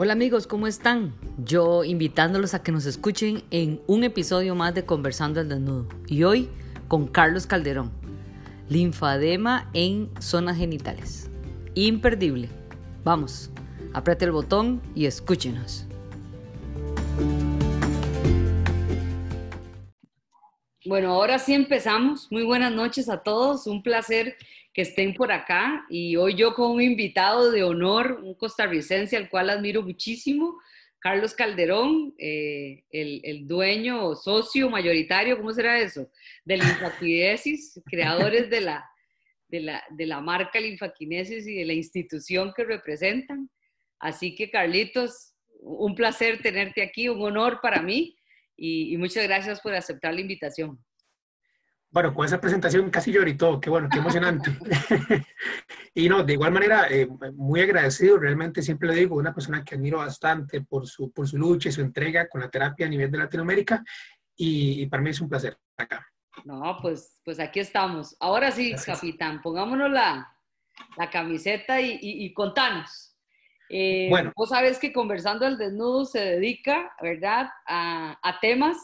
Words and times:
Hola 0.00 0.12
amigos, 0.12 0.46
¿cómo 0.46 0.68
están? 0.68 1.12
Yo 1.38 1.82
invitándolos 1.82 2.54
a 2.54 2.62
que 2.62 2.70
nos 2.70 2.86
escuchen 2.86 3.42
en 3.50 3.82
un 3.88 4.04
episodio 4.04 4.54
más 4.54 4.72
de 4.72 4.86
Conversando 4.86 5.40
al 5.40 5.48
Desnudo. 5.48 5.88
Y 6.06 6.22
hoy 6.22 6.48
con 6.86 7.08
Carlos 7.08 7.48
Calderón. 7.48 7.90
Linfadema 8.68 9.68
en 9.74 10.08
zonas 10.20 10.56
genitales. 10.56 11.32
Imperdible. 11.74 12.48
Vamos, 13.02 13.50
apriete 13.92 14.24
el 14.26 14.30
botón 14.30 14.80
y 14.94 15.06
escúchenos. 15.06 15.84
Bueno, 20.86 21.12
ahora 21.12 21.40
sí 21.40 21.54
empezamos. 21.54 22.30
Muy 22.30 22.44
buenas 22.44 22.72
noches 22.72 23.08
a 23.08 23.24
todos. 23.24 23.66
Un 23.66 23.82
placer 23.82 24.36
que 24.78 24.82
estén 24.82 25.12
por 25.12 25.32
acá 25.32 25.84
y 25.90 26.14
hoy 26.14 26.36
yo 26.36 26.54
con 26.54 26.70
un 26.70 26.80
invitado 26.80 27.50
de 27.50 27.64
honor, 27.64 28.20
un 28.22 28.34
costarricense 28.34 29.16
al 29.16 29.28
cual 29.28 29.50
admiro 29.50 29.82
muchísimo, 29.82 30.56
Carlos 31.00 31.34
Calderón, 31.34 32.14
eh, 32.16 32.84
el, 32.92 33.44
dueño 33.48 34.06
o 34.06 34.14
socio 34.14 34.70
mayoritario, 34.70 35.36
¿cómo 35.36 35.52
será 35.52 35.80
eso? 35.80 36.08
De 36.44 36.58
Linfaquinesis, 36.58 37.82
creadores 37.86 38.50
de 38.50 38.60
la, 38.60 38.88
de, 39.48 39.60
la, 39.62 39.82
de 39.90 40.06
la 40.06 40.20
marca 40.20 40.60
Linfaquinesis 40.60 41.44
y 41.48 41.56
de 41.56 41.64
la 41.64 41.72
institución 41.72 42.52
que 42.56 42.62
representan. 42.62 43.50
Así 43.98 44.36
que 44.36 44.48
Carlitos, 44.48 45.34
un 45.60 45.96
placer 45.96 46.40
tenerte 46.40 46.82
aquí, 46.82 47.08
un 47.08 47.20
honor 47.20 47.58
para 47.60 47.82
mí 47.82 48.16
y 48.56 48.96
muchas 48.96 49.24
gracias 49.24 49.60
por 49.60 49.74
aceptar 49.74 50.14
la 50.14 50.20
invitación. 50.20 50.78
Bueno, 51.90 52.12
con 52.12 52.26
esa 52.26 52.40
presentación 52.40 52.90
casi 52.90 53.12
lloré 53.12 53.34
todo, 53.34 53.60
qué 53.60 53.70
bueno, 53.70 53.88
qué 53.90 53.98
emocionante. 53.98 54.50
y 55.94 56.08
no, 56.08 56.22
de 56.22 56.34
igual 56.34 56.52
manera, 56.52 56.86
eh, 56.90 57.08
muy 57.34 57.60
agradecido, 57.60 58.18
realmente 58.18 58.62
siempre 58.62 58.88
le 58.88 58.94
digo, 58.96 59.16
una 59.16 59.34
persona 59.34 59.64
que 59.64 59.74
admiro 59.74 59.98
bastante 59.98 60.60
por 60.60 60.86
su, 60.86 61.10
por 61.10 61.26
su 61.26 61.38
lucha 61.38 61.70
y 61.70 61.72
su 61.72 61.80
entrega 61.80 62.28
con 62.28 62.42
la 62.42 62.50
terapia 62.50 62.86
a 62.86 62.90
nivel 62.90 63.10
de 63.10 63.18
Latinoamérica, 63.18 63.82
y, 64.40 64.86
para 64.86 65.02
mí 65.02 65.10
es 65.10 65.20
un 65.20 65.28
placer 65.28 65.58
estar 65.70 65.84
acá. 65.84 66.06
No, 66.44 66.78
pues, 66.80 67.18
pues 67.24 67.40
aquí 67.40 67.58
estamos. 67.58 68.16
Ahora 68.20 68.52
sí, 68.52 68.72
capitán, 68.86 69.42
pongámonos 69.42 69.90
la, 69.90 70.32
la 70.96 71.10
camiseta 71.10 71.80
y, 71.80 71.98
y, 72.00 72.32
contanos. 72.32 73.16
Eh, 73.68 74.06
bueno. 74.08 74.32
Vos 74.36 74.50
sabes 74.50 74.78
que 74.78 74.92
Conversando 74.92 75.44
al 75.44 75.58
Desnudo 75.58 76.04
se 76.04 76.20
dedica, 76.20 76.92
¿verdad?, 77.02 77.48
a, 77.66 78.16
a 78.22 78.40
temas 78.40 78.76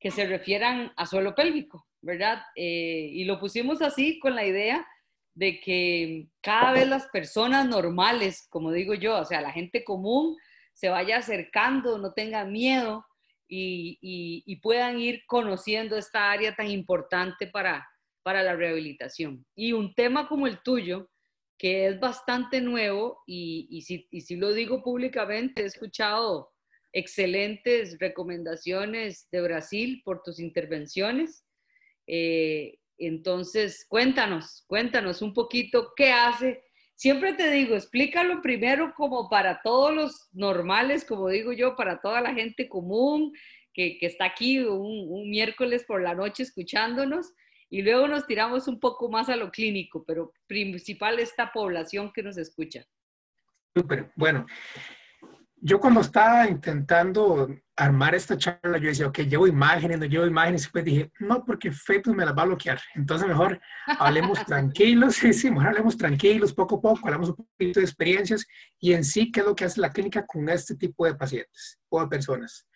que 0.00 0.10
se 0.10 0.26
refieran 0.26 0.92
a 0.96 1.04
suelo 1.04 1.34
pélvico. 1.34 1.87
¿Verdad? 2.02 2.42
Eh, 2.56 3.10
y 3.12 3.24
lo 3.24 3.38
pusimos 3.40 3.82
así 3.82 4.18
con 4.18 4.34
la 4.34 4.46
idea 4.46 4.86
de 5.34 5.60
que 5.60 6.26
cada 6.40 6.72
vez 6.72 6.88
las 6.88 7.06
personas 7.08 7.66
normales, 7.68 8.46
como 8.50 8.72
digo 8.72 8.94
yo, 8.94 9.18
o 9.18 9.24
sea, 9.24 9.40
la 9.40 9.52
gente 9.52 9.84
común, 9.84 10.36
se 10.72 10.88
vaya 10.88 11.18
acercando, 11.18 11.98
no 11.98 12.12
tenga 12.12 12.44
miedo 12.44 13.04
y, 13.48 14.56
puedan 14.62 14.98
ir 14.98 15.22
conociendo 15.26 15.96
esta 15.96 16.30
área 16.30 16.54
tan 16.54 16.68
importante 16.68 17.46
para, 17.46 17.88
para 18.22 18.42
la 18.42 18.56
rehabilitación. 18.56 19.46
Y 19.54 19.72
un 19.72 19.94
tema 19.94 20.28
como 20.28 20.46
el 20.46 20.60
tuyo, 20.62 21.08
que 21.56 21.86
es 21.86 21.98
bastante 22.00 22.60
nuevo 22.60 23.22
y, 23.26 23.82
si, 23.86 24.06
y 24.10 24.20
si 24.22 24.36
lo 24.36 24.52
digo 24.52 24.82
públicamente, 24.82 25.62
he 25.62 25.66
escuchado 25.66 26.50
excelentes 26.92 27.96
recomendaciones 27.98 29.28
de 29.30 29.40
Brasil 29.40 30.02
por 30.04 30.22
tus 30.22 30.40
intervenciones 30.40 31.44
eh, 32.08 32.78
entonces, 32.96 33.86
cuéntanos, 33.88 34.64
cuéntanos 34.66 35.22
un 35.22 35.32
poquito 35.32 35.92
qué 35.94 36.10
hace. 36.10 36.64
Siempre 36.96 37.34
te 37.34 37.48
digo, 37.50 37.76
explícalo 37.76 38.42
primero 38.42 38.92
como 38.96 39.28
para 39.28 39.60
todos 39.62 39.94
los 39.94 40.28
normales, 40.32 41.04
como 41.04 41.28
digo 41.28 41.52
yo, 41.52 41.76
para 41.76 42.00
toda 42.00 42.20
la 42.20 42.34
gente 42.34 42.68
común 42.68 43.32
que, 43.72 43.98
está 44.00 44.24
aquí 44.24 44.58
un, 44.58 45.30
miércoles 45.30 45.84
por 45.84 46.02
la 46.02 46.14
noche 46.14 46.42
escuchándonos 46.42 47.32
y 47.70 47.82
luego 47.82 48.08
nos 48.08 48.26
tiramos 48.26 48.66
un 48.66 48.80
poco 48.80 49.08
más 49.08 49.28
a 49.28 49.36
lo 49.36 49.52
clínico, 49.52 50.04
pero 50.04 50.32
principal 50.48 51.20
esta 51.20 51.52
población 51.52 52.10
que 52.12 52.24
nos 52.24 52.36
escucha. 52.38 52.84
Súper, 53.76 54.10
bueno, 54.16 54.46
yo 55.60 55.80
cuando 55.80 56.00
estaba 56.00 56.48
intentando 56.48 57.48
armar 57.76 58.14
esta 58.14 58.36
charla, 58.36 58.78
yo 58.78 58.88
decía, 58.88 59.06
ok, 59.06 59.20
llevo 59.20 59.46
imágenes, 59.46 59.98
no 59.98 60.06
llevo 60.06 60.26
imágenes, 60.26 60.62
y 60.62 60.64
después 60.64 60.84
dije, 60.84 61.12
no, 61.20 61.44
porque 61.44 61.72
Facebook 61.72 62.16
me 62.16 62.24
las 62.24 62.36
va 62.36 62.42
a 62.42 62.46
bloquear. 62.46 62.80
Entonces 62.94 63.26
mejor 63.26 63.60
hablemos 63.86 64.44
tranquilos, 64.44 65.14
sí, 65.16 65.32
sí, 65.32 65.50
mejor 65.50 65.68
hablemos 65.68 65.96
tranquilos, 65.96 66.52
poco 66.52 66.76
a 66.76 66.80
poco, 66.80 67.00
hablamos 67.04 67.30
un 67.30 67.36
poquito 67.36 67.80
de 67.80 67.86
experiencias 67.86 68.46
y 68.78 68.92
en 68.92 69.04
sí, 69.04 69.30
qué 69.30 69.40
es 69.40 69.46
lo 69.46 69.54
que 69.54 69.64
hace 69.64 69.80
la 69.80 69.92
clínica 69.92 70.26
con 70.26 70.48
este 70.48 70.74
tipo 70.74 71.06
de 71.06 71.14
pacientes 71.14 71.78
o 71.88 72.00
de 72.00 72.08
personas. 72.08 72.66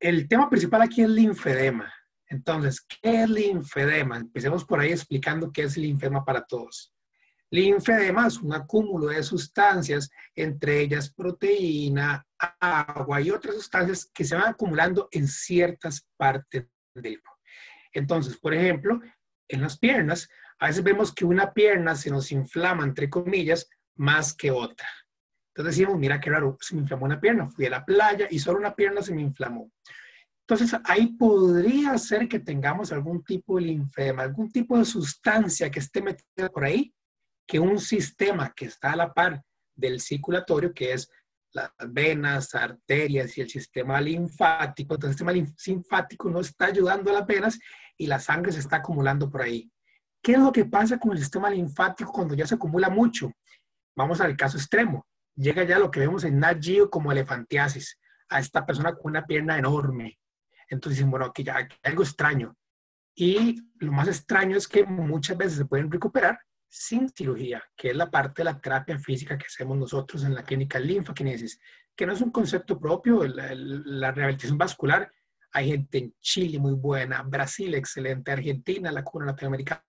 El 0.00 0.28
tema 0.28 0.48
principal 0.48 0.82
aquí 0.82 1.02
es 1.02 1.08
linfedema. 1.08 1.92
Entonces, 2.26 2.80
¿qué 2.80 3.22
es 3.22 3.30
linfedema? 3.30 4.18
Empecemos 4.18 4.64
por 4.64 4.80
ahí 4.80 4.90
explicando 4.90 5.50
qué 5.50 5.62
es 5.62 5.76
linfedema 5.76 6.24
para 6.24 6.44
todos. 6.44 6.92
Linfedema 7.50 8.26
es 8.26 8.38
un 8.38 8.52
acúmulo 8.52 9.06
de 9.06 9.22
sustancias, 9.22 10.10
entre 10.34 10.80
ellas 10.80 11.10
proteína, 11.10 12.26
agua 12.60 13.20
y 13.20 13.30
otras 13.30 13.54
sustancias 13.54 14.10
que 14.12 14.24
se 14.24 14.34
van 14.34 14.48
acumulando 14.48 15.08
en 15.10 15.26
ciertas 15.26 16.06
partes 16.16 16.66
del 16.94 17.22
cuerpo. 17.22 17.38
Entonces, 17.92 18.36
por 18.36 18.52
ejemplo, 18.52 19.00
en 19.48 19.62
las 19.62 19.78
piernas, 19.78 20.28
a 20.58 20.66
veces 20.66 20.82
vemos 20.82 21.14
que 21.14 21.24
una 21.24 21.54
pierna 21.54 21.94
se 21.94 22.10
nos 22.10 22.30
inflama, 22.32 22.84
entre 22.84 23.08
comillas, 23.08 23.68
más 23.96 24.34
que 24.34 24.50
otra. 24.50 24.88
Entonces 25.54 25.76
decimos, 25.76 25.98
mira 25.98 26.20
qué 26.20 26.30
raro, 26.30 26.58
se 26.60 26.74
me 26.74 26.82
inflamó 26.82 27.06
una 27.06 27.20
pierna, 27.20 27.48
fui 27.48 27.66
a 27.66 27.70
la 27.70 27.84
playa 27.84 28.28
y 28.30 28.38
solo 28.38 28.58
una 28.58 28.76
pierna 28.76 29.00
se 29.00 29.14
me 29.14 29.22
inflamó. 29.22 29.72
Entonces, 30.46 30.78
ahí 30.84 31.14
podría 31.18 31.96
ser 31.98 32.28
que 32.28 32.38
tengamos 32.38 32.92
algún 32.92 33.24
tipo 33.24 33.56
de 33.56 33.62
linfedema, 33.62 34.22
algún 34.22 34.50
tipo 34.50 34.78
de 34.78 34.84
sustancia 34.84 35.70
que 35.70 35.80
esté 35.80 36.00
metida 36.02 36.48
por 36.50 36.64
ahí 36.64 36.94
que 37.48 37.58
un 37.58 37.80
sistema 37.80 38.52
que 38.54 38.66
está 38.66 38.92
a 38.92 38.96
la 38.96 39.14
par 39.14 39.42
del 39.74 40.00
circulatorio, 40.00 40.74
que 40.74 40.92
es 40.92 41.10
las 41.54 41.72
venas, 41.88 42.54
arterias 42.54 43.38
y 43.38 43.40
el 43.40 43.48
sistema 43.48 43.98
linfático, 44.02 44.94
entonces 44.94 45.18
el 45.18 45.46
sistema 45.46 45.74
linfático 45.74 46.28
no 46.28 46.40
está 46.40 46.66
ayudando 46.66 47.10
a 47.10 47.14
las 47.14 47.26
venas 47.26 47.58
y 47.96 48.06
la 48.06 48.20
sangre 48.20 48.52
se 48.52 48.60
está 48.60 48.76
acumulando 48.76 49.30
por 49.30 49.40
ahí. 49.40 49.72
¿Qué 50.22 50.32
es 50.32 50.38
lo 50.38 50.52
que 50.52 50.66
pasa 50.66 50.98
con 50.98 51.12
el 51.12 51.18
sistema 51.18 51.48
linfático 51.48 52.12
cuando 52.12 52.34
ya 52.34 52.46
se 52.46 52.56
acumula 52.56 52.90
mucho? 52.90 53.32
Vamos 53.96 54.20
al 54.20 54.36
caso 54.36 54.58
extremo. 54.58 55.06
Llega 55.34 55.64
ya 55.64 55.78
lo 55.78 55.90
que 55.90 56.00
vemos 56.00 56.24
en 56.24 56.38
Nat 56.38 56.62
como 56.90 57.12
elefantiasis, 57.12 57.98
a 58.28 58.40
esta 58.40 58.66
persona 58.66 58.94
con 58.94 59.12
una 59.12 59.24
pierna 59.24 59.56
enorme. 59.56 60.18
Entonces 60.68 61.02
bueno, 61.06 61.24
aquí 61.24 61.44
ya 61.44 61.56
hay 61.56 61.66
algo 61.82 62.02
extraño. 62.02 62.54
Y 63.14 63.62
lo 63.78 63.90
más 63.90 64.06
extraño 64.06 64.58
es 64.58 64.68
que 64.68 64.84
muchas 64.84 65.38
veces 65.38 65.56
se 65.56 65.64
pueden 65.64 65.90
recuperar 65.90 66.38
sin 66.68 67.08
cirugía, 67.08 67.62
que 67.76 67.90
es 67.90 67.96
la 67.96 68.10
parte 68.10 68.42
de 68.42 68.44
la 68.44 68.60
terapia 68.60 68.98
física 68.98 69.38
que 69.38 69.46
hacemos 69.46 69.76
nosotros 69.78 70.24
en 70.24 70.34
la 70.34 70.44
clínica 70.44 70.78
linfaquinesis, 70.78 71.60
que 71.96 72.06
no 72.06 72.12
es 72.12 72.20
un 72.20 72.30
concepto 72.30 72.78
propio, 72.78 73.24
la, 73.24 74.12
rehabilitación 74.12 74.58
vascular. 74.58 75.10
Hay 75.52 75.68
gente 75.68 75.98
en 75.98 76.14
Chile 76.20 76.58
muy 76.58 76.74
buena, 76.74 77.22
Brasil 77.22 77.74
excelente, 77.74 78.30
Argentina, 78.30 78.92
la 78.92 79.02
cuna 79.02 79.26
latinoamericana, 79.26 79.84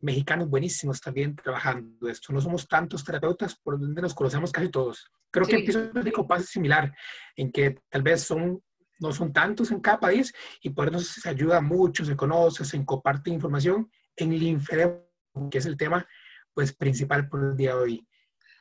mexicanos 0.00 0.48
buenísimos 0.48 1.00
también 1.00 1.36
trabajando 1.36 2.08
esto. 2.08 2.32
No 2.32 2.40
somos 2.40 2.66
tantos 2.66 3.04
terapeutas 3.04 3.54
por 3.56 3.78
donde 3.78 4.02
nos 4.02 4.14
conocemos 4.14 4.50
casi 4.50 4.68
todos. 4.68 5.10
Creo 5.30 5.46
que 5.46 5.56
el 5.56 5.64
piso 5.64 5.90
médico 5.92 6.26
pasa 6.26 6.44
similar, 6.44 6.92
en 7.36 7.52
que 7.52 7.78
tal 7.88 8.02
vez 8.02 8.22
son 8.22 8.60
no 8.98 9.12
son 9.12 9.30
tantos 9.30 9.70
en 9.70 9.80
cada 9.80 10.00
país 10.00 10.32
y 10.62 10.70
por 10.70 10.88
eso 10.88 11.20
se 11.20 11.28
ayuda 11.28 11.60
mucho, 11.60 12.04
se 12.04 12.16
conoce, 12.16 12.64
se 12.64 12.82
comparte 12.84 13.30
información. 13.30 13.90
En 14.16 14.30
linfedema 14.38 15.05
que 15.50 15.58
es 15.58 15.66
el 15.66 15.76
tema 15.76 16.06
pues 16.54 16.72
principal 16.72 17.28
por 17.28 17.44
el 17.44 17.56
día 17.56 17.74
de 17.74 17.80
hoy. 17.80 18.06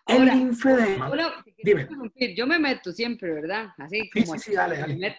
el 0.07 0.25
linfedema. 0.25 1.09
dime. 1.63 1.87
Yo 2.35 2.45
me 2.45 2.59
meto 2.59 2.91
siempre, 2.91 3.33
¿verdad? 3.33 3.69
Así 3.77 4.09
como 4.09 4.33
sí, 4.33 4.51
sí, 4.51 4.53
dale, 4.53 4.77
dale. 4.77 5.17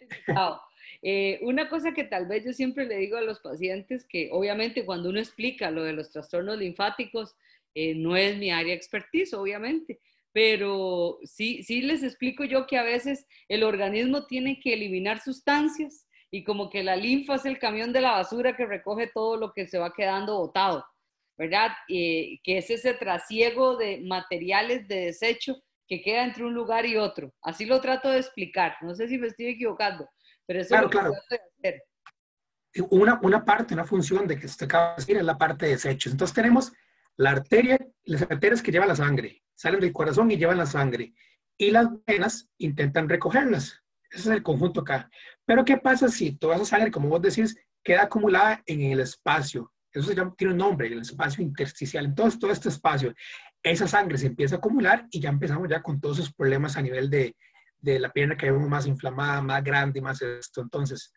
Eh, 1.02 1.38
una 1.42 1.68
cosa 1.68 1.92
que 1.92 2.04
tal 2.04 2.26
vez 2.26 2.44
yo 2.44 2.52
siempre 2.52 2.86
le 2.86 2.96
digo 2.96 3.16
a 3.16 3.22
los 3.22 3.40
pacientes, 3.40 4.06
que 4.08 4.30
obviamente 4.32 4.84
cuando 4.84 5.10
uno 5.10 5.18
explica 5.18 5.70
lo 5.70 5.84
de 5.84 5.92
los 5.92 6.10
trastornos 6.10 6.58
linfáticos, 6.58 7.34
eh, 7.74 7.94
no 7.94 8.16
es 8.16 8.38
mi 8.38 8.50
área 8.50 8.74
expertise, 8.74 9.34
obviamente, 9.34 10.00
pero 10.32 11.18
sí, 11.24 11.62
sí 11.62 11.82
les 11.82 12.02
explico 12.02 12.44
yo 12.44 12.66
que 12.66 12.78
a 12.78 12.82
veces 12.82 13.26
el 13.48 13.62
organismo 13.62 14.26
tiene 14.26 14.60
que 14.60 14.74
eliminar 14.74 15.20
sustancias 15.20 16.06
y 16.30 16.44
como 16.44 16.70
que 16.70 16.82
la 16.82 16.96
linfa 16.96 17.36
es 17.36 17.44
el 17.44 17.58
camión 17.58 17.92
de 17.92 18.00
la 18.00 18.12
basura 18.12 18.56
que 18.56 18.66
recoge 18.66 19.10
todo 19.12 19.36
lo 19.36 19.52
que 19.52 19.68
se 19.68 19.78
va 19.78 19.92
quedando 19.92 20.38
botado. 20.38 20.84
¿Verdad? 21.36 21.72
que 21.86 22.40
es 22.44 22.70
ese 22.70 22.94
trasiego 22.94 23.76
de 23.76 24.00
materiales 24.00 24.88
de 24.88 25.06
desecho 25.06 25.56
que 25.88 26.02
queda 26.02 26.24
entre 26.24 26.44
un 26.44 26.54
lugar 26.54 26.86
y 26.86 26.96
otro. 26.96 27.32
Así 27.42 27.64
lo 27.64 27.80
trato 27.80 28.10
de 28.10 28.18
explicar. 28.18 28.76
No 28.82 28.94
sé 28.94 29.08
si 29.08 29.18
me 29.18 29.28
estoy 29.28 29.46
equivocando, 29.46 30.08
pero 30.46 30.60
eso 30.60 30.74
es 30.74 30.82
lo 30.82 30.90
que 30.90 30.98
trato 30.98 31.14
de 31.30 31.40
hacer. 31.58 31.82
Una, 32.90 33.18
una 33.22 33.44
parte, 33.44 33.74
una 33.74 33.84
función 33.84 34.26
de 34.26 34.38
que 34.38 34.48
se 34.48 34.64
acaba 34.64 34.90
de 34.90 34.96
decir 34.96 35.16
es 35.16 35.24
la 35.24 35.38
parte 35.38 35.66
de 35.66 35.72
desechos. 35.72 36.12
Entonces 36.12 36.34
tenemos 36.34 36.72
la 37.16 37.30
arteria, 37.30 37.78
las 38.04 38.22
arterias 38.22 38.62
que 38.62 38.72
llevan 38.72 38.88
la 38.88 38.96
sangre, 38.96 39.42
salen 39.54 39.80
del 39.80 39.92
corazón 39.92 40.30
y 40.30 40.36
llevan 40.36 40.58
la 40.58 40.66
sangre. 40.66 41.14
y 41.58 41.70
las 41.70 41.88
venas 42.04 42.50
intentan 42.58 43.08
recogerlas. 43.08 43.82
Ese 44.10 44.20
es 44.20 44.26
el 44.26 44.42
conjunto 44.42 44.82
acá. 44.82 45.10
Pero 45.46 45.64
¿qué 45.64 45.78
pasa 45.78 46.08
si 46.08 46.36
toda 46.36 46.56
esa 46.56 46.66
sangre, 46.66 46.90
como 46.90 47.08
vos 47.08 47.22
decís, 47.22 47.56
queda 47.82 48.02
acumulada 48.02 48.62
en 48.66 48.82
el 48.82 49.00
espacio? 49.00 49.72
Eso 49.96 50.08
se 50.08 50.14
llama, 50.14 50.34
tiene 50.36 50.52
un 50.52 50.58
nombre, 50.58 50.88
el 50.88 51.00
espacio 51.00 51.42
intersticial. 51.42 52.04
Entonces, 52.04 52.38
todo 52.38 52.50
este 52.50 52.68
espacio, 52.68 53.14
esa 53.62 53.88
sangre 53.88 54.18
se 54.18 54.26
empieza 54.26 54.56
a 54.56 54.58
acumular 54.58 55.06
y 55.10 55.20
ya 55.20 55.30
empezamos 55.30 55.68
ya 55.68 55.82
con 55.82 56.00
todos 56.00 56.18
esos 56.18 56.34
problemas 56.34 56.76
a 56.76 56.82
nivel 56.82 57.08
de, 57.08 57.34
de 57.78 57.98
la 57.98 58.12
pierna 58.12 58.36
que 58.36 58.50
vemos 58.50 58.68
más 58.68 58.86
inflamada, 58.86 59.40
más 59.40 59.64
grande, 59.64 60.00
más 60.00 60.20
esto. 60.20 60.60
Entonces, 60.60 61.12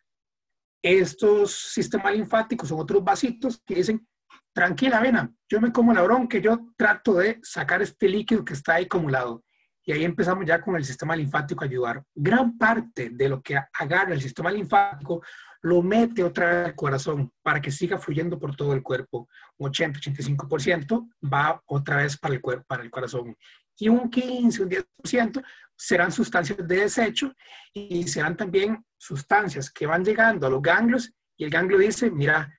estos 0.82 1.74
sistemas 1.74 2.14
linfáticos 2.14 2.70
son 2.70 2.80
otros 2.80 3.04
vasitos 3.04 3.62
que 3.66 3.76
dicen, 3.76 4.08
tranquila 4.54 5.02
vena, 5.02 5.32
yo 5.50 5.60
me 5.60 5.72
como 5.72 5.94
la 5.94 6.02
bronca, 6.02 6.38
yo 6.38 6.72
trato 6.78 7.16
de 7.16 7.40
sacar 7.44 7.82
este 7.82 8.08
líquido 8.08 8.46
que 8.46 8.54
está 8.54 8.76
ahí 8.76 8.86
acumulado. 8.86 9.44
Y 9.86 9.92
ahí 9.92 10.04
empezamos 10.04 10.46
ya 10.46 10.62
con 10.62 10.76
el 10.76 10.86
sistema 10.86 11.16
linfático 11.16 11.64
a 11.64 11.68
ayudar. 11.68 12.04
Gran 12.14 12.58
parte 12.58 13.10
de 13.10 13.28
lo 13.28 13.42
que 13.42 13.60
agarra 13.74 14.14
el 14.14 14.22
sistema 14.22 14.52
linfático 14.52 15.24
lo 15.62 15.82
mete 15.82 16.24
otra 16.24 16.48
vez 16.48 16.66
al 16.68 16.76
corazón 16.76 17.32
para 17.42 17.62
que 17.62 17.72
siga 17.72 17.98
fluyendo 17.98 18.40
por 18.40 18.56
todo 18.56 18.74
el 18.74 18.82
cuerpo. 18.82 19.28
Un 19.58 19.72
80-85% 19.72 21.10
va 21.32 21.62
otra 21.66 21.98
vez 21.98 22.18
para 22.18 22.34
el, 22.34 22.42
cuerpo, 22.42 22.66
para 22.68 22.84
el 22.84 22.90
corazón. 22.90 23.36
Y 23.78 23.90
un 23.90 24.10
15, 24.10 24.64
un 24.64 24.70
10% 24.70 25.44
serán 25.76 26.12
sustancias 26.12 26.58
de 26.58 26.76
desecho 26.76 27.34
y 27.74 28.08
serán 28.08 28.36
también 28.36 28.84
sustancias 28.98 29.70
que 29.72 29.86
van 29.86 30.04
llegando 30.04 30.48
a 30.48 30.50
los 30.50 30.62
ganglios 30.62 31.14
y 31.38 31.46
el 31.46 31.50
ganglio 31.50 31.78
dice, 31.78 32.12
mira, 32.12 32.54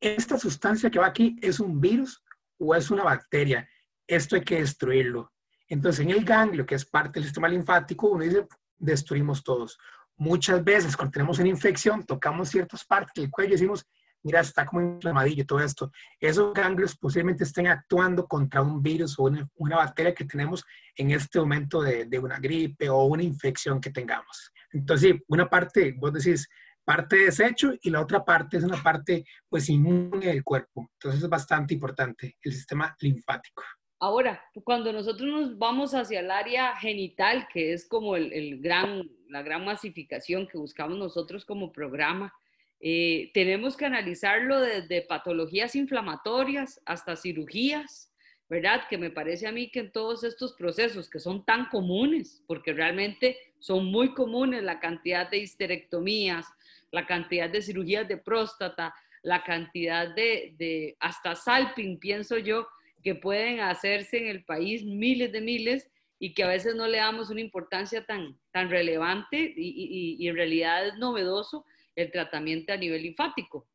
esta 0.00 0.38
sustancia 0.38 0.88
que 0.88 1.00
va 1.00 1.06
aquí 1.08 1.36
es 1.42 1.58
un 1.58 1.80
virus 1.80 2.22
o 2.58 2.74
es 2.74 2.90
una 2.90 3.02
bacteria. 3.02 3.68
Esto 4.06 4.36
hay 4.36 4.42
que 4.42 4.60
destruirlo. 4.60 5.32
Entonces, 5.68 6.04
en 6.04 6.10
el 6.10 6.24
ganglio, 6.24 6.64
que 6.64 6.76
es 6.76 6.84
parte 6.84 7.18
del 7.18 7.24
sistema 7.24 7.48
linfático, 7.48 8.08
uno 8.08 8.24
dice, 8.24 8.46
destruimos 8.78 9.42
todos. 9.42 9.78
Muchas 10.20 10.62
veces 10.62 10.94
cuando 10.94 11.12
tenemos 11.12 11.38
una 11.38 11.48
infección, 11.48 12.04
tocamos 12.04 12.50
ciertas 12.50 12.84
partes 12.84 13.14
del 13.14 13.30
cuello 13.30 13.48
y 13.48 13.52
decimos, 13.52 13.86
mira, 14.22 14.40
está 14.40 14.66
como 14.66 14.82
inflamadillo 14.82 15.46
todo 15.46 15.60
esto. 15.60 15.90
Esos 16.20 16.52
ganglios 16.52 16.94
posiblemente 16.94 17.44
estén 17.44 17.68
actuando 17.68 18.28
contra 18.28 18.60
un 18.60 18.82
virus 18.82 19.18
o 19.18 19.30
una, 19.54 19.76
bacteria 19.76 20.14
que 20.14 20.26
tenemos 20.26 20.62
en 20.94 21.12
este 21.12 21.38
momento 21.38 21.80
de, 21.80 22.04
de, 22.04 22.18
una 22.18 22.38
gripe 22.38 22.90
o 22.90 23.04
una 23.04 23.22
infección 23.22 23.80
que 23.80 23.90
tengamos. 23.90 24.52
Entonces, 24.72 25.14
una 25.26 25.48
parte, 25.48 25.94
vos 25.98 26.12
decís, 26.12 26.46
parte 26.84 27.16
de 27.16 27.24
desecho 27.24 27.72
y 27.80 27.88
la 27.88 28.02
otra 28.02 28.22
parte 28.22 28.58
es 28.58 28.62
una 28.62 28.82
parte 28.82 29.24
pues 29.48 29.70
inmune 29.70 30.26
del 30.26 30.44
cuerpo. 30.44 30.90
Entonces 30.94 31.22
es 31.22 31.28
bastante 31.30 31.72
importante 31.72 32.36
el 32.42 32.52
sistema 32.52 32.94
linfático. 33.00 33.62
Ahora, 34.02 34.42
cuando 34.64 34.92
nosotros 34.92 35.28
nos 35.28 35.58
vamos 35.58 35.92
hacia 35.92 36.20
el 36.20 36.30
área 36.30 36.74
genital, 36.76 37.46
que 37.52 37.74
es 37.74 37.86
como 37.86 38.16
el, 38.16 38.60
gran, 38.62 39.08
la 39.30 39.42
gran 39.42 39.64
masificación 39.64 40.46
que 40.46 40.58
buscamos 40.58 40.98
nosotros 40.98 41.44
como 41.44 41.72
programa, 41.72 42.34
eh, 42.80 43.30
tenemos 43.32 43.76
que 43.76 43.84
analizarlo 43.84 44.60
desde 44.60 45.02
patologías 45.02 45.76
inflamatorias 45.76 46.80
hasta 46.84 47.14
cirugías, 47.14 48.12
¿verdad? 48.48 48.82
Que 48.88 48.98
me 48.98 49.10
parece 49.10 49.46
a 49.46 49.52
mí 49.52 49.70
que 49.70 49.80
en 49.80 49.92
todos 49.92 50.24
estos 50.24 50.54
procesos 50.54 51.08
que 51.08 51.20
son 51.20 51.44
tan 51.44 51.66
comunes, 51.66 52.42
porque 52.46 52.72
realmente 52.72 53.36
son 53.60 53.86
muy 53.86 54.14
comunes 54.14 54.62
la 54.64 54.80
cantidad 54.80 55.30
de 55.30 55.38
histerectomías, 55.38 56.46
la 56.90 57.06
cantidad 57.06 57.48
de 57.48 57.62
cirugías 57.62 58.08
de 58.08 58.16
próstata, 58.16 58.92
la 59.22 59.44
cantidad 59.44 60.12
de, 60.14 60.54
de 60.58 60.96
hasta 60.98 61.36
salping, 61.36 61.98
pienso 61.98 62.38
yo, 62.38 62.66
que 63.02 63.14
pueden 63.14 63.60
hacerse 63.60 64.18
en 64.18 64.26
el 64.26 64.44
país 64.44 64.84
miles 64.84 65.30
de 65.30 65.40
miles 65.40 65.88
y 66.22 66.34
que 66.34 66.44
a 66.44 66.48
veces 66.48 66.76
no 66.76 66.86
le 66.86 66.98
damos 66.98 67.30
una 67.30 67.40
importancia 67.40 68.04
tan, 68.04 68.38
tan 68.52 68.68
relevante 68.68 69.54
y, 69.56 70.16
y, 70.18 70.28
en 70.28 70.36
realidad 70.36 70.86
es 70.86 70.98
novedoso 70.98 71.64
el 71.96 72.12
tratamiento 72.12 72.74
a 72.74 72.76
nivel 72.76 73.02
linfático. 73.02 73.66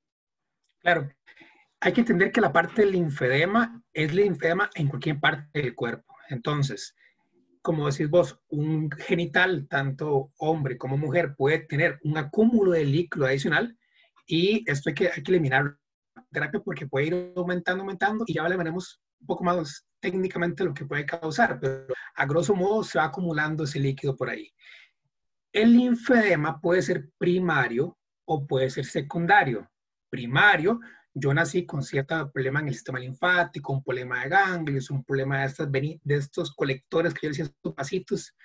Claro, 0.78 1.10
hay 1.80 1.92
que 1.92 2.02
entender 2.02 2.32
que 2.32 2.42
la 2.42 2.54
parte 2.54 2.84
del 2.84 2.92
linfedema 2.92 3.84
es 3.92 4.14
linfedema 4.14 4.70
en 4.76 4.88
cualquier 4.88 5.20
parte 5.20 5.60
del 5.60 5.74
cuerpo. 5.74 6.16
Entonces, 6.30 6.96
como 7.64 7.90
decís 7.90 8.12
vos, 8.12 8.40
un 8.50 8.92
genital, 8.92 9.68
tanto 9.68 10.32
hombre 10.38 10.78
como 10.78 10.98
mujer, 10.98 11.34
puede 11.36 11.60
tener 11.60 12.00
un 12.04 12.20
acúmulo 12.20 12.72
de 12.72 12.86
líquido 12.86 13.26
adicional 13.26 13.76
y 14.28 14.64
esto 14.70 14.92
hay 14.92 14.94
que, 14.94 15.08
hay 15.08 15.24
que 15.24 15.32
eliminar 15.32 15.78
terapia 16.32 16.60
porque 16.60 16.86
puede 16.86 17.08
ir 17.08 17.34
aumentando, 17.36 17.82
aumentando 17.82 18.24
y 18.28 18.36
ya 18.36 18.48
le 18.48 18.56
veremos 18.56 19.02
poco 19.26 19.44
más 19.44 19.86
técnicamente 20.00 20.64
lo 20.64 20.74
que 20.74 20.86
puede 20.86 21.06
causar, 21.06 21.60
pero 21.60 21.88
a 22.16 22.26
grosso 22.26 22.56
modo 22.56 22.84
se 22.84 22.98
va 22.98 23.06
acumulando 23.06 23.64
ese 23.64 23.80
líquido 23.80 24.16
por 24.16 24.30
ahí. 24.30 24.52
El 25.52 25.74
linfedema 25.74 26.60
puede 26.60 26.82
ser 26.82 27.10
primario 27.18 27.98
o 28.26 28.46
puede 28.46 28.70
ser 28.70 28.86
secundario. 28.86 29.70
Primario, 30.10 30.80
yo 31.14 31.34
nací 31.34 31.66
con 31.66 31.82
cierto 31.82 32.30
problema 32.32 32.60
en 32.60 32.68
el 32.68 32.74
sistema 32.74 33.00
linfático, 33.00 33.72
un 33.72 33.84
problema 33.84 34.22
de 34.22 34.30
ganglios, 34.30 34.90
un 34.90 35.04
problema 35.04 35.40
de, 35.40 35.46
estas, 35.46 35.72
de 35.72 36.00
estos 36.16 36.54
colectores 36.54 37.14
que 37.14 37.22
yo 37.24 37.30
decía, 37.30 37.46
estos 37.46 37.74
pasitos, 37.74 38.36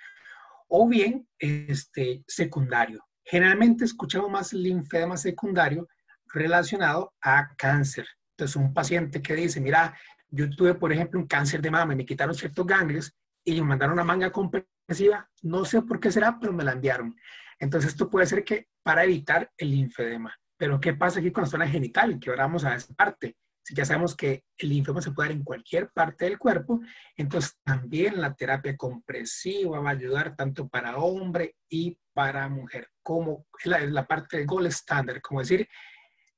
o 0.69 0.87
bien 0.87 1.27
este, 1.37 2.23
secundario. 2.25 3.05
Generalmente 3.25 3.83
escuchamos 3.83 4.31
más 4.31 4.53
linfedema 4.53 5.17
secundario 5.17 5.87
relacionado 6.33 7.13
a 7.21 7.53
cáncer. 7.57 8.07
Entonces, 8.31 8.55
un 8.55 8.73
paciente 8.73 9.21
que 9.21 9.35
dice, 9.35 9.59
mira, 9.59 9.97
yo 10.31 10.49
tuve, 10.49 10.73
por 10.73 10.91
ejemplo, 10.91 11.19
un 11.19 11.27
cáncer 11.27 11.61
de 11.61 11.69
mama 11.69 11.93
y 11.93 11.97
me 11.97 12.05
quitaron 12.05 12.33
ciertos 12.33 12.65
ganglios 12.65 13.13
y 13.43 13.59
me 13.61 13.67
mandaron 13.67 13.93
una 13.93 14.03
manga 14.03 14.31
compresiva. 14.31 15.29
No 15.41 15.65
sé 15.65 15.81
por 15.81 15.99
qué 15.99 16.11
será, 16.11 16.39
pero 16.39 16.53
me 16.53 16.63
la 16.63 16.71
enviaron. 16.71 17.15
Entonces, 17.59 17.91
esto 17.91 18.09
puede 18.09 18.25
ser 18.25 18.43
que 18.43 18.69
para 18.81 19.03
evitar 19.03 19.51
el 19.57 19.71
linfedema. 19.71 20.35
Pero, 20.57 20.79
¿qué 20.79 20.93
pasa 20.93 21.19
aquí 21.19 21.31
con 21.31 21.43
la 21.43 21.49
zona 21.49 21.67
genital? 21.67 22.19
Que 22.19 22.29
ahora 22.29 22.43
vamos 22.43 22.63
a 22.63 22.75
esa 22.75 22.93
parte. 22.93 23.35
Si 23.63 23.75
ya 23.75 23.85
sabemos 23.85 24.15
que 24.15 24.43
el 24.57 24.69
linfoma 24.69 25.01
se 25.01 25.11
puede 25.11 25.29
dar 25.29 25.37
en 25.37 25.43
cualquier 25.43 25.91
parte 25.91 26.25
del 26.25 26.39
cuerpo, 26.39 26.81
entonces 27.15 27.59
también 27.63 28.19
la 28.19 28.33
terapia 28.33 28.75
compresiva 28.75 29.79
va 29.79 29.89
a 29.89 29.93
ayudar 29.93 30.35
tanto 30.35 30.67
para 30.67 30.97
hombre 30.97 31.55
y 31.69 31.97
para 32.13 32.49
mujer, 32.49 32.89
como 33.03 33.45
la, 33.65 33.79
la 33.81 34.07
parte 34.07 34.37
del 34.37 34.47
gold 34.47 34.67
standard, 34.67 35.21
como 35.21 35.41
decir, 35.41 35.67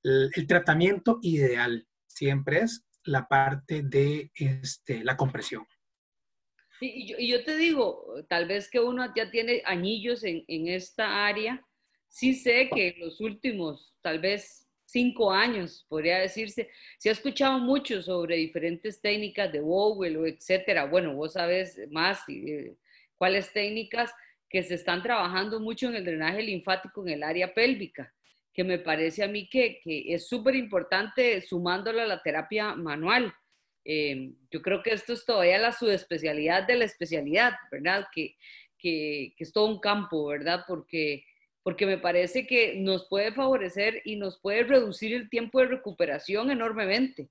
el, 0.04 0.30
el 0.34 0.48
tratamiento 0.48 1.20
ideal 1.22 1.88
siempre 2.08 2.60
es 2.60 2.86
la 3.06 3.28
parte 3.28 3.82
de 3.84 4.32
este, 4.36 5.04
la 5.04 5.18
compresión. 5.18 5.66
y, 6.80 7.28
yo, 7.28 7.44
te 7.44 7.56
digo, 7.56 8.24
tal 8.28 8.48
vez 8.48 8.70
que 8.70 8.80
uno 8.80 9.12
ya 9.16 9.32
tiene 9.32 9.62
añillos 9.66 10.24
en, 10.24 10.44
en, 10.48 10.68
esta 10.68 11.26
área, 11.26 11.66
sí 12.10 12.34
sé 12.34 12.70
que 12.74 12.90
en 12.90 13.00
los 13.00 13.22
últimos, 13.22 13.96
tal 14.02 14.20
vez 14.20 14.68
cinco 14.86 15.32
años, 15.32 15.86
podría 15.90 16.20
decirse, 16.20 16.70
se 16.98 17.10
ha 17.10 17.14
escuchado 17.14 17.60
mucho 17.60 18.02
sobre 18.02 18.36
diferentes 18.36 19.02
técnicas 19.02 19.52
de 19.52 19.62
Bowell 19.62 20.18
o 20.18 20.26
etcétera. 20.28 20.86
Bueno, 20.86 21.16
vos 21.16 21.34
sabes 21.34 21.80
más 21.90 22.20
eh, 22.28 22.76
cuáles 23.16 23.52
técnicas 23.52 24.12
que 24.50 24.62
se 24.62 24.76
están 24.76 25.02
trabajando 25.02 25.60
mucho 25.60 25.88
en 25.88 25.96
el 25.96 26.06
drenaje 26.06 26.44
linfático 26.44 27.02
en 27.02 27.14
el 27.14 27.24
área 27.24 27.54
pélvica 27.54 28.14
que 28.54 28.64
me 28.64 28.78
parece 28.78 29.24
a 29.24 29.28
mí 29.28 29.50
que, 29.50 29.80
que 29.84 30.14
es 30.14 30.28
súper 30.28 30.56
importante 30.56 31.42
sumándolo 31.42 32.02
a 32.02 32.06
la 32.06 32.22
terapia 32.22 32.76
manual. 32.76 33.34
Eh, 33.84 34.32
yo 34.52 34.62
creo 34.62 34.84
que 34.84 34.92
esto 34.92 35.14
es 35.14 35.26
todavía 35.26 35.58
la 35.58 35.72
subespecialidad 35.72 36.68
de 36.68 36.76
la 36.76 36.86
especialidad, 36.86 37.54
¿verdad? 37.72 38.08
Que, 38.14 38.36
que, 38.78 39.34
que, 39.36 39.44
es 39.44 39.52
todo 39.52 39.66
un 39.66 39.80
campo, 39.80 40.28
¿verdad? 40.28 40.64
Porque, 40.68 41.26
porque 41.64 41.86
me 41.88 41.98
parece 41.98 42.46
que 42.46 42.76
nos 42.76 43.08
puede 43.10 43.34
favorecer 43.34 44.02
y 44.06 44.18
nos 44.18 44.40
puede 44.40 44.64
reducir 44.64 45.14
el 45.16 45.30
tiempo 45.30 45.60
de 45.60 45.68
recuperación 45.68 46.52
enormemente. 46.52 47.30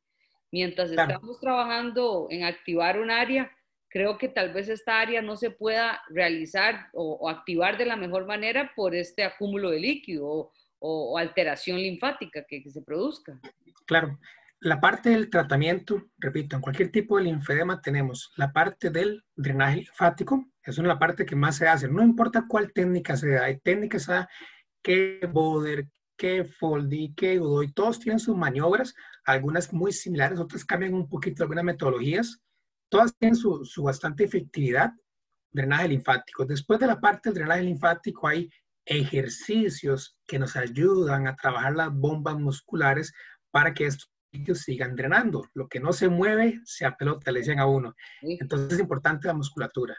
Mientras 0.50 0.90
estamos 0.90 1.40
trabajando 1.40 2.26
en 2.30 2.44
activar 2.44 3.00
un 3.00 3.10
área, 3.10 3.50
creo 3.88 4.18
que 4.18 4.28
tal 4.28 4.52
vez 4.52 4.68
esta 4.68 5.00
área 5.00 5.22
no 5.22 5.36
se 5.36 5.50
pueda 5.50 6.02
realizar 6.10 6.88
o, 6.92 7.12
o 7.12 7.28
activar 7.30 7.78
de 7.78 7.86
la 7.86 7.96
mejor 7.96 8.26
manera 8.26 8.72
por 8.74 8.94
este 8.94 9.22
acúmulo 9.22 9.70
de 9.70 9.80
líquido 9.80 10.26
o, 10.26 10.52
o, 10.82 11.16
alteración 11.16 11.78
linfática 11.78 12.44
que, 12.46 12.62
se 12.68 12.82
produzca. 12.82 13.40
Claro, 13.86 14.18
la 14.60 14.80
parte 14.80 15.10
del 15.10 15.30
tratamiento, 15.30 16.10
repito, 16.18 16.56
en 16.56 16.62
cualquier 16.62 16.90
tipo 16.90 17.16
de 17.16 17.24
linfedema 17.24 17.80
tenemos 17.80 18.32
la 18.36 18.52
parte 18.52 18.90
del 18.90 19.24
drenaje 19.34 19.76
linfático, 19.76 20.44
es 20.64 20.78
una 20.78 20.98
parte 20.98 21.24
que 21.24 21.36
más 21.36 21.56
se 21.56 21.68
hace, 21.68 21.88
no 21.88 22.02
importa 22.02 22.46
cuál 22.48 22.72
técnica 22.72 23.16
sea, 23.16 23.44
hay 23.44 23.58
técnicas 23.60 24.08
a 24.08 24.28
que 24.82 25.20
Boder, 25.30 25.88
que 26.16 26.44
Foldy, 26.44 27.14
que 27.14 27.40
Udoy, 27.40 27.72
todos 27.72 28.00
tienen 28.00 28.18
sus 28.18 28.36
maniobras, 28.36 28.94
algunas 29.24 29.72
muy 29.72 29.92
similares, 29.92 30.38
otras 30.38 30.64
cambian 30.64 30.94
un 30.94 31.08
poquito 31.08 31.42
algunas 31.42 31.64
metodologías, 31.64 32.42
todas 32.88 33.16
tienen 33.16 33.36
su, 33.36 33.64
su 33.64 33.84
bastante 33.84 34.24
efectividad, 34.24 34.92
drenaje 35.52 35.88
linfático. 35.88 36.44
Después 36.44 36.80
de 36.80 36.86
la 36.86 37.00
parte 37.00 37.28
del 37.28 37.34
drenaje 37.34 37.62
linfático 37.62 38.26
hay 38.26 38.50
ejercicios 38.84 40.18
que 40.26 40.38
nos 40.38 40.56
ayudan 40.56 41.26
a 41.26 41.36
trabajar 41.36 41.74
las 41.74 41.92
bombas 41.92 42.36
musculares 42.36 43.12
para 43.50 43.74
que 43.74 43.86
estos 43.86 44.10
sitios 44.32 44.60
sigan 44.60 44.96
drenando. 44.96 45.44
Lo 45.54 45.68
que 45.68 45.80
no 45.80 45.92
se 45.92 46.08
mueve 46.08 46.60
se 46.64 46.84
apelota, 46.84 47.30
le 47.30 47.40
dicen 47.40 47.60
a 47.60 47.66
uno. 47.66 47.94
Entonces 48.22 48.72
es 48.72 48.80
importante 48.80 49.28
la 49.28 49.34
musculatura. 49.34 49.96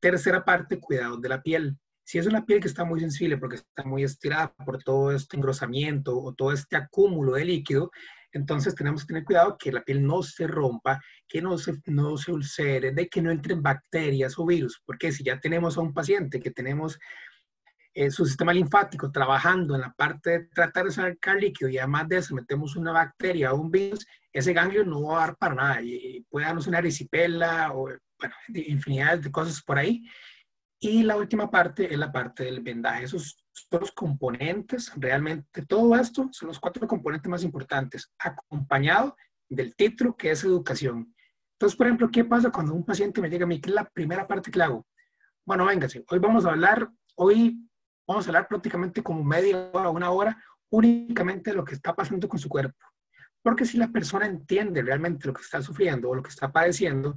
Tercera 0.00 0.44
parte, 0.44 0.78
cuidado 0.78 1.16
de 1.16 1.28
la 1.28 1.42
piel. 1.42 1.78
Si 2.04 2.18
es 2.18 2.26
una 2.26 2.44
piel 2.44 2.60
que 2.60 2.68
está 2.68 2.84
muy 2.84 3.00
sensible 3.00 3.38
porque 3.38 3.56
está 3.56 3.84
muy 3.84 4.02
estirada 4.02 4.52
por 4.52 4.82
todo 4.82 5.12
este 5.12 5.36
engrosamiento 5.36 6.20
o 6.20 6.34
todo 6.34 6.52
este 6.52 6.76
acúmulo 6.76 7.34
de 7.34 7.44
líquido, 7.44 7.90
entonces 8.32 8.74
tenemos 8.74 9.02
que 9.02 9.08
tener 9.08 9.24
cuidado 9.24 9.56
que 9.58 9.70
la 9.70 9.82
piel 9.82 10.04
no 10.04 10.22
se 10.22 10.46
rompa, 10.46 11.00
que 11.28 11.40
no 11.40 11.58
se, 11.58 11.74
no 11.86 12.16
se 12.16 12.32
ulcere, 12.32 12.92
de 12.92 13.08
que 13.08 13.22
no 13.22 13.30
entren 13.30 13.62
bacterias 13.62 14.38
o 14.38 14.46
virus, 14.46 14.82
porque 14.84 15.12
si 15.12 15.22
ya 15.22 15.38
tenemos 15.38 15.76
a 15.76 15.82
un 15.82 15.92
paciente 15.92 16.40
que 16.40 16.50
tenemos 16.50 16.98
su 18.10 18.24
sistema 18.24 18.52
linfático 18.52 19.10
trabajando 19.10 19.74
en 19.74 19.82
la 19.82 19.92
parte 19.92 20.30
de 20.30 20.40
tratar 20.46 20.86
de 20.86 20.92
sacar 20.92 21.36
líquido 21.36 21.68
y 21.68 21.78
además 21.78 22.08
de 22.08 22.18
eso 22.18 22.34
metemos 22.34 22.76
una 22.76 22.92
bacteria 22.92 23.52
o 23.52 23.60
un 23.60 23.70
virus, 23.70 24.06
ese 24.32 24.52
ganglio 24.52 24.84
no 24.84 25.02
va 25.02 25.16
a 25.16 25.26
dar 25.26 25.36
para 25.36 25.54
nada 25.54 25.82
y 25.82 26.24
puede 26.30 26.46
darnos 26.46 26.66
una 26.66 26.78
erisipela 26.78 27.72
o 27.74 27.90
bueno, 28.18 28.34
infinidad 28.54 29.18
de 29.18 29.30
cosas 29.30 29.62
por 29.62 29.78
ahí. 29.78 30.04
Y 30.80 31.02
la 31.02 31.16
última 31.16 31.50
parte 31.50 31.92
es 31.92 31.98
la 31.98 32.10
parte 32.10 32.44
del 32.44 32.60
vendaje. 32.60 33.04
Esos 33.04 33.36
son 33.52 33.80
los 33.80 33.92
componentes, 33.92 34.92
realmente 34.96 35.64
todo 35.66 35.94
esto 35.94 36.28
son 36.32 36.48
los 36.48 36.58
cuatro 36.58 36.88
componentes 36.88 37.30
más 37.30 37.44
importantes, 37.44 38.10
acompañado 38.18 39.16
del 39.48 39.76
título 39.76 40.16
que 40.16 40.30
es 40.30 40.42
educación. 40.44 41.14
Entonces, 41.52 41.76
por 41.76 41.86
ejemplo, 41.86 42.10
¿qué 42.10 42.24
pasa 42.24 42.50
cuando 42.50 42.74
un 42.74 42.84
paciente 42.84 43.20
me 43.20 43.28
llega 43.30 43.44
a 43.44 43.46
mí? 43.46 43.60
¿Qué 43.60 43.68
es 43.68 43.74
la 43.74 43.88
primera 43.88 44.26
parte 44.26 44.50
que 44.50 44.58
le 44.58 44.64
hago? 44.64 44.86
Bueno, 45.44 45.66
véngase, 45.66 46.04
hoy 46.08 46.18
vamos 46.18 46.44
a 46.46 46.50
hablar, 46.50 46.88
hoy 47.16 47.68
vamos 48.06 48.26
a 48.26 48.30
hablar 48.30 48.48
prácticamente 48.48 49.02
como 49.02 49.22
media 49.22 49.70
hora, 49.72 49.90
una 49.90 50.10
hora, 50.10 50.42
únicamente 50.70 51.50
de 51.50 51.56
lo 51.56 51.64
que 51.64 51.74
está 51.74 51.94
pasando 51.94 52.28
con 52.28 52.38
su 52.38 52.48
cuerpo. 52.48 52.78
Porque 53.42 53.64
si 53.64 53.76
la 53.76 53.88
persona 53.88 54.26
entiende 54.26 54.82
realmente 54.82 55.26
lo 55.26 55.34
que 55.34 55.42
está 55.42 55.60
sufriendo 55.60 56.08
o 56.08 56.14
lo 56.14 56.22
que 56.22 56.30
está 56.30 56.50
padeciendo, 56.50 57.14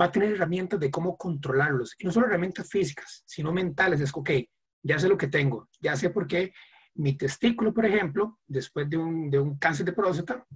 va 0.00 0.06
a 0.06 0.12
tener 0.12 0.32
herramientas 0.32 0.80
de 0.80 0.90
cómo 0.90 1.16
controlarlos. 1.16 1.94
Y 1.98 2.04
no 2.04 2.12
solo 2.12 2.26
herramientas 2.26 2.68
físicas, 2.68 3.22
sino 3.26 3.52
mentales. 3.52 4.00
Es, 4.00 4.10
ok, 4.14 4.30
ya 4.82 4.98
sé 4.98 5.08
lo 5.08 5.18
que 5.18 5.28
tengo, 5.28 5.68
ya 5.80 5.96
sé 5.96 6.10
por 6.10 6.26
qué 6.26 6.52
mi 6.94 7.16
testículo, 7.16 7.72
por 7.72 7.86
ejemplo, 7.86 8.38
después 8.46 8.88
de 8.88 8.96
un, 8.96 9.30
de 9.30 9.38
un 9.38 9.56
cáncer 9.58 9.86
de 9.86 9.92
próstata, 9.92 10.46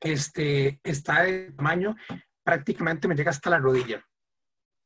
este, 0.00 0.80
está 0.82 1.22
de 1.22 1.52
tamaño, 1.52 1.96
prácticamente 2.42 3.08
me 3.08 3.14
llega 3.14 3.30
hasta 3.30 3.50
la 3.50 3.58
rodilla. 3.58 4.04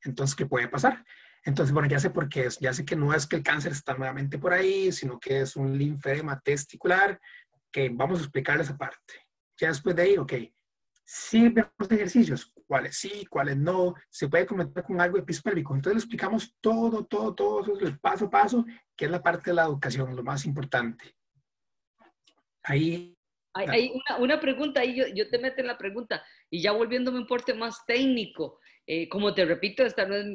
Entonces, 0.02 0.36
¿qué 0.36 0.46
puede 0.46 0.68
pasar? 0.68 1.04
Entonces, 1.44 1.72
bueno, 1.72 1.88
ya 1.88 1.98
sé 1.98 2.10
por 2.10 2.28
qué 2.28 2.46
es. 2.46 2.58
Ya 2.58 2.72
sé 2.72 2.84
que 2.84 2.96
no 2.96 3.12
es 3.12 3.26
que 3.26 3.36
el 3.36 3.42
cáncer 3.42 3.72
está 3.72 3.94
nuevamente 3.94 4.38
por 4.38 4.52
ahí, 4.52 4.90
sino 4.92 5.20
que 5.20 5.40
es 5.40 5.56
un 5.56 5.76
linfedema 5.76 6.40
testicular, 6.40 7.20
que 7.70 7.90
vamos 7.90 8.20
a 8.20 8.22
explicar 8.22 8.60
esa 8.60 8.76
parte. 8.76 9.14
Ya 9.58 9.68
después 9.68 9.94
de 9.94 10.02
ahí, 10.02 10.16
ok, 10.16 10.32
sirven 11.04 11.66
los 11.76 11.90
ejercicios, 11.90 12.52
cuáles 12.66 12.96
sí, 12.96 13.26
cuáles 13.26 13.56
no, 13.56 13.94
se 14.08 14.28
puede 14.28 14.46
comentar 14.46 14.84
con 14.84 15.00
algo 15.00 15.18
de 15.18 15.22
piso 15.22 15.42
pélvico. 15.42 15.74
Entonces 15.74 15.96
le 15.96 16.00
explicamos 16.00 16.56
todo, 16.60 17.04
todo, 17.04 17.34
todo, 17.34 17.78
el 17.78 17.98
paso 17.98 18.26
a 18.26 18.30
paso, 18.30 18.64
que 18.96 19.04
es 19.04 19.10
la 19.10 19.22
parte 19.22 19.50
de 19.50 19.56
la 19.56 19.64
educación, 19.64 20.16
lo 20.16 20.22
más 20.22 20.46
importante. 20.46 21.14
Ahí. 22.62 23.14
Hay, 23.52 23.92
una, 23.92 24.18
una, 24.18 24.40
pregunta 24.40 24.80
ahí, 24.80 24.96
yo, 24.96 25.04
yo, 25.14 25.28
te 25.30 25.38
meto 25.38 25.60
en 25.60 25.68
la 25.68 25.78
pregunta, 25.78 26.24
y 26.50 26.60
ya 26.60 26.72
volviéndome 26.72 27.18
un 27.18 27.26
porte 27.26 27.54
más 27.54 27.84
técnico, 27.86 28.58
eh, 28.86 29.08
como 29.08 29.34
te 29.34 29.44
repito, 29.44 29.84
esta 29.84 30.06
no 30.06 30.14
es 30.14 30.26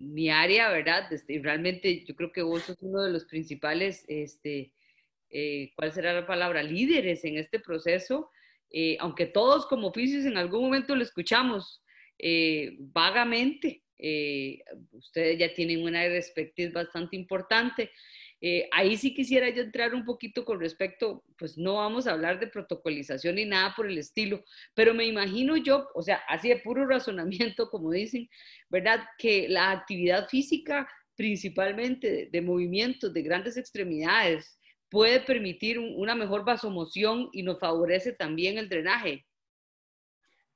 mi 0.00 0.30
área, 0.30 0.70
¿verdad? 0.70 1.12
Este, 1.12 1.40
realmente 1.42 2.04
yo 2.04 2.14
creo 2.14 2.32
que 2.32 2.42
vos 2.42 2.62
sos 2.62 2.76
uno 2.80 3.02
de 3.02 3.10
los 3.10 3.24
principales, 3.24 4.04
este, 4.08 4.72
eh, 5.30 5.72
¿cuál 5.76 5.92
será 5.92 6.12
la 6.12 6.26
palabra? 6.26 6.62
Líderes 6.62 7.24
en 7.24 7.36
este 7.38 7.58
proceso 7.60 8.30
eh, 8.70 8.96
aunque 9.00 9.26
todos 9.26 9.66
como 9.66 9.88
oficios 9.88 10.26
en 10.26 10.36
algún 10.36 10.62
momento 10.62 10.94
lo 10.94 11.02
escuchamos 11.02 11.82
eh, 12.18 12.76
vagamente, 12.78 13.82
eh, 13.96 14.60
ustedes 14.92 15.38
ya 15.38 15.52
tienen 15.54 15.82
una 15.82 16.02
perspectiva 16.02 16.82
bastante 16.82 17.16
importante. 17.16 17.90
Ahí 18.72 18.96
sí 18.96 19.14
quisiera 19.14 19.48
yo 19.50 19.62
entrar 19.62 19.94
un 19.94 20.04
poquito 20.04 20.44
con 20.44 20.60
respecto, 20.60 21.24
pues 21.36 21.58
no 21.58 21.74
vamos 21.74 22.06
a 22.06 22.12
hablar 22.12 22.38
de 22.38 22.46
protocolización 22.46 23.34
ni 23.34 23.44
nada 23.44 23.74
por 23.74 23.86
el 23.88 23.98
estilo, 23.98 24.44
pero 24.74 24.94
me 24.94 25.06
imagino 25.06 25.56
yo, 25.56 25.88
o 25.94 26.02
sea, 26.02 26.20
así 26.28 26.48
de 26.48 26.58
puro 26.58 26.86
razonamiento, 26.86 27.68
como 27.68 27.90
dicen, 27.90 28.28
¿verdad? 28.68 29.00
Que 29.18 29.48
la 29.48 29.70
actividad 29.72 30.28
física, 30.28 30.88
principalmente 31.16 32.10
de, 32.10 32.26
de 32.26 32.42
movimientos 32.42 33.12
de 33.12 33.22
grandes 33.22 33.56
extremidades, 33.56 34.58
puede 34.88 35.20
permitir 35.20 35.78
una 35.78 36.14
mejor 36.14 36.44
vasomoción 36.44 37.28
y 37.32 37.42
nos 37.42 37.58
favorece 37.58 38.12
también 38.12 38.58
el 38.58 38.68
drenaje. 38.68 39.26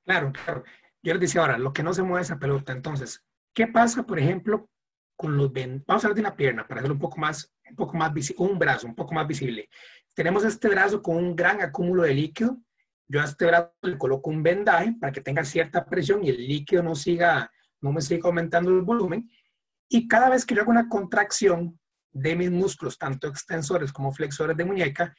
Claro, 0.05 0.33
claro. 0.33 0.65
Yo 1.03 1.13
les 1.15 1.21
decía 1.21 1.41
ahora, 1.41 1.59
lo 1.59 1.73
que 1.73 1.83
no 1.83 1.93
se 1.93 2.03
mueve 2.03 2.23
esa 2.23 2.39
pelota. 2.39 2.73
Entonces, 2.73 3.25
¿qué 3.55 3.67
pasa, 3.67 4.05
por 4.05 4.19
ejemplo, 4.19 4.71
con 5.17 5.37
los 5.37 5.53
Vamos 5.53 5.87
a 5.89 5.95
hablar 5.95 6.15
de 6.15 6.21
una 6.21 6.37
pierna 6.37 6.67
para 6.67 6.81
hacerlo 6.81 6.95
un 6.95 7.01
poco 7.01 7.19
más, 7.19 7.53
un 7.69 7.77
poco 7.77 7.97
más 7.97 8.13
visible, 8.13 8.45
un 8.45 8.59
brazo 8.59 8.87
un 8.87 8.95
poco 8.95 9.15
más 9.15 9.27
visible. 9.27 9.69
Tenemos 10.15 10.45
este 10.45 10.69
brazo 10.69 11.03
con 11.03 11.17
un 11.17 11.37
gran 11.37 11.61
acúmulo 11.61 12.03
de 12.03 12.15
líquido. 12.15 12.59
Yo 13.09 13.21
a 13.21 13.25
este 13.25 13.47
brazo 13.47 13.73
le 13.83 13.99
coloco 13.99 14.31
un 14.31 14.43
vendaje 14.43 14.95
para 15.01 15.13
que 15.13 15.21
tenga 15.21 15.45
cierta 15.45 15.85
presión 15.85 16.25
y 16.25 16.31
el 16.31 16.47
líquido 16.47 16.83
no 16.83 16.95
siga, 16.95 17.51
no 17.81 17.93
me 17.93 18.01
siga 18.01 18.29
aumentando 18.29 18.71
el 18.71 18.83
volumen. 18.83 19.31
Y 19.89 20.09
cada 20.09 20.31
vez 20.31 20.45
que 20.45 20.55
yo 20.55 20.63
hago 20.63 20.71
una 20.71 20.89
contracción, 20.89 21.79
de 22.13 22.37
mis 22.37 22.51
músculos, 22.51 22.99
tanto 22.99 23.27
extensores 23.27 23.93
como 23.93 24.13
flexores 24.13 24.57
de 24.57 24.65
muñeca, 24.65 25.15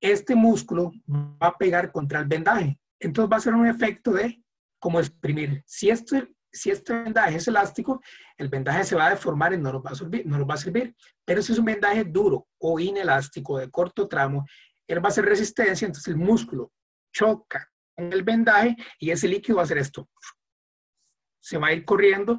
este 0.00 0.34
músculo 0.34 0.92
va 1.08 1.48
a 1.48 1.58
pegar 1.58 1.90
contra 1.90 2.20
el 2.20 2.26
vendaje. 2.26 2.78
Entonces 3.00 3.32
va 3.32 3.36
a 3.36 3.40
ser 3.40 3.54
un 3.54 3.66
efecto 3.66 4.12
de 4.12 4.42
como 4.78 5.00
exprimir. 5.00 5.62
Si 5.66 5.90
este, 5.90 6.28
si 6.56 6.70
este 6.70 6.92
vendaje 6.92 7.36
es 7.36 7.48
elástico, 7.48 8.02
el 8.36 8.48
vendaje 8.48 8.84
se 8.84 8.96
va 8.96 9.06
a 9.06 9.10
deformar 9.10 9.52
y 9.52 9.58
no 9.58 9.72
nos 9.72 9.82
va 9.84 9.90
a 9.90 9.94
servir. 9.94 10.26
No 10.26 10.38
nos 10.38 10.48
va 10.48 10.54
a 10.54 10.58
servir. 10.58 10.94
Pero 11.24 11.42
si 11.42 11.52
es 11.52 11.58
un 11.58 11.66
vendaje 11.66 12.04
duro 12.04 12.48
o 12.58 12.80
inelástico 12.80 13.58
de 13.58 13.70
corto 13.70 14.08
tramo, 14.08 14.46
él 14.86 15.04
va 15.04 15.08
a 15.08 15.08
hacer 15.08 15.24
resistencia, 15.24 15.86
entonces 15.86 16.08
el 16.08 16.16
músculo 16.16 16.72
choca 17.12 17.70
con 17.94 18.12
el 18.12 18.22
vendaje 18.22 18.76
y 18.98 19.10
ese 19.10 19.28
líquido 19.28 19.56
va 19.56 19.62
a 19.62 19.64
hacer 19.64 19.78
esto. 19.78 20.08
Se 21.40 21.58
va 21.58 21.68
a 21.68 21.72
ir 21.72 21.84
corriendo 21.84 22.38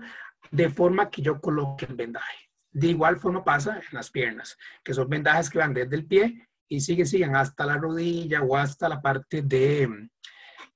de 0.51 0.69
forma 0.69 1.09
que 1.09 1.21
yo 1.21 1.39
coloque 1.39 1.85
el 1.85 1.95
vendaje. 1.95 2.49
De 2.71 2.87
igual 2.87 3.17
forma 3.17 3.43
pasa 3.43 3.77
en 3.77 3.83
las 3.91 4.09
piernas, 4.09 4.57
que 4.83 4.93
son 4.93 5.09
vendajes 5.09 5.49
que 5.49 5.57
van 5.57 5.73
desde 5.73 5.95
el 5.95 6.05
pie 6.05 6.47
y 6.67 6.81
siguen, 6.81 7.07
siguen 7.07 7.35
hasta 7.35 7.65
la 7.65 7.77
rodilla 7.77 8.41
o 8.41 8.55
hasta 8.55 8.89
la 8.89 9.01
parte 9.01 9.41
de, 9.41 10.09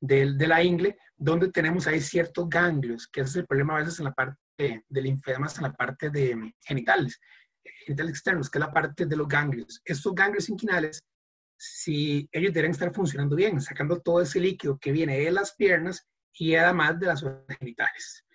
de, 0.02 0.48
la 0.48 0.64
ingle, 0.64 0.98
donde 1.16 1.52
tenemos 1.52 1.88
ahí 1.88 2.02
ciertos 2.02 2.50
ganglios, 2.50 3.08
que 3.08 3.22
ese 3.22 3.30
es 3.30 3.36
el 3.38 3.46
problema 3.46 3.76
a 3.76 3.80
veces 3.82 4.00
en 4.00 4.06
la 4.06 4.14
parte 4.14 4.38
del 4.90 5.04
linfedema, 5.04 5.48
en 5.56 5.64
la 5.64 5.74
parte 5.74 6.10
de 6.10 6.54
genitales, 6.62 7.20
genitales 7.86 8.12
externos, 8.12 8.50
que 8.50 8.58
es 8.58 8.66
la 8.66 8.74
parte 8.74 9.06
de 9.06 9.16
los 9.16 9.28
ganglios. 9.28 9.82
Estos 9.86 10.14
ganglios 10.16 10.50
inquinales, 10.50 11.04
si 11.58 12.28
ellos 12.32 12.54
deben 12.54 12.72
estar 12.72 12.92
funcionando 12.94 13.36
bien, 13.36 13.62
sacando 13.62 14.02
todo 14.02 14.22
ese 14.22 14.40
líquido 14.40 14.80
que 14.80 14.92
viene 14.92 15.20
de 15.20 15.32
las 15.32 15.54
piernas 15.56 16.08
y 16.34 16.56
además 16.56 17.00
de 17.00 17.06
las 17.06 17.24
genitales. 17.60 18.26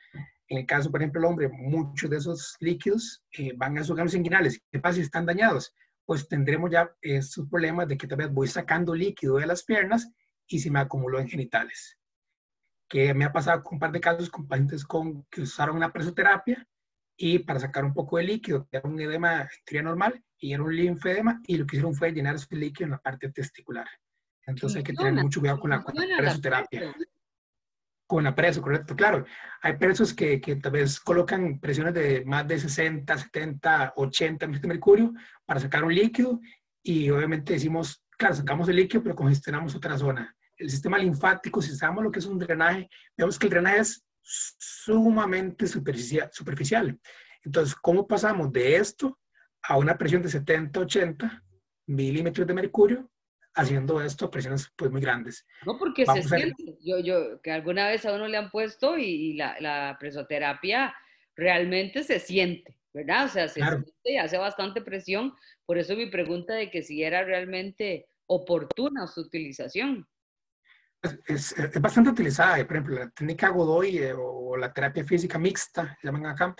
En 0.49 0.59
el 0.59 0.67
caso, 0.67 0.93
por 0.93 1.01
ejemplo, 1.01 1.21
del 1.21 1.31
hombre, 1.31 1.49
muchos 1.49 2.09
de 2.09 2.19
esos 2.19 2.57
líquidos 2.61 3.25
eh, 3.33 3.53
van 3.57 3.77
a 3.77 3.81
esos 3.81 3.91
órganos 3.91 4.15
inguinales. 4.15 4.61
¿Qué 4.71 4.79
pasa 4.79 4.97
si 4.97 5.01
están 5.01 5.27
dañados? 5.27 5.75
Pues 6.05 6.29
tendremos 6.29 6.71
ya 6.71 6.89
esos 7.01 7.49
problemas 7.49 7.89
de 7.89 7.97
que 7.97 8.07
tal 8.07 8.19
vez 8.19 8.31
voy 8.31 8.47
sacando 8.47 8.95
líquido 8.95 9.39
de 9.39 9.47
las 9.47 9.65
piernas 9.65 10.09
y 10.47 10.59
se 10.59 10.71
me 10.71 10.81
acumuló 10.81 11.19
en 11.21 11.29
genitales. 11.29 11.99
Que 12.89 13.15
me 13.15 13.25
ha 13.25 13.33
pasado 13.33 13.63
con 13.63 13.75
un 13.75 13.81
par 13.81 13.93
de 13.93 14.01
casos 14.01 14.31
con 14.31 14.47
pacientes 14.47 14.85
con, 14.85 15.25
que 15.25 15.43
usaron 15.43 15.77
una 15.77 15.93
presoterapia 15.93 16.67
y 17.17 17.39
para 17.41 17.59
sacar 17.59 17.85
un 17.85 17.95
poco 17.95 18.19
de 18.19 18.25
líquido, 18.25 18.69
que 18.69 18.77
era 18.77 18.89
un 18.89 19.01
edema 19.01 19.49
en 19.67 19.85
normal 19.85 20.23
y 20.39 20.53
era 20.53 20.63
un 20.63 20.77
linfedema, 20.77 21.41
y 21.47 21.57
lo 21.57 21.67
que 21.67 21.77
hicieron 21.77 21.95
fue 21.95 22.13
llenar 22.13 22.35
ese 22.35 22.55
líquido 22.55 22.87
en 22.87 22.91
la 22.93 22.99
parte 22.99 23.31
testicular. 23.33 23.87
Entonces 24.47 24.77
hay 24.77 24.83
que 24.85 24.93
tener 24.93 25.15
mucho 25.15 25.41
cuidado 25.41 25.59
con 25.59 25.71
la, 25.71 25.83
con 25.83 25.95
la 25.95 26.17
presoterapia. 26.19 26.95
Con 28.07 28.23
la 28.23 28.35
presa, 28.37 28.61
correcto. 28.61 28.95
Claro, 28.95 29.25
hay 29.63 29.77
presos 29.79 30.15
que, 30.15 30.41
que, 30.41 30.57
tal 30.57 30.71
vez 30.73 31.01
colocan 31.01 31.59
presiones 31.59 31.93
de 31.95 32.25
más 32.25 32.47
de 32.47 32.61
60, 32.61 33.19
70, 33.19 33.95
80 33.97 34.47
de 34.47 34.69
mercurio 34.69 35.13
para 35.45 35.59
sacar 35.59 35.83
un 35.83 35.93
líquido 35.93 36.41
y 36.83 37.11
obviamente 37.11 37.55
decimos, 37.55 38.06
claro, 38.17 38.35
sacamos 38.35 38.69
el 38.69 38.77
líquido, 38.77 39.03
pero 39.03 39.15
congestionamos 39.15 39.75
otra 39.75 39.97
zona. 39.99 40.35
El 40.57 40.71
sistema 40.71 40.99
linfático, 40.99 41.61
si 41.61 41.75
sabemos 41.75 42.05
lo 42.05 42.11
que 42.11 42.19
es 42.19 42.27
un 42.27 42.39
drenaje, 42.39 42.89
vemos 43.17 43.39
que 43.39 43.47
el 43.47 43.51
drenaje 43.51 43.81
es 43.81 44.07
sumamente 44.23 45.67
superficial. 45.67 46.31
superficial. 46.33 46.99
Entonces, 47.43 47.75
¿cómo 47.75 48.07
pasamos 48.07 48.53
de 48.53 48.77
esto 48.77 49.19
a 49.63 49.77
una 49.77 49.97
presión 49.97 50.23
de 50.23 50.29
70, 50.29 50.81
80 50.81 51.43
milímetros 51.87 52.47
de 52.47 52.55
mercurio 52.55 53.11
haciendo 53.57 54.03
esto 54.03 54.27
a 54.27 54.31
presiones 54.31 54.71
pues 54.77 54.91
muy 54.91 55.01
grandes. 55.01 55.47
No, 55.65 55.79
porque 55.79 56.05
se 56.05 56.23
siente, 56.23 56.77
yo, 56.83 56.99
yo, 56.99 57.41
que 57.41 57.51
alguna 57.51 57.89
vez 57.89 58.05
a 58.05 58.13
uno 58.13 58.29
le 58.29 58.37
han 58.37 58.51
puesto 58.51 58.99
y, 58.99 59.33
la, 59.33 59.57
la, 59.61 59.97
presoterapia 59.99 60.95
realmente 61.35 62.05
se 62.05 62.21
siente, 62.21 62.79
¿verdad? 62.93 63.25
O 63.25 63.29
sea, 63.29 63.49
se 63.49 63.63
siente 63.63 63.93
y 64.05 64.19
hace 64.19 64.37
bastante 64.37 64.83
presión, 64.83 65.35
por 65.67 65.79
eso 65.79 65.97
mi 65.97 66.07
pregunta 66.07 66.55
de 66.55 66.71
que 66.71 66.83
si 66.83 67.03
era 67.03 67.25
realmente 67.25 68.09
oportuna 68.27 69.07
su 69.07 69.21
utilización. 69.21 70.07
Es, 71.27 71.53
es, 71.53 71.81
bastante 71.81 72.11
utilizada, 72.11 72.57
por 72.67 72.77
ejemplo, 72.77 72.95
la 72.97 73.11
técnica 73.11 73.51
Godoy 73.51 73.99
eh, 73.99 74.15
o 74.17 74.57
la 74.57 74.73
terapia 74.73 75.05
física 75.05 75.39
mixta, 75.39 75.97
llaman 76.03 76.27
acá, 76.27 76.55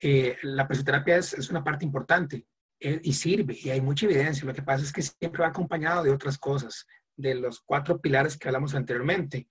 eh, 0.00 0.36
la 0.42 0.68
presoterapia 0.68 1.16
es, 1.16 1.32
es, 1.32 1.50
una 1.50 1.64
parte 1.64 1.84
importante 1.84 2.46
eh, 2.78 3.00
y 3.02 3.12
sirve 3.12 3.56
y 3.60 3.70
hay 3.70 3.80
mucha 3.80 4.06
evidencia. 4.06 4.44
Lo 4.44 4.54
que 4.54 4.62
pasa 4.62 4.84
es 4.84 4.92
que 4.92 5.02
siempre 5.02 5.42
va 5.42 5.48
acompañado 5.48 6.04
de 6.04 6.10
otras 6.10 6.38
cosas, 6.38 6.86
de 7.16 7.34
los 7.34 7.60
cuatro 7.60 8.00
pilares 8.00 8.36
que 8.36 8.48
hablamos 8.48 8.74
anteriormente. 8.74 9.48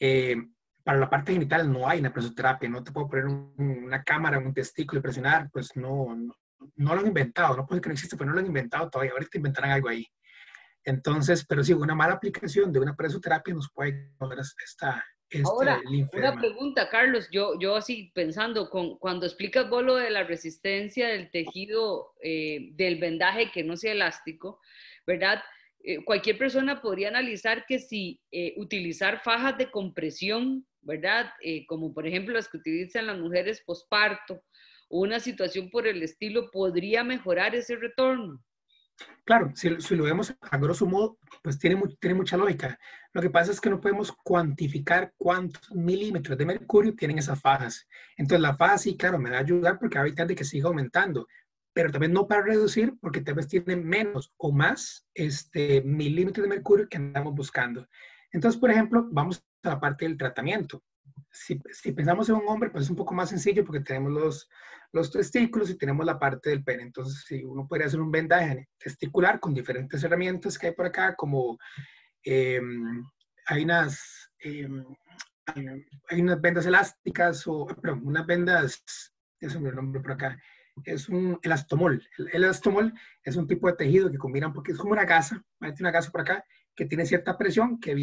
Eh, 0.00 0.36
para 0.82 0.98
la 0.98 1.10
parte 1.10 1.32
genital 1.32 1.70
no 1.70 1.88
hay 1.88 2.00
una 2.00 2.12
presoterapia, 2.12 2.68
no 2.68 2.82
te 2.82 2.90
puedo 2.90 3.08
poner 3.08 3.26
una 3.26 4.02
cámara, 4.02 4.38
un 4.38 4.52
testículo 4.52 4.98
y 4.98 5.02
presionar, 5.02 5.48
pues 5.52 5.76
no, 5.76 6.14
no, 6.16 6.34
no, 6.76 6.94
lo 6.94 7.00
han 7.00 7.06
inventado, 7.06 7.56
no 7.56 7.66
puede 7.66 7.80
que 7.80 7.88
no 7.88 7.94
existe, 7.94 8.16
pero 8.16 8.28
no 8.28 8.34
lo 8.34 8.40
han 8.40 8.46
inventado 8.46 8.88
todavía, 8.90 9.12
ahorita 9.12 9.38
inventarán 9.38 9.70
algo 9.70 9.88
ahí. 9.88 10.06
Entonces, 10.84 11.44
pero 11.46 11.62
sí, 11.62 11.72
una 11.72 11.94
mala 11.94 12.14
aplicación 12.14 12.72
de 12.72 12.80
una 12.80 12.96
presoterapia 12.96 13.54
nos 13.54 13.70
puede 13.72 14.10
poner 14.18 14.40
esta, 14.40 15.04
este, 15.32 15.48
Ahora, 15.48 15.80
una 16.12 16.38
pregunta, 16.38 16.90
Carlos, 16.90 17.28
yo, 17.30 17.58
yo 17.58 17.74
así 17.74 18.12
pensando, 18.14 18.68
con, 18.68 18.98
cuando 18.98 19.24
explicas 19.24 19.68
vos 19.70 19.82
lo 19.82 19.96
de 19.96 20.10
la 20.10 20.24
resistencia 20.24 21.08
del 21.08 21.30
tejido 21.30 22.12
eh, 22.22 22.68
del 22.72 22.98
vendaje 22.98 23.50
que 23.50 23.64
no 23.64 23.78
sea 23.78 23.92
elástico, 23.92 24.60
¿verdad? 25.06 25.42
Eh, 25.84 26.04
cualquier 26.04 26.36
persona 26.36 26.82
podría 26.82 27.08
analizar 27.08 27.64
que 27.66 27.78
si 27.78 28.20
eh, 28.30 28.52
utilizar 28.58 29.22
fajas 29.22 29.56
de 29.56 29.70
compresión, 29.70 30.66
¿verdad? 30.82 31.32
como 31.66 31.94
por 31.94 32.06
ejemplo 32.06 32.34
las 32.34 32.48
que 32.48 32.58
utilizan 32.58 33.06
las 33.06 33.18
mujeres 33.18 33.62
posparto, 33.64 34.42
una 34.92 35.20
situación 35.20 35.70
por 35.70 35.86
el 35.86 36.02
estilo, 36.02 36.50
podría 36.50 37.02
mejorar 37.02 37.54
ese 37.54 37.76
retorno. 37.76 38.42
Claro, 39.24 39.50
si, 39.54 39.70
lo 39.70 40.04
vemos 40.04 40.34
a 40.40 40.58
grosso 40.58 40.84
modo, 40.84 41.18
pues 41.42 41.58
tiene, 41.58 41.80
tiene 41.98 42.14
mucha 42.14 42.36
lógica. 42.36 42.78
Lo 43.14 43.22
que 43.22 43.30
pasa 43.30 43.52
es 43.52 43.60
que 43.60 43.70
no 43.70 43.80
podemos 43.80 44.12
cuantificar 44.12 45.14
cuántos 45.16 45.70
milímetros 45.72 46.36
de 46.36 46.44
mercurio 46.44 46.94
tienen 46.94 47.18
esas 47.18 47.40
fajas. 47.40 47.88
Entonces 48.18 48.42
la 48.42 48.54
faja 48.56 48.76
sí, 48.76 48.96
claro, 48.96 49.18
me 49.18 49.30
va 49.30 49.38
a 49.38 49.40
ayudar 49.40 49.78
porque 49.78 49.98
va 49.98 50.04
a 50.04 50.26
de 50.26 50.34
que 50.34 50.44
siga 50.44 50.68
aumentando, 50.68 51.26
pero 51.72 51.90
también 51.90 52.12
no 52.12 52.28
para 52.28 52.42
reducir 52.42 52.94
porque 53.00 53.22
tal 53.22 53.34
vez 53.34 53.48
tiene 53.48 53.76
menos 53.76 54.34
o 54.36 54.52
más 54.52 55.06
este, 55.14 55.80
milímetros 55.82 56.44
de 56.44 56.54
mercurio 56.54 56.88
que 56.88 56.98
andamos 56.98 57.34
buscando. 57.34 57.88
Entonces, 58.30 58.60
por 58.60 58.70
ejemplo, 58.70 59.08
vamos 59.10 59.42
a 59.62 59.70
la 59.70 59.80
parte 59.80 60.04
del 60.04 60.18
tratamiento 60.18 60.82
si, 61.32 61.92
pensamos 61.92 62.28
en 62.28 62.36
un 62.36 62.48
hombre, 62.48 62.70
pues 62.70 62.84
es 62.84 62.90
un 62.90 62.96
poco 62.96 63.14
más 63.14 63.30
sencillo 63.30 63.64
porque 63.64 63.80
tenemos 63.80 64.12
los, 64.12 64.50
los 64.92 65.10
testículos 65.10 65.70
y 65.70 65.78
tenemos 65.78 66.04
la 66.04 66.18
parte 66.18 66.50
del 66.50 66.62
pene. 66.62 66.82
Entonces, 66.82 67.24
si 67.26 67.42
uno 67.42 67.66
podría 67.66 67.86
hacer 67.86 68.00
un 68.00 68.10
vendaje 68.10 68.68
testicular 68.78 69.40
con 69.40 69.54
diferentes 69.54 70.02
herramientas 70.04 70.58
que 70.58 70.68
hay 70.68 70.72
por 70.74 70.86
acá, 70.86 71.14
como 71.16 71.58
em, 72.22 73.02
hay, 73.46 73.64
unas, 73.64 74.30
em, 74.40 74.84
hay 75.46 76.20
unas 76.20 76.40
vendas 76.40 76.66
elásticas 76.66 77.46
o, 77.46 77.66
perdón, 77.66 78.02
unas 78.04 78.26
vendas, 78.26 78.84
es 79.40 79.54
el 79.54 79.74
nombre 79.74 80.02
por 80.02 80.12
acá, 80.12 80.38
es 80.84 81.08
un 81.08 81.38
elastomol. 81.42 82.06
El, 82.18 82.28
elastomol 82.34 82.92
es 83.24 83.36
un 83.36 83.46
tipo 83.46 83.68
de 83.68 83.74
tejido 83.74 84.10
que 84.10 84.18
combinan 84.18 84.52
porque 84.52 84.72
es 84.72 84.78
como 84.78 84.92
una 84.92 85.04
gasa, 85.06 85.42
hay 85.60 85.72
una 85.80 85.90
gasa 85.90 86.10
por 86.10 86.20
acá 86.20 86.44
que 86.74 86.84
tiene 86.84 87.06
cierta 87.06 87.36
presión 87.36 87.80
que 87.80 87.94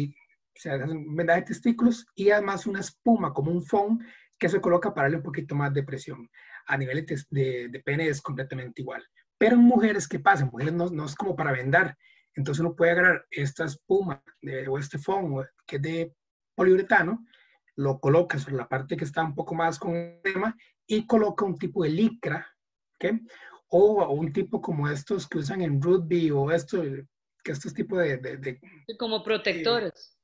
se 0.54 0.70
hacen 0.70 0.90
un 0.90 1.16
vendaje 1.16 1.40
de 1.40 1.46
testículos 1.46 2.06
y 2.14 2.30
además 2.30 2.66
una 2.66 2.80
espuma 2.80 3.32
como 3.32 3.50
un 3.50 3.62
foam 3.62 3.98
que 4.38 4.48
se 4.48 4.60
coloca 4.60 4.94
para 4.94 5.04
darle 5.04 5.18
un 5.18 5.22
poquito 5.22 5.54
más 5.54 5.72
de 5.72 5.82
presión. 5.82 6.28
A 6.66 6.76
nivel 6.76 7.04
de, 7.04 7.68
de, 7.68 7.80
pene 7.80 8.08
es 8.08 8.22
completamente 8.22 8.82
igual. 8.82 9.04
Pero 9.36 9.56
en 9.56 9.62
mujeres, 9.62 10.08
¿qué 10.08 10.18
pasa? 10.18 10.44
En 10.44 10.50
mujeres 10.50 10.74
no, 10.74 10.88
no 10.88 11.04
es 11.04 11.14
como 11.14 11.36
para 11.36 11.52
vendar. 11.52 11.96
Entonces 12.34 12.60
uno 12.60 12.74
puede 12.74 12.92
agarrar 12.92 13.26
esta 13.30 13.64
espuma 13.64 14.22
o 14.68 14.78
este 14.78 14.98
foam 14.98 15.44
que 15.66 15.76
es 15.76 15.82
de 15.82 16.14
poliuretano, 16.54 17.26
lo 17.76 17.98
coloca 17.98 18.38
sobre 18.38 18.56
la 18.56 18.68
parte 18.68 18.96
que 18.96 19.04
está 19.04 19.24
un 19.24 19.34
poco 19.34 19.54
más 19.54 19.78
con 19.78 20.20
tema 20.22 20.56
y 20.86 21.06
coloca 21.06 21.44
un 21.44 21.56
tipo 21.56 21.82
de 21.82 21.90
licra, 21.90 22.46
¿okay? 22.94 23.20
o, 23.68 24.12
un 24.12 24.32
tipo 24.32 24.60
como 24.60 24.88
estos 24.88 25.28
que 25.28 25.38
usan 25.38 25.62
en 25.62 25.80
rugby 25.80 26.30
o 26.30 26.50
esto, 26.50 26.82
que 27.42 27.52
estos 27.52 27.72
tipos 27.72 27.98
de, 27.98 28.18
de, 28.18 28.60
como 28.98 29.22
protectores 29.22 30.19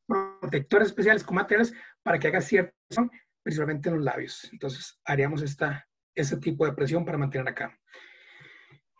protectores 0.47 0.89
especiales 0.89 1.25
con 1.25 1.37
materiales 1.37 1.75
para 2.03 2.19
que 2.19 2.29
haga 2.29 2.41
cierta 2.41 2.73
presión, 2.89 3.11
principalmente 3.43 3.89
en 3.89 3.97
los 3.97 4.05
labios. 4.05 4.49
Entonces, 4.53 4.99
haríamos 5.05 5.43
esta, 5.43 5.87
ese 6.15 6.37
tipo 6.39 6.65
de 6.65 6.73
presión 6.73 7.05
para 7.05 7.19
mantener 7.19 7.49
acá. 7.49 7.77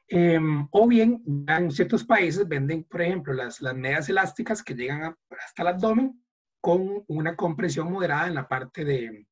Em, 0.09 0.69
o 0.71 0.87
bien, 0.87 1.23
en 1.49 1.71
ciertos 1.71 2.05
países 2.05 2.47
venden, 2.47 2.85
por 2.85 3.03
ejemplo, 3.03 3.33
las, 3.33 3.61
las 3.61 3.75
medias 3.75 4.09
elásticas 4.09 4.63
que 4.63 4.75
llegan 4.75 5.17
hasta 5.31 5.63
el 5.63 5.69
abdomen 5.69 6.25
con 6.61 7.05
una 7.09 7.37
compresión 7.37 7.91
moderada 7.93 8.29
en 8.29 8.35
la 8.35 8.49
parte, 8.49 8.85
de, 8.85 9.27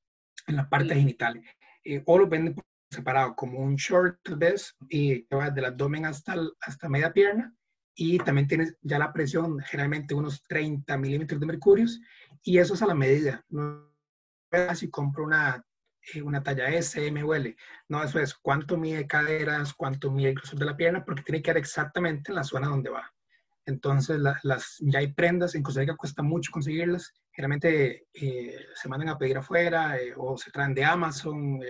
en 0.47 0.57
la 0.57 0.69
parte 0.69 0.95
genital. 0.95 1.41
Eh, 1.85 2.03
o 2.07 2.19
lo 2.19 2.29
venden 2.29 2.57
separado, 2.91 3.35
como 3.35 3.59
un 3.59 3.77
short 3.77 4.19
vez, 4.37 4.77
y 4.89 5.27
que 5.27 5.37
va 5.37 5.47
desde 5.47 5.61
el 5.61 5.67
abdomen 5.67 6.07
hasta, 6.07 6.37
hasta 6.61 6.89
media 6.89 7.13
pierna, 7.13 7.53
y 7.95 8.19
también 8.19 8.49
tienes 8.49 8.77
ya 8.83 8.99
la 8.99 9.13
presión, 9.13 9.61
generalmente 9.61 10.15
unos 10.15 10.43
30 10.43 10.97
milímetros 10.99 11.41
de 11.41 11.47
mercurio, 11.47 11.87
y 12.43 12.59
eso 12.59 12.75
es 12.75 12.83
a 12.83 12.87
la 12.87 12.95
medida. 12.95 13.45
No 13.49 13.91
es 14.51 14.79
si 14.79 14.91
compro 14.91 15.25
una, 15.25 15.65
eh, 16.13 16.23
una 16.23 16.43
talla 16.43 16.69
S, 16.69 17.07
M 17.07 17.23
o 17.23 17.35
L. 17.35 17.57
No, 17.89 18.03
eso 18.03 18.19
es 18.19 18.35
cuánto 18.35 18.77
mide 18.77 19.07
caderas, 19.07 19.75
cuánto 19.75 20.11
mide 20.11 20.31
el 20.31 20.35
grosor 20.35 20.59
de 20.59 20.67
la 20.67 20.77
pierna, 20.77 21.05
porque 21.05 21.23
tiene 21.23 21.43
que 21.43 21.51
ir 21.51 21.57
exactamente 21.57 22.31
en 22.31 22.37
la 22.37 22.45
zona 22.45 22.69
donde 22.69 22.91
va. 22.91 23.11
Entonces, 23.67 24.19
las, 24.43 24.77
ya 24.81 24.99
hay 24.99 25.13
prendas, 25.13 25.55
en 25.55 25.63
Costa 25.63 25.81
Rica 25.81 25.97
cuesta 25.97 26.23
mucho 26.23 26.53
conseguirlas. 26.53 27.15
Generalmente 27.33 28.07
eh, 28.13 28.59
se 28.75 28.89
mandan 28.89 29.09
a 29.09 29.19
pedir 29.19 29.39
afuera 29.39 29.99
eh, 29.99 30.13
o 30.17 30.37
se 30.37 30.51
traen 30.51 30.75
de 30.75 30.85
Amazon, 30.85 31.61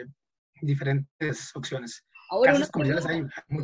diferentes 0.60 1.54
opciones. 1.54 2.04
Ahora, 2.34 2.58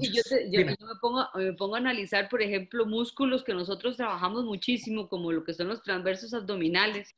y 0.01 0.13
yo, 0.13 0.23
me, 0.65 0.77
pongo, 1.01 1.27
me 1.35 1.53
pongo 1.55 1.75
a 1.75 1.79
analizar, 1.79 2.29
por 2.29 2.41
ejemplo, 2.41 2.87
músculos 2.87 3.43
que 3.43 3.53
nosotros 3.53 3.97
trabajamos 3.97 4.45
muchísimo, 4.45 5.09
como 5.09 5.33
lo 5.33 5.43
que 5.43 5.55
son 5.55 5.67
los 5.67 5.83
transversos 5.83 6.33
abdominales, 6.35 7.17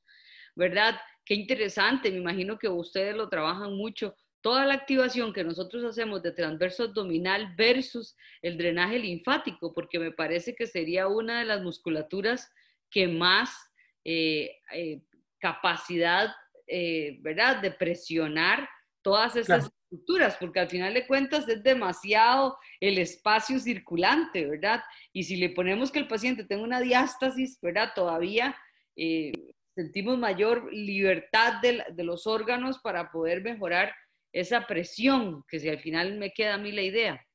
¿verdad? 0.56 0.98
Qué 1.26 1.34
interesante, 1.34 2.10
me 2.10 2.16
imagino 2.16 2.58
que 2.58 2.68
ustedes 2.68 3.14
lo 3.14 3.28
trabajan 3.28 3.74
mucho. 3.74 4.14
Toda 4.40 4.64
la 4.64 4.72
activación 4.72 5.34
que 5.34 5.44
nosotros 5.44 5.84
hacemos 5.84 6.22
de 6.22 6.32
transverso 6.32 6.84
abdominal 6.84 7.54
versus 7.54 8.16
el 8.40 8.56
drenaje 8.56 8.98
linfático, 8.98 9.74
porque 9.74 9.98
me 9.98 10.10
parece 10.10 10.54
que 10.54 10.66
sería 10.66 11.06
una 11.06 11.40
de 11.40 11.44
las 11.44 11.60
musculaturas 11.60 12.50
que 12.90 13.08
más 13.08 13.50
eh, 14.04 14.56
eh, 14.72 15.02
capacidad, 15.38 16.34
eh, 16.66 17.18
¿verdad?, 17.20 17.60
de 17.60 17.72
presionar 17.72 18.66
todas 19.02 19.36
esas 19.36 19.70
porque 20.38 20.60
al 20.60 20.68
final 20.68 20.94
de 20.94 21.06
cuentas 21.06 21.48
es 21.48 21.62
demasiado 21.62 22.56
el 22.80 22.98
espacio 22.98 23.58
circulante, 23.58 24.46
¿verdad? 24.46 24.82
Y 25.12 25.24
si 25.24 25.36
le 25.36 25.50
ponemos 25.50 25.90
que 25.90 25.98
el 25.98 26.08
paciente 26.08 26.44
tenga 26.44 26.62
una 26.62 26.80
diástasis, 26.80 27.58
¿verdad? 27.60 27.92
Todavía 27.94 28.56
eh, 28.96 29.32
sentimos 29.74 30.18
mayor 30.18 30.72
libertad 30.72 31.60
de, 31.60 31.84
de, 31.92 32.04
los 32.04 32.26
órganos 32.26 32.78
para 32.78 33.10
poder 33.10 33.42
mejorar 33.42 33.94
esa 34.32 34.66
presión, 34.66 35.44
que 35.48 35.60
si 35.60 35.68
al 35.68 35.78
final 35.78 36.18
me 36.18 36.32
queda 36.32 36.54
a 36.54 36.58
mí 36.58 36.72
la 36.72 36.82
idea. 36.82 37.26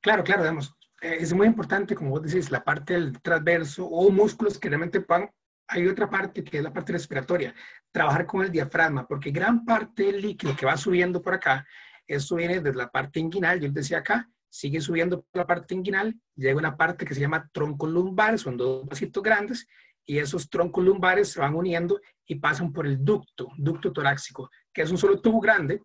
Claro, 0.00 0.22
claro, 0.22 0.42
digamos, 0.42 0.74
eh, 1.02 1.16
es 1.20 1.32
muy 1.32 1.46
importante, 1.46 1.94
como 1.94 2.10
vos 2.10 2.22
decís, 2.22 2.50
la 2.50 2.62
parte 2.62 2.94
del 2.94 3.20
transverso 3.20 3.86
o 3.86 4.10
músculos 4.10 4.58
que 4.58 4.68
realmente 4.68 5.00
puedan 5.00 5.30
hay 5.68 5.86
otra 5.86 6.08
parte 6.08 6.44
que 6.44 6.58
es 6.58 6.62
la 6.62 6.72
parte 6.72 6.92
respiratoria, 6.92 7.54
trabajar 7.90 8.26
con 8.26 8.42
el 8.42 8.50
diafragma, 8.50 9.06
porque 9.06 9.30
gran 9.30 9.64
parte 9.64 10.04
del 10.04 10.20
líquido 10.20 10.56
que 10.56 10.66
va 10.66 10.76
subiendo 10.76 11.22
por 11.22 11.34
acá, 11.34 11.66
eso 12.06 12.36
viene 12.36 12.60
desde 12.60 12.76
la 12.76 12.90
parte 12.90 13.20
inguinal, 13.20 13.60
yo 13.60 13.66
les 13.66 13.74
decía 13.74 13.98
acá, 13.98 14.28
sigue 14.48 14.80
subiendo 14.80 15.22
por 15.22 15.40
la 15.40 15.46
parte 15.46 15.74
inguinal, 15.74 16.14
llega 16.36 16.58
una 16.58 16.76
parte 16.76 17.04
que 17.04 17.14
se 17.14 17.20
llama 17.20 17.48
tronco 17.52 17.86
lumbar, 17.86 18.38
son 18.38 18.56
dos 18.56 18.86
vasitos 18.86 19.22
grandes, 19.22 19.66
y 20.04 20.18
esos 20.18 20.50
troncos 20.50 20.84
lumbares 20.84 21.30
se 21.30 21.40
van 21.40 21.54
uniendo 21.54 22.00
y 22.26 22.34
pasan 22.36 22.72
por 22.72 22.86
el 22.86 23.02
ducto, 23.04 23.48
ducto 23.56 23.92
torácico, 23.92 24.50
que 24.72 24.82
es 24.82 24.90
un 24.90 24.98
solo 24.98 25.20
tubo 25.20 25.40
grande, 25.40 25.82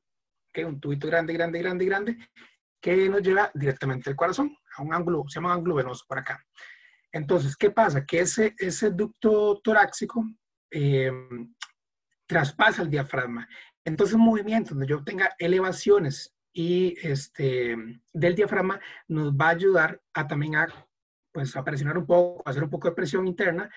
que 0.51 0.65
un 0.65 0.79
tubito 0.79 1.07
grande, 1.07 1.33
grande, 1.33 1.59
grande, 1.59 1.85
grande, 1.85 2.17
que 2.81 3.09
nos 3.09 3.21
lleva 3.21 3.51
directamente 3.53 4.09
al 4.09 4.15
corazón, 4.15 4.55
a 4.75 4.81
un 4.81 4.93
ángulo, 4.93 5.23
se 5.27 5.35
llama 5.35 5.53
ángulo 5.53 5.75
venoso 5.75 6.03
por 6.07 6.19
acá. 6.19 6.43
Entonces, 7.11 7.55
¿qué 7.55 7.71
pasa? 7.71 8.05
Que 8.05 8.19
ese, 8.19 8.55
ese 8.57 8.91
ducto 8.91 9.59
torácico 9.63 10.25
eh, 10.71 11.11
traspasa 12.27 12.81
el 12.81 12.89
diafragma. 12.89 13.47
Entonces, 13.85 14.17
movimiento 14.17 14.71
donde 14.71 14.87
yo 14.87 15.03
tenga 15.03 15.33
elevaciones 15.39 16.35
y 16.53 16.95
este, 17.01 17.75
del 18.13 18.35
diafragma 18.35 18.79
nos 19.07 19.33
va 19.33 19.47
a 19.47 19.51
ayudar 19.51 20.01
a 20.13 20.27
también 20.27 20.55
a, 20.55 20.67
pues, 21.31 21.55
a 21.55 21.63
presionar 21.63 21.97
un 21.97 22.05
poco, 22.05 22.43
a 22.45 22.49
hacer 22.49 22.63
un 22.63 22.69
poco 22.69 22.89
de 22.89 22.95
presión 22.95 23.27
interna 23.27 23.69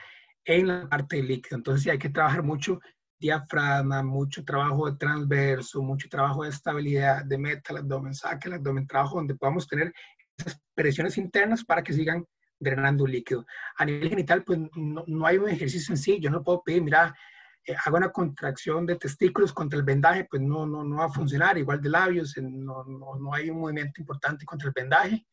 en 0.45 0.67
la 0.67 0.89
parte 0.89 1.17
del 1.17 1.29
líquido. 1.29 1.57
Entonces, 1.57 1.85
sí, 1.85 1.91
hay 1.91 1.99
que 1.99 2.09
trabajar 2.09 2.43
mucho 2.43 2.81
diafragma, 3.21 4.03
mucho 4.03 4.45
trabajo 4.45 4.91
de 4.91 4.97
transverso, 4.97 5.83
mucho 5.83 6.09
trabajo 6.09 6.43
de 6.43 6.49
estabilidad, 6.51 7.25
de 7.25 7.39
meta 7.39 7.73
el 7.73 7.79
abdomen, 7.79 8.15
saque 8.15 8.49
el 8.49 8.55
abdomen, 8.55 8.87
trabajo 8.87 9.17
donde 9.17 9.35
podamos 9.35 9.69
tener 9.69 9.93
esas 10.39 10.59
presiones 10.75 11.19
internas 11.19 11.63
para 11.63 11.83
que 11.83 11.93
sigan 11.93 12.25
drenando 12.61 13.07
líquido. 13.07 13.47
A 13.77 13.85
nivel 13.85 14.11
genital, 14.11 14.45
pues 14.45 14.61
no, 14.77 15.27
hay 15.27 15.39
un 15.39 15.49
ejercicio 15.49 15.87
sencillo, 15.87 16.31
no 16.31 16.45
puedo 16.45 16.63
pedir, 16.63 16.83
mira, 16.83 17.15
eh, 17.65 17.75
una 17.93 18.11
contracción 18.11 18.87
de 18.87 18.97
testículos 18.97 19.53
contra 19.53 19.79
el 19.79 19.85
vendaje, 19.85 20.27
pues 20.31 20.43
no, 20.43 20.67
no, 20.67 20.85
no 20.85 20.97
va 20.97 21.07
a 21.07 21.13
funcionar, 21.13 21.59
igual 21.59 21.81
de 21.81 21.89
labios, 21.89 22.37
no, 22.37 22.85
no, 22.85 23.17
no 23.17 23.35
hay 23.35 23.51
un 23.51 23.61
movimiento 23.61 24.01
importante 24.01 24.45
contra 24.45 24.69
el 24.69 24.75
vendaje. 24.75 25.27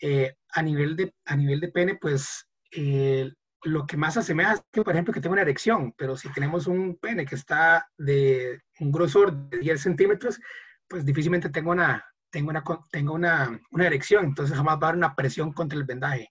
Eh, 0.00 0.34
a, 0.52 0.62
nivel 0.62 0.96
de, 0.96 1.14
a 1.26 1.36
nivel 1.36 1.60
de 1.60 1.68
pene, 1.68 1.96
pues 1.96 2.48
eh, 2.72 3.30
lo 3.64 3.86
que 3.86 3.96
más 3.96 4.16
asemeja 4.16 4.54
es 4.54 4.62
que, 4.72 4.82
por 4.82 4.92
ejemplo, 4.92 5.12
que 5.12 5.20
tengo 5.20 5.32
una 5.32 5.42
erección, 5.42 5.92
pero 5.96 6.16
si 6.16 6.32
tenemos 6.32 6.66
un 6.66 6.96
pene 6.96 7.26
que 7.26 7.34
está 7.34 7.88
de 7.96 8.62
un 8.80 8.92
grosor 8.92 9.32
de 9.48 9.58
10 9.58 9.80
centímetros, 9.80 10.40
pues 10.86 11.04
difícilmente 11.04 11.50
tengo 11.50 11.72
una, 11.72 12.04
tengo 12.38 12.50
una, 12.50 12.64
tengo 12.92 13.14
una, 13.14 13.60
una 13.72 13.86
erección, 13.86 14.24
entonces 14.24 14.56
jamás 14.56 14.78
va 14.80 14.86
a 14.86 14.90
haber 14.90 14.98
una 14.98 15.16
presión 15.16 15.52
contra 15.52 15.76
el 15.76 15.84
vendaje. 15.84 16.30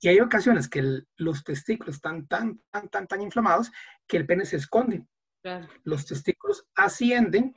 Y 0.00 0.08
hay 0.08 0.20
ocasiones 0.20 0.68
que 0.68 1.02
los 1.16 1.44
testículos 1.44 1.96
están 1.96 2.26
tan, 2.26 2.60
tan, 2.70 2.88
tan, 2.90 3.06
tan 3.06 3.22
inflamados 3.22 3.72
que 4.06 4.18
el 4.18 4.26
pene 4.26 4.44
se 4.44 4.56
esconde. 4.56 5.06
Los 5.84 6.04
testículos 6.04 6.66
ascienden, 6.74 7.54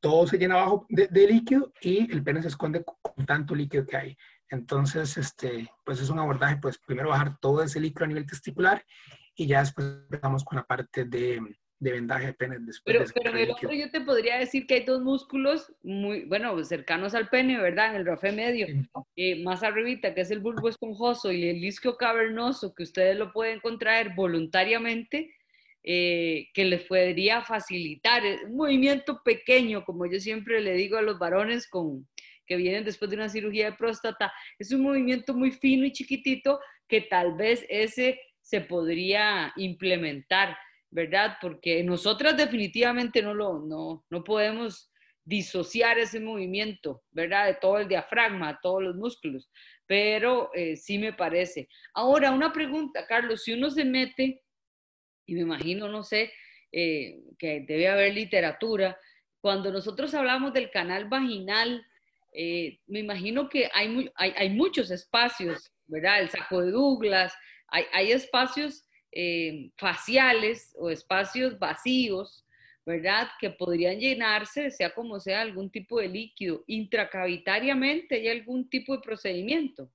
todo 0.00 0.26
se 0.26 0.38
llena 0.38 0.54
abajo 0.54 0.86
de, 0.88 1.08
de, 1.08 1.26
líquido 1.26 1.72
y 1.80 2.10
el 2.10 2.22
pene 2.22 2.40
se 2.40 2.48
esconde 2.48 2.84
con 2.84 3.26
tanto 3.26 3.54
líquido 3.54 3.84
que 3.84 3.96
hay. 3.96 4.16
Entonces, 4.48 5.16
este, 5.18 5.68
pues 5.84 6.00
es 6.00 6.08
un 6.08 6.20
abordaje, 6.20 6.56
pues 6.56 6.78
primero 6.78 7.10
bajar 7.10 7.38
todo 7.40 7.62
ese 7.62 7.80
líquido 7.80 8.04
a 8.04 8.08
nivel 8.08 8.26
testicular 8.26 8.82
y 9.34 9.46
ya 9.46 9.60
después 9.60 9.86
empezamos 9.86 10.44
con 10.44 10.56
la 10.56 10.64
parte 10.64 11.04
de, 11.04 11.42
de 11.84 11.92
vendaje 11.92 12.26
de 12.26 12.32
pene. 12.32 12.56
Después 12.60 12.82
pero, 12.84 13.04
pero 13.14 13.30
en 13.36 13.44
el 13.44 13.50
otro 13.50 13.72
yo 13.72 13.90
te 13.90 14.00
podría 14.00 14.38
decir 14.38 14.66
que 14.66 14.74
hay 14.74 14.84
dos 14.84 15.02
músculos 15.02 15.72
muy, 15.82 16.24
bueno, 16.24 16.62
cercanos 16.64 17.14
al 17.14 17.28
pene, 17.28 17.60
¿verdad? 17.60 17.90
En 17.90 17.96
el 17.96 18.06
rafe 18.06 18.32
medio, 18.32 18.66
eh, 19.16 19.42
más 19.44 19.62
arribita, 19.62 20.14
que 20.14 20.22
es 20.22 20.30
el 20.30 20.40
bulbo 20.40 20.68
esponjoso 20.68 21.30
y 21.30 21.46
el 21.48 21.62
isquio 21.62 21.96
cavernoso, 21.96 22.74
que 22.74 22.82
ustedes 22.82 23.16
lo 23.16 23.32
pueden 23.32 23.60
contraer 23.60 24.14
voluntariamente, 24.14 25.34
eh, 25.82 26.48
que 26.54 26.64
les 26.64 26.82
podría 26.84 27.42
facilitar 27.42 28.22
un 28.46 28.56
movimiento 28.56 29.20
pequeño, 29.22 29.84
como 29.84 30.06
yo 30.06 30.18
siempre 30.18 30.62
le 30.62 30.72
digo 30.72 30.96
a 30.96 31.02
los 31.02 31.18
varones 31.18 31.68
con, 31.68 32.08
que 32.46 32.56
vienen 32.56 32.84
después 32.84 33.10
de 33.10 33.16
una 33.16 33.28
cirugía 33.28 33.70
de 33.70 33.76
próstata, 33.76 34.32
es 34.58 34.72
un 34.72 34.80
movimiento 34.80 35.34
muy 35.34 35.50
fino 35.50 35.84
y 35.84 35.92
chiquitito 35.92 36.58
que 36.88 37.02
tal 37.02 37.34
vez 37.36 37.66
ese 37.68 38.18
se 38.40 38.62
podría 38.62 39.52
implementar, 39.56 40.56
¿verdad? 40.94 41.38
Porque 41.40 41.82
nosotras 41.82 42.36
definitivamente 42.36 43.20
no 43.20 43.34
lo 43.34 43.58
no, 43.58 44.04
no 44.08 44.22
podemos 44.22 44.92
disociar 45.24 45.98
ese 45.98 46.20
movimiento, 46.20 47.02
¿verdad? 47.10 47.46
De 47.48 47.54
todo 47.54 47.78
el 47.78 47.88
diafragma, 47.88 48.60
todos 48.62 48.80
los 48.80 48.94
músculos, 48.94 49.50
pero 49.86 50.50
eh, 50.54 50.76
sí 50.76 50.98
me 50.98 51.12
parece. 51.12 51.68
Ahora, 51.94 52.30
una 52.30 52.52
pregunta, 52.52 53.06
Carlos, 53.08 53.42
si 53.42 53.54
uno 53.54 53.70
se 53.70 53.84
mete, 53.84 54.42
y 55.26 55.34
me 55.34 55.40
imagino, 55.40 55.88
no 55.88 56.04
sé, 56.04 56.32
eh, 56.70 57.18
que 57.38 57.64
debe 57.66 57.88
haber 57.88 58.14
literatura, 58.14 58.96
cuando 59.40 59.72
nosotros 59.72 60.14
hablamos 60.14 60.52
del 60.52 60.70
canal 60.70 61.08
vaginal, 61.08 61.84
eh, 62.32 62.78
me 62.86 63.00
imagino 63.00 63.48
que 63.48 63.68
hay, 63.74 64.08
hay, 64.14 64.50
muchos 64.50 64.92
espacios, 64.92 65.72
¿verdad? 65.86 66.20
El 66.20 66.30
saco 66.30 66.60
de 66.60 66.70
Douglas, 66.70 67.34
hay, 67.68 68.12
espacios 68.12 68.84
eh, 69.14 69.70
faciales 69.76 70.74
o 70.76 70.90
espacios 70.90 71.58
vacíos, 71.58 72.44
¿verdad? 72.84 73.28
Que 73.40 73.50
podrían 73.50 73.98
llenarse, 73.98 74.70
sea 74.70 74.92
como 74.92 75.20
sea, 75.20 75.40
algún 75.40 75.70
tipo 75.70 76.00
de 76.00 76.08
líquido. 76.08 76.64
Intracavitariamente 76.66 78.16
hay 78.16 78.28
algún 78.28 78.68
tipo 78.68 78.94
de 78.94 79.02
procedimiento. 79.02 79.90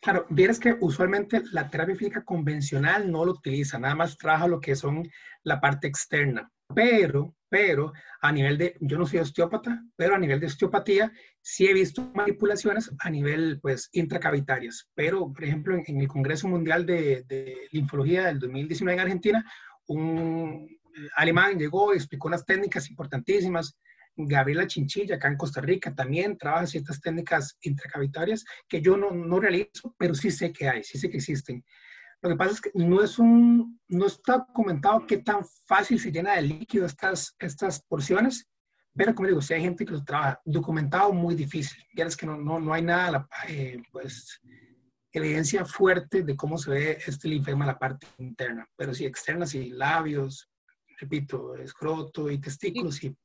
Claro, 0.00 0.26
vieres 0.28 0.58
que 0.58 0.76
usualmente 0.80 1.40
la 1.52 1.70
terapia 1.70 1.94
física 1.94 2.24
convencional 2.24 3.10
no 3.10 3.24
lo 3.24 3.32
utiliza, 3.32 3.78
nada 3.78 3.94
más 3.94 4.18
trabaja 4.18 4.48
lo 4.48 4.60
que 4.60 4.74
son 4.74 5.08
la 5.44 5.60
parte 5.60 5.86
externa. 5.86 6.50
Pero, 6.74 7.36
pero 7.48 7.92
a 8.20 8.32
nivel 8.32 8.58
de, 8.58 8.76
yo 8.80 8.98
no 8.98 9.06
soy 9.06 9.20
osteópata, 9.20 9.82
pero 9.96 10.14
a 10.14 10.18
nivel 10.18 10.40
de 10.40 10.46
osteopatía 10.46 11.12
sí 11.40 11.66
he 11.66 11.72
visto 11.72 12.10
manipulaciones 12.14 12.90
a 12.98 13.10
nivel, 13.10 13.58
pues, 13.60 13.88
intracavitarias. 13.92 14.90
Pero, 14.94 15.32
por 15.32 15.44
ejemplo, 15.44 15.74
en, 15.74 16.00
el 16.00 16.08
Congreso 16.08 16.48
Mundial 16.48 16.84
de, 16.84 17.24
de, 17.26 17.68
Linfología 17.72 18.26
del 18.26 18.38
2019 18.38 18.94
en 18.94 19.00
Argentina, 19.00 19.52
un 19.86 20.68
alemán 21.16 21.58
llegó 21.58 21.94
y 21.94 21.96
explicó 21.96 22.28
unas 22.28 22.44
técnicas 22.44 22.90
importantísimas. 22.90 23.78
Gabriela 24.20 24.66
Chinchilla, 24.66 25.14
acá 25.14 25.28
en 25.28 25.36
Costa 25.36 25.60
Rica, 25.60 25.94
también 25.94 26.36
trabaja 26.36 26.66
ciertas 26.66 27.00
técnicas 27.00 27.56
intracavitarias 27.60 28.44
que 28.68 28.82
yo 28.82 28.96
no, 28.96 29.12
no 29.12 29.38
realizo, 29.38 29.94
pero 29.96 30.14
sí 30.14 30.32
sé 30.32 30.52
que 30.52 30.68
hay, 30.68 30.82
sí 30.82 30.98
sé 30.98 31.08
que 31.08 31.18
existen. 31.18 31.64
Lo 32.20 32.30
que 32.30 32.36
pasa 32.36 32.52
es 32.52 32.60
que 32.60 32.70
no, 32.74 33.02
es 33.02 33.18
un, 33.18 33.80
no 33.88 34.06
está 34.06 34.38
documentado 34.38 35.06
qué 35.06 35.18
tan 35.18 35.44
fácil 35.66 36.00
se 36.00 36.10
llena 36.10 36.34
de 36.34 36.42
líquido 36.42 36.86
estas, 36.86 37.34
estas 37.38 37.80
porciones, 37.82 38.48
pero 38.94 39.14
como 39.14 39.28
digo, 39.28 39.40
si 39.40 39.54
hay 39.54 39.62
gente 39.62 39.84
que 39.84 39.92
lo 39.92 40.04
trabaja, 40.04 40.40
documentado 40.44 41.12
muy 41.12 41.36
difícil. 41.36 41.80
Ya 41.94 42.06
es 42.06 42.16
que 42.16 42.26
no, 42.26 42.36
no, 42.36 42.58
no 42.58 42.72
hay 42.72 42.82
nada, 42.82 43.28
eh, 43.48 43.80
pues, 43.92 44.40
evidencia 45.12 45.64
fuerte 45.64 46.22
de 46.22 46.36
cómo 46.36 46.58
se 46.58 46.70
ve 46.70 46.98
este 47.06 47.28
linfema 47.28 47.64
en 47.64 47.68
la 47.68 47.78
parte 47.78 48.06
interna, 48.18 48.66
pero 48.76 48.92
sí 48.92 49.06
externa, 49.06 49.46
sí, 49.46 49.70
labios, 49.70 50.50
repito, 50.98 51.54
escroto 51.54 52.30
y 52.30 52.38
testículos, 52.38 53.02
y 53.04 53.16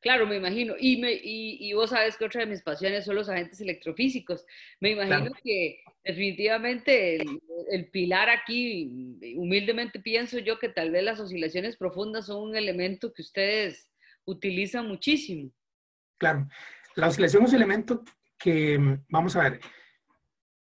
Claro, 0.00 0.26
me 0.26 0.36
imagino. 0.36 0.74
Y, 0.78 0.98
me, 0.98 1.12
y, 1.12 1.72
vos 1.72 1.90
sabes 1.90 2.16
que 2.16 2.24
otra 2.24 2.42
de 2.42 2.46
mis 2.46 2.62
pasiones 2.62 3.04
son 3.04 3.16
los 3.16 3.28
agentes 3.28 3.60
electrofísicos. 3.60 4.44
Me 4.80 4.90
imagino 4.90 5.32
que 5.42 5.80
definitivamente 6.04 7.16
el, 7.70 7.90
pilar 7.90 8.30
aquí, 8.30 9.16
humildemente 9.36 9.98
pienso 9.98 10.38
yo 10.38 10.58
que 10.58 10.68
tal 10.68 10.92
vez 10.92 11.02
las 11.02 11.18
oscilaciones 11.18 11.76
profundas 11.76 12.26
son 12.26 12.42
un 12.50 12.56
elemento 12.56 13.12
que 13.12 13.22
ustedes 13.22 13.90
utilizan 14.24 14.86
muchísimo. 14.86 15.50
Claro, 16.18 16.48
la 16.94 17.08
oscilación 17.08 17.44
es 17.44 17.50
un 17.50 17.56
elemento 17.56 18.04
que, 18.38 18.78
vamos 19.08 19.34
a 19.34 19.50
ver, 19.50 19.60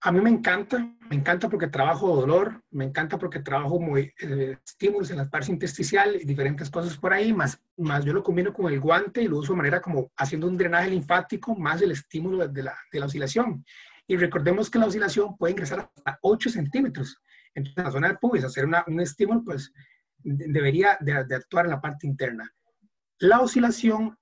a 0.06 0.12
mí 0.12 0.20
me 0.20 0.30
encanta, 0.30 0.88
me 1.10 1.16
encanta 1.16 1.48
porque 1.48 1.66
trabajo 1.66 2.14
dolor, 2.14 2.62
me 2.70 2.84
encanta 2.84 3.18
porque 3.18 3.40
trabajo 3.40 3.80
muy, 3.80 4.14
eh, 4.20 4.56
estímulos 4.64 5.10
en 5.10 5.16
la 5.16 5.28
parte 5.28 5.50
intersticial 5.50 6.14
y 6.14 6.24
diferentes 6.24 6.70
cosas 6.70 6.96
por 6.96 7.12
ahí, 7.12 7.32
más, 7.32 7.60
más 7.76 8.04
yo 8.04 8.12
lo 8.12 8.22
combino 8.22 8.52
con 8.52 8.72
el 8.72 8.78
guante 8.78 9.20
y 9.20 9.26
lo 9.26 9.38
uso 9.38 9.52
de 9.52 9.56
manera 9.56 9.80
como 9.80 10.12
haciendo 10.16 10.46
un 10.46 10.56
drenaje 10.56 10.90
linfático 10.90 11.56
más 11.56 11.82
el 11.82 11.90
estímulo 11.90 12.46
de 12.46 12.62
la, 12.62 12.76
de 12.92 13.00
la 13.00 13.06
oscilación. 13.06 13.64
Y 14.06 14.16
recordemos 14.16 14.70
que 14.70 14.78
la 14.78 14.86
oscilación 14.86 15.36
puede 15.36 15.54
ingresar 15.54 15.80
hasta 15.80 16.20
8 16.22 16.50
centímetros. 16.50 17.20
En 17.52 17.64
la 17.74 17.90
zona 17.90 18.06
del 18.06 18.18
pubis, 18.18 18.44
hacer 18.44 18.64
una, 18.64 18.84
un 18.86 19.00
estímulo, 19.00 19.42
pues 19.42 19.72
debería 20.22 20.98
de, 21.00 21.24
de 21.24 21.34
actuar 21.34 21.64
en 21.64 21.72
la 21.72 21.80
parte 21.80 22.06
interna. 22.06 22.48
La 23.18 23.40
oscilación 23.40 24.16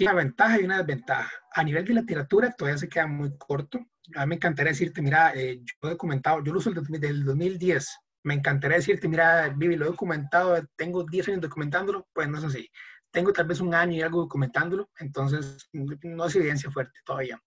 tiene 0.00 0.14
una 0.14 0.22
ventaja 0.22 0.58
y 0.58 0.64
una 0.64 0.78
desventaja. 0.78 1.30
A 1.52 1.62
nivel 1.62 1.84
de 1.84 1.92
literatura 1.92 2.50
todavía 2.52 2.78
se 2.78 2.88
queda 2.88 3.06
muy 3.06 3.36
corto 3.36 3.78
a 4.16 4.26
mí 4.26 4.30
me 4.30 4.34
encantaría 4.36 4.72
decirte, 4.72 5.02
mira, 5.02 5.32
eh, 5.34 5.60
yo 5.60 5.88
he 5.88 5.90
documentado, 5.90 6.42
yo 6.42 6.52
lo 6.52 6.58
uso 6.58 6.70
desde 6.70 7.08
el 7.08 7.24
2010, 7.24 7.88
me 8.24 8.34
encantaría 8.34 8.78
decirte, 8.78 9.08
mira, 9.08 9.48
Vivi, 9.50 9.76
lo 9.76 9.86
he 9.86 9.88
documentado, 9.88 10.60
tengo 10.76 11.04
10 11.04 11.28
años 11.28 11.40
documentándolo, 11.42 12.08
pues 12.12 12.28
no 12.28 12.38
es 12.38 12.44
así. 12.44 12.68
Tengo 13.10 13.32
tal 13.32 13.46
vez 13.46 13.60
un 13.60 13.74
año 13.74 13.96
y 13.96 14.02
algo 14.02 14.20
documentándolo, 14.22 14.90
entonces 14.98 15.68
no 15.72 16.26
es 16.26 16.36
evidencia 16.36 16.70
fuerte 16.70 16.98
todavía. 17.04 17.40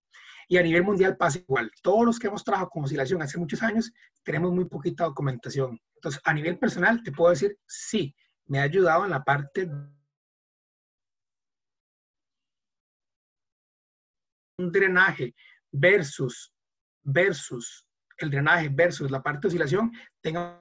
Y 0.48 0.56
a 0.58 0.62
nivel 0.62 0.84
mundial 0.84 1.16
pasa 1.16 1.38
igual. 1.38 1.70
Todos 1.82 2.04
los 2.04 2.18
que 2.18 2.28
hemos 2.28 2.44
trabajado 2.44 2.70
con 2.70 2.84
oscilación 2.84 3.22
hace 3.22 3.38
muchos 3.38 3.62
años, 3.62 3.92
tenemos 4.22 4.52
muy 4.52 4.66
poquita 4.66 5.04
documentación. 5.04 5.78
Entonces, 5.94 6.20
a 6.24 6.34
nivel 6.34 6.58
personal, 6.58 7.02
te 7.02 7.12
puedo 7.12 7.30
decir, 7.30 7.56
sí, 7.66 8.14
me 8.46 8.58
ha 8.58 8.62
ayudado 8.62 9.04
en 9.04 9.10
la 9.10 9.24
parte 9.24 9.70
un 14.58 14.70
drenaje 14.70 15.34
versus 15.70 16.52
versus 17.02 17.86
el 18.18 18.30
drenaje 18.30 18.68
versus 18.70 19.10
la 19.10 19.22
parte 19.22 19.42
de 19.42 19.48
oscilación 19.48 19.92
tenga 20.20 20.60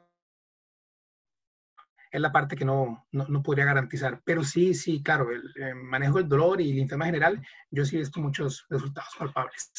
es 2.12 2.22
la 2.22 2.32
parte 2.32 2.56
que 2.56 2.64
no, 2.64 3.08
no, 3.12 3.42
podría 3.42 3.66
garantizar. 3.66 4.22
Pero 4.24 4.44
sí, 4.44 4.76
sí, 4.76 5.02
claro, 5.02 5.32
el, 5.32 5.76
manejo 5.78 6.20
del 6.20 6.30
dolor 6.30 6.62
y 6.62 6.70
el 6.70 6.76
linfema 6.76 7.06
general, 7.06 7.42
yo 7.72 7.84
sí 7.86 7.96
he 7.96 8.00
visto 8.00 8.20
muchos 8.20 8.68
resultados 8.70 9.10
palpables. 9.18 9.72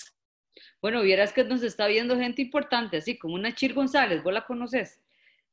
Bueno, 0.82 1.00
vieras 1.02 1.32
que 1.32 1.44
nos 1.44 1.62
está 1.62 1.86
viendo 1.86 2.18
gente 2.18 2.42
importante, 2.42 2.96
así 2.96 3.16
como 3.16 3.34
una 3.34 3.54
Chir 3.54 3.72
González, 3.72 4.20
¿vos 4.24 4.34
la 4.34 4.44
conoces? 4.44 5.00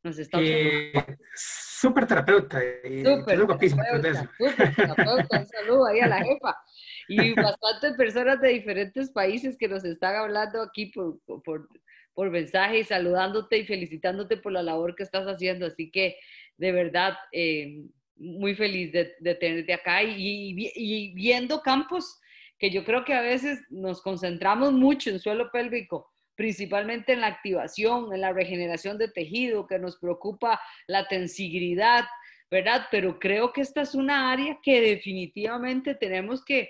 Nos 0.02 0.18
está 0.18 0.40
eh, 0.42 0.92
Súper 1.36 2.08
terapeuta. 2.08 2.60
Súper 2.60 3.26
terapeuta, 3.60 4.28
terapeuta. 4.40 5.40
Un 5.40 5.48
saludo 5.48 5.86
ahí 5.86 6.00
a 6.00 6.08
la 6.08 6.18
jefa 6.24 6.58
y 7.08 7.34
bastantes 7.34 7.94
personas 7.96 8.42
de 8.42 8.50
diferentes 8.50 9.12
países 9.12 9.58
que 9.58 9.68
nos 9.68 9.84
están 9.84 10.16
hablando 10.16 10.62
aquí 10.62 10.88
por, 10.88 11.20
por, 11.44 11.68
por 12.14 12.30
mensaje 12.30 12.80
y 12.80 12.84
saludándote 12.84 13.58
y 13.58 13.66
felicitándote 13.66 14.38
por 14.38 14.52
la 14.52 14.64
labor 14.64 14.96
que 14.96 15.04
estás 15.04 15.26
haciendo. 15.26 15.66
Así 15.66 15.92
que 15.92 16.18
de 16.62 16.72
verdad, 16.72 17.18
eh, 17.32 17.82
muy 18.16 18.54
feliz 18.54 18.92
de, 18.92 19.16
de, 19.20 19.36
tenerte 19.36 19.74
acá 19.74 20.04
y, 20.04 20.54
y, 20.76 21.14
viendo 21.16 21.62
campos 21.62 22.20
que 22.60 22.70
yo 22.70 22.86
creo 22.86 23.04
que 23.04 23.16
a 23.16 23.22
veces 23.22 23.60
nos 23.72 24.02
concentramos 24.04 24.72
mucho 24.74 25.10
en 25.10 25.20
suelo 25.20 25.50
pélvico, 25.52 26.12
principalmente 26.36 27.14
en 27.14 27.22
la 27.22 27.28
activación, 27.28 28.14
en 28.14 28.22
la 28.22 28.32
regeneración 28.32 29.00
de 29.00 29.08
tejido, 29.08 29.66
que 29.66 29.80
nos 29.80 29.98
preocupa 29.98 30.62
la 30.86 31.08
tensigridad, 31.08 32.06
¿verdad? 32.52 32.86
Pero 32.92 33.18
creo 33.18 33.52
que 33.54 33.62
esta 33.62 33.82
es 33.82 33.96
una 33.96 34.32
área 34.32 34.60
que 34.62 34.82
definitivamente 34.82 35.96
tenemos 35.96 36.46
que, 36.46 36.70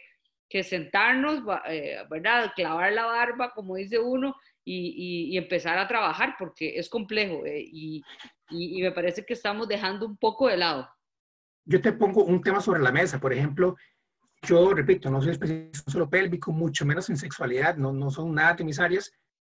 que 0.52 0.64
sentarnos, 0.64 1.44
eh, 1.70 2.00
¿verdad? 2.10 2.52
Clavar 2.54 2.92
la 2.92 3.06
barba, 3.06 3.54
como 3.56 3.76
dice 3.76 3.98
uno, 4.00 4.36
y, 4.66 5.32
y, 5.32 5.38
empezar 5.38 5.78
a 5.80 5.88
trabajar 5.88 6.36
porque 6.38 6.78
es 6.78 6.90
complejo 6.90 7.46
eh, 7.46 7.64
y, 7.66 8.04
y, 8.50 8.82
me 8.82 8.92
parece 8.92 9.26
que 9.26 9.34
estamos 9.34 9.68
dejando 9.68 10.06
un 10.06 10.18
poco 10.18 10.50
de 10.50 10.58
lado. 10.58 10.90
Yo 11.66 11.82
te 11.82 11.94
pongo 11.94 12.26
un 12.26 12.42
tema 12.42 12.60
sobre 12.60 12.82
la 12.82 12.92
mesa, 12.92 13.18
por 13.20 13.32
ejemplo, 13.32 13.78
yo 14.42 14.74
repito, 14.74 15.10
no 15.10 15.22
soy 15.22 15.32
especialista 15.32 15.90
solo 15.90 16.10
pélvico, 16.10 16.52
mucho 16.52 16.86
menos 16.86 17.10
en 17.10 17.18
sexualidad, 17.18 17.78
no, 17.78 17.94
no 17.94 18.12
son 18.12 18.36
nada 18.36 18.54
de 18.56 18.66
mis 18.66 18.80
áreas, 18.80 19.12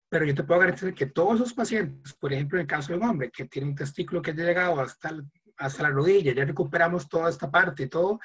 pero 0.09 0.25
yo 0.25 0.35
te 0.35 0.43
puedo 0.43 0.59
garantizar 0.59 0.93
que 0.93 1.07
todos 1.07 1.39
los 1.39 1.53
pacientes, 1.55 2.13
por 2.13 2.31
ejemplo, 2.31 2.59
en 2.59 2.61
el 2.61 2.67
caso 2.67 2.93
de 2.93 2.99
un 2.99 3.05
hombre 3.05 3.31
que 3.31 3.45
tiene 3.45 3.69
un 3.69 3.75
testículo 3.75 4.21
que 4.21 4.29
ha 4.29 4.35
llegado 4.35 4.79
hasta, 4.79 5.11
hasta 5.57 5.83
la 5.83 5.89
rodilla, 5.89 6.33
ya 6.33 6.45
recuperamos 6.45 7.09
toda 7.09 7.31
esta 7.31 7.49
parte 7.49 7.83
y 7.83 7.89
todo, 7.89 8.19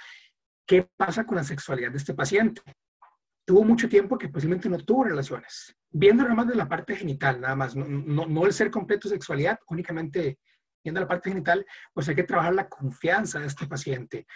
¿qué 0.68 0.87
pasa 0.96 1.24
con 1.24 1.37
la 1.37 1.44
sexualidad 1.44 1.90
de 1.90 1.96
este 1.96 2.14
paciente? 2.14 2.62
Tuvo 3.44 3.64
mucho 3.64 3.88
tiempo 3.88 4.18
que 4.18 4.28
posiblemente 4.28 4.68
no 4.68 4.78
tuvo 4.78 5.04
relaciones. 5.04 5.74
Viendo 5.90 6.22
nada 6.22 6.35
más 6.35 6.46
de 6.46 6.54
la 6.54 6.68
parte 6.68 6.94
genital, 6.94 7.40
nada 7.40 7.57
más, 7.57 7.74
no, 7.74 7.87
no, 7.88 8.26
no 8.26 8.46
el 8.46 8.52
ser 8.52 8.70
completo 8.70 9.09
sexualidad, 9.09 9.59
únicamente 9.68 10.38
viendo 10.85 11.00
la 11.00 11.09
parte 11.09 11.31
genital, 11.31 11.64
pues 11.94 12.09
hay 12.09 12.14
que 12.14 12.22
trabajar 12.22 12.54
la 12.54 12.68
confianza 12.68 13.40
de 13.40 13.46
este 13.46 13.66
paciente. 13.66 14.26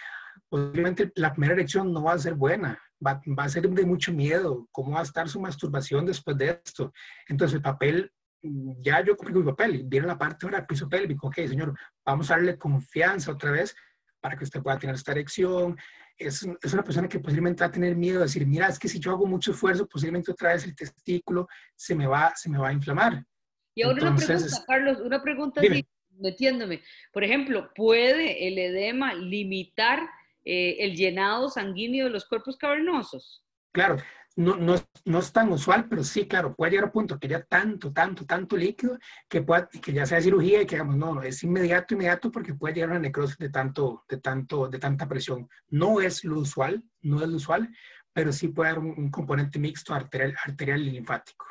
Posiblemente 0.49 1.11
la 1.15 1.31
primera 1.31 1.53
erección 1.53 1.93
no 1.93 2.03
va 2.03 2.13
a 2.13 2.17
ser 2.17 2.33
buena, 2.33 2.81
va, 3.05 3.21
va, 3.39 3.43
a 3.43 3.49
ser 3.49 3.69
de 3.69 3.85
mucho 3.85 4.11
miedo, 4.11 4.67
cómo 4.71 4.93
va 4.93 5.01
a 5.01 5.03
estar 5.03 5.29
su 5.29 5.39
masturbación 5.39 6.07
después 6.07 6.35
de 6.37 6.59
esto. 6.65 6.91
Entonces 7.27 7.55
el 7.55 7.61
papel 7.61 8.11
ya 8.41 9.03
yo 9.03 9.15
cumplí 9.15 9.35
mi 9.35 9.43
papel, 9.43 9.83
viene 9.85 10.07
la 10.07 10.17
parte 10.17 10.45
ahora 10.45 10.65
piso 10.65 10.89
pélvico, 10.89 11.27
ok, 11.27 11.35
señor, 11.35 11.77
vamos 12.03 12.29
a 12.29 12.35
darle 12.35 12.57
confianza 12.57 13.31
otra 13.31 13.51
vez 13.51 13.73
para 14.19 14.37
que 14.37 14.45
usted 14.45 14.61
pueda 14.61 14.79
tener 14.79 14.95
esta 14.95 15.11
erección. 15.11 15.77
Es, 16.17 16.47
es, 16.61 16.73
una 16.73 16.83
persona 16.83 17.09
que 17.09 17.19
posiblemente 17.19 17.63
va 17.63 17.67
a 17.67 17.71
tener 17.71 17.95
miedo 17.95 18.19
de 18.19 18.25
decir, 18.25 18.45
mira, 18.45 18.67
es 18.67 18.77
que 18.77 18.87
si 18.87 18.99
yo 18.99 19.11
hago 19.11 19.25
mucho 19.25 19.51
esfuerzo, 19.51 19.87
posiblemente 19.87 20.31
otra 20.31 20.53
vez 20.53 20.63
el 20.63 20.75
testículo 20.75 21.47
se 21.75 21.95
me 21.95 22.07
va, 22.07 22.33
se 22.35 22.49
me 22.49 22.57
va 22.57 22.69
a 22.69 22.73
inflamar. 22.73 23.25
Y 23.75 23.81
ahora 23.81 24.09
una 24.09 24.15
pregunta, 24.15 24.63
Carlos, 24.67 24.99
una 24.99 25.23
pregunta 25.23 25.61
así, 25.61 25.85
metiéndome. 26.19 26.83
Por 27.11 27.23
ejemplo, 27.23 27.71
¿puede 27.75 28.47
el 28.47 28.57
edema 28.59 29.13
limitar 29.13 29.99
eh, 30.45 30.77
el 30.79 30.95
llenado 30.95 31.49
sanguíneo 31.49 32.05
de 32.05 32.11
los 32.11 32.25
cuerpos 32.25 32.57
cavernosos? 32.57 33.43
Claro, 33.71 33.97
no, 34.35 34.55
no, 34.55 34.75
no, 35.05 35.19
es 35.19 35.31
tan 35.31 35.51
usual, 35.51 35.87
pero 35.87 36.03
sí, 36.03 36.27
claro, 36.27 36.55
puede 36.55 36.71
llegar 36.71 36.85
a 36.85 36.87
un 36.87 36.93
punto 36.93 37.19
que 37.19 37.27
haya 37.27 37.43
tanto, 37.43 37.93
tanto, 37.93 38.25
tanto 38.25 38.57
líquido 38.57 38.97
que, 39.29 39.41
pueda, 39.41 39.69
que 39.69 39.93
ya 39.93 40.05
sea 40.05 40.21
cirugía 40.21 40.61
y 40.61 40.65
que 40.65 40.75
digamos, 40.75 40.95
no, 40.95 41.13
no, 41.13 41.21
es 41.21 41.43
inmediato, 41.43 41.93
inmediato 41.93 42.31
porque 42.31 42.55
puede 42.55 42.73
llegar 42.73 42.89
a 42.89 42.93
una 42.93 43.01
necrosis 43.01 43.37
de, 43.37 43.49
tanto, 43.49 44.03
de, 44.09 44.17
tanto, 44.17 44.67
de 44.67 44.79
tanta 44.79 45.07
presión. 45.07 45.47
No 45.69 46.01
es 46.01 46.23
lo 46.23 46.39
usual, 46.39 46.83
no 47.01 47.21
es 47.21 47.29
lo 47.29 47.35
usual, 47.37 47.69
pero 48.11 48.31
sí 48.31 48.47
puede 48.47 48.71
haber 48.71 48.83
un, 48.83 49.11
componente 49.11 49.59
mixto 49.59 49.93
arterial, 49.93 50.35
arterial 50.43 50.81
y 50.81 50.91
linfático. 50.91 51.45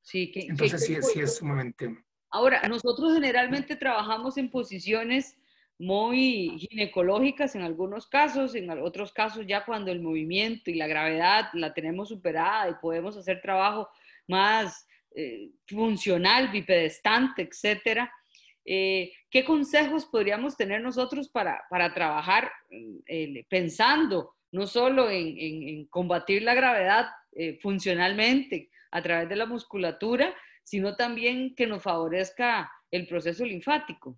Sí, 0.00 0.30
que, 0.30 0.46
Entonces 0.46 0.84
sí, 0.84 0.96
sí 1.02 1.20
es 1.20 1.36
sumamente... 1.36 2.04
Ahora, 2.30 2.66
nosotros 2.66 3.12
generalmente 3.12 3.76
trabajamos 3.76 4.38
en 4.38 4.50
posiciones 4.50 5.36
muy 5.82 6.60
ginecológicas 6.60 7.56
en 7.56 7.62
algunos 7.62 8.06
casos, 8.06 8.54
en 8.54 8.70
otros 8.70 9.12
casos 9.12 9.44
ya 9.48 9.64
cuando 9.64 9.90
el 9.90 10.00
movimiento 10.00 10.70
y 10.70 10.74
la 10.74 10.86
gravedad 10.86 11.46
la 11.54 11.74
tenemos 11.74 12.10
superada 12.10 12.70
y 12.70 12.74
podemos 12.74 13.16
hacer 13.16 13.40
trabajo 13.42 13.88
más 14.28 14.86
eh, 15.16 15.50
funcional, 15.66 16.52
bipedestante, 16.52 17.42
etcétera. 17.42 18.12
Eh, 18.64 19.12
¿Qué 19.28 19.44
consejos 19.44 20.06
podríamos 20.06 20.56
tener 20.56 20.80
nosotros 20.80 21.28
para, 21.28 21.64
para 21.68 21.92
trabajar 21.92 22.52
eh, 22.70 23.44
pensando 23.48 24.36
no 24.52 24.68
solo 24.68 25.10
en, 25.10 25.36
en, 25.36 25.86
combatir 25.86 26.42
la 26.42 26.54
gravedad 26.54 27.06
funcionalmente 27.60 28.70
a 28.92 29.02
través 29.02 29.28
de 29.28 29.34
la 29.34 29.46
musculatura, 29.46 30.32
sino 30.62 30.94
también 30.94 31.56
que 31.56 31.66
nos 31.66 31.82
favorezca 31.82 32.70
el 32.92 33.08
proceso 33.08 33.44
linfático? 33.44 34.16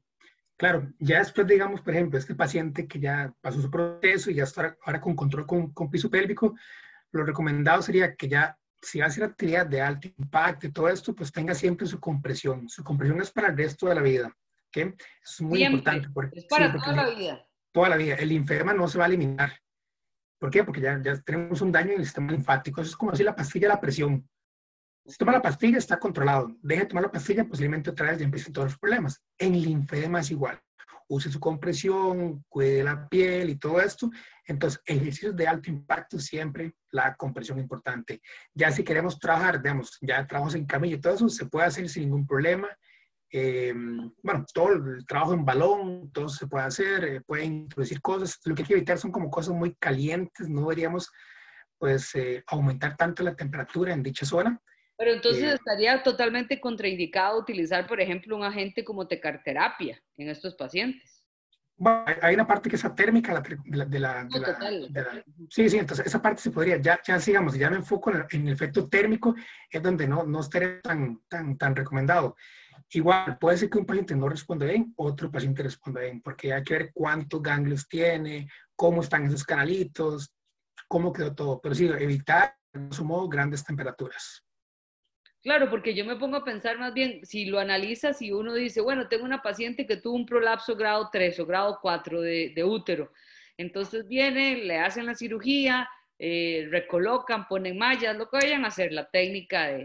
Claro, 0.65 0.91
ya 0.99 1.19
después, 1.19 1.47
digamos, 1.47 1.83
por 1.83 1.93
ejemplo, 1.93 2.19
este 2.19 2.35
paciente 2.35 2.89
que 2.89 2.99
ya 2.99 3.31
pasó 3.43 3.61
su 3.61 3.71
proceso 3.71 4.31
y 4.31 4.37
ya 4.37 4.45
está 4.45 4.75
ahora 4.87 4.99
con 4.99 5.15
control 5.15 5.47
con, 5.47 5.75
con 5.75 5.91
piso 5.91 6.09
pélvico, 6.09 6.55
lo 7.13 7.23
recomendado 7.23 7.83
sería 7.83 8.15
que 8.15 8.31
ya, 8.31 8.57
si 8.81 8.99
va 8.99 9.05
a 9.05 9.09
hacer 9.09 9.25
actividad 9.25 9.67
de 9.67 9.83
alto 9.83 10.09
impacto 10.17 10.67
y 10.67 10.73
todo 10.73 10.89
esto, 10.89 11.15
pues 11.15 11.31
tenga 11.31 11.55
siempre 11.55 11.87
su 11.87 12.01
compresión. 12.01 12.67
Su 12.71 12.83
compresión 12.83 13.21
es 13.21 13.31
para 13.31 13.49
el 13.49 13.59
resto 13.59 13.89
de 13.89 13.95
la 13.95 14.01
vida. 14.01 14.35
¿okay? 14.69 14.95
Es 15.23 15.39
muy 15.43 15.63
importante. 15.63 16.09
Porque, 16.09 16.39
es 16.39 16.47
para 16.47 16.73
toda 16.73 16.93
la 16.93 17.11
vida. 17.11 17.47
Toda 17.71 17.91
la 17.91 17.97
vida. 17.99 18.15
El 18.15 18.31
linfema 18.31 18.73
no 18.73 18.89
se 18.89 18.97
va 18.97 19.05
a 19.05 19.09
eliminar. 19.09 19.53
¿Por 20.39 20.51
qué? 20.51 20.65
Porque 20.65 20.81
ya, 20.81 20.99
ya 21.05 21.21
tenemos 21.21 21.61
un 21.61 21.73
daño 21.73 21.93
en 21.93 21.99
el 21.99 22.07
sistema 22.07 22.33
linfático. 22.33 22.81
Eso 22.81 22.89
es 22.89 22.97
como 22.97 23.15
si 23.15 23.23
la 23.23 23.37
pastilla 23.37 23.69
de 23.69 23.75
la 23.75 23.81
presión. 23.83 24.27
Si 25.07 25.19
toma 25.19 25.33
la 25.33 25.43
pastilla, 25.43 25.79
está 25.79 25.99
controlado. 25.99 26.57
Deje 26.63 26.83
de 26.83 26.87
tomar 26.87 27.05
la 27.05 27.13
pastilla, 27.13 27.45
posiblemente 27.45 27.91
otra 27.91 28.11
vez 28.11 28.19
ya 28.19 28.25
empiecen 28.25 28.53
todos 28.53 28.69
los 28.69 28.79
problemas. 28.79 29.23
En 29.39 29.53
linfedema 29.53 30.21
es 30.21 30.31
igual. 30.31 30.59
Use 31.09 31.31
su 31.31 31.39
compresión, 31.39 32.43
cuide 32.49 32.83
la 32.83 33.07
piel 33.09 33.51
y 33.51 33.57
todo 33.57 33.81
esto. 33.81 34.11
Entonces, 34.47 34.81
ejercicios 34.87 35.37
de 35.37 35.47
alto 35.47 35.71
impacto, 35.71 36.19
siempre 36.19 36.75
la 36.91 37.15
compresión 37.17 37.59
importante. 37.59 38.23
Ya 38.55 38.71
si 38.71 38.83
queremos 38.83 39.19
trabajar, 39.19 39.63
digamos, 39.63 39.99
ya 40.01 40.27
trabajos 40.27 40.55
en 40.55 40.65
camilla 40.65 40.97
y 40.97 41.01
todo 41.01 41.15
eso, 41.15 41.29
se 41.29 41.47
puede 41.47 41.67
hacer 41.67 41.89
sin 41.91 42.05
ningún 42.05 42.27
problema. 42.27 42.69
Eh, 43.31 43.75
bueno, 44.23 44.47
todo 44.55 44.73
el 44.73 45.05
trabajo 45.07 45.35
en 45.35 45.45
balón, 45.45 46.11
todo 46.13 46.29
se 46.29 46.47
puede 46.47 46.65
hacer, 46.65 47.05
eh, 47.05 47.21
pueden 47.21 47.53
introducir 47.53 48.01
cosas. 48.01 48.39
Lo 48.45 48.55
que 48.55 48.63
hay 48.63 48.69
que 48.69 48.75
evitar 48.75 48.97
son 48.97 49.13
como 49.13 49.31
cosas 49.31 49.55
muy 49.55 49.75
calientes, 49.75 50.49
no 50.49 50.63
deberíamos 50.63 51.11
pues 51.77 52.15
eh, 52.15 52.43
aumentar 52.47 52.97
tanto 52.97 53.23
la 53.23 53.35
temperatura 53.35 53.93
en 53.93 54.03
dicha 54.03 54.25
zona. 54.25 54.59
Pero 54.97 55.13
entonces 55.13 55.45
eh, 55.45 55.55
estaría 55.55 56.03
totalmente 56.03 56.61
contraindicado 56.61 57.41
utilizar, 57.41 57.87
por 57.87 58.01
ejemplo, 58.01 58.37
un 58.37 58.45
agente 58.45 58.85
como 58.85 59.09
tecarterapia 59.09 60.01
en 60.17 60.29
estos 60.29 60.55
pacientes. 60.55 61.25
Bueno, 61.77 62.05
hay 62.23 62.35
una 62.35 62.47
parte 62.47 62.71
que 62.71 62.77
es 62.77 62.95
térmica 62.95 63.43
de 63.65 63.99
la... 63.99 64.29
sí, 65.51 65.69
sí, 65.69 65.77
entonces 65.77 66.07
esa 66.07 66.23
parte 66.23 66.41
se 66.41 66.53
podría, 66.53 66.77
ya, 66.77 67.01
ya 67.05 67.19
sigamos, 67.19 67.55
ya 67.55 67.69
me 67.69 67.77
enfoco 67.77 68.13
en 68.13 68.47
el, 68.47 68.53
efecto 68.53 68.89
térmico, 68.89 69.35
es 69.69 69.83
donde 69.83 70.07
no, 70.07 70.25
no 70.25 70.41
estaría 70.41 70.81
tan, 70.81 71.21
tan, 71.29 71.59
tan 71.59 71.75
recomendado. 71.75 72.37
Igual, 72.91 73.39
puede 73.39 73.57
ser 73.57 73.71
que 73.71 73.79
un 73.79 73.87
paciente 73.87 74.15
no 74.15 74.29
responda 74.29 74.67
bien, 74.67 74.95
otro 74.97 75.33
paciente 75.33 75.65
responda 75.65 76.01
bien, 76.01 76.23
porque 76.23 76.53
hay 76.53 76.63
que 76.63 76.75
ver 76.75 76.91
cuántos 76.95 77.43
ganglios 77.43 77.89
tiene, 77.89 78.49
cómo 78.77 79.01
están 79.01 79.27
esos 79.27 79.43
canalitos, 79.43 80.33
cómo 80.87 81.13
quedó 81.13 81.35
todo. 81.35 81.61
Pero 81.61 81.75
sí, 81.75 81.87
evitar, 81.87 82.57
en 82.73 82.93
su 82.93 83.05
modo, 83.05 83.29
grandes 83.29 83.65
temperaturas. 83.65 84.44
Claro, 85.45 85.69
porque 85.69 85.93
yo 85.93 86.07
me 86.07 86.17
pongo 86.17 86.39
a 86.39 86.45
pensar 86.45 86.79
más 86.79 86.95
bien, 86.95 87.21
si 87.27 87.45
lo 87.45 87.59
analizas 87.61 88.23
y 88.23 88.33
uno 88.33 88.55
dice, 88.55 88.81
bueno, 88.81 89.09
tengo 89.09 89.27
una 89.27 89.43
paciente 89.43 89.87
que 89.87 89.99
tuvo 89.99 90.17
un 90.17 90.25
prolapso 90.25 90.75
grado 90.75 91.11
3 91.13 91.39
o 91.39 91.45
grado 91.45 91.79
4 91.83 92.23
de, 92.23 92.65
útero, 92.65 93.13
entonces 93.59 94.09
viene, 94.09 94.57
le 94.57 94.79
hacen 94.79 95.05
la 95.05 95.15
cirugía, 95.15 95.87
eh, 96.19 96.67
recolocan, 96.71 97.47
ponen 97.47 97.77
mallas, 97.77 98.17
lo 98.17 98.31
que 98.31 98.39
vayan 98.39 98.65
a 98.65 98.69
hacer, 98.69 98.91
la 98.93 99.11
técnica 99.11 99.67
de, 99.67 99.83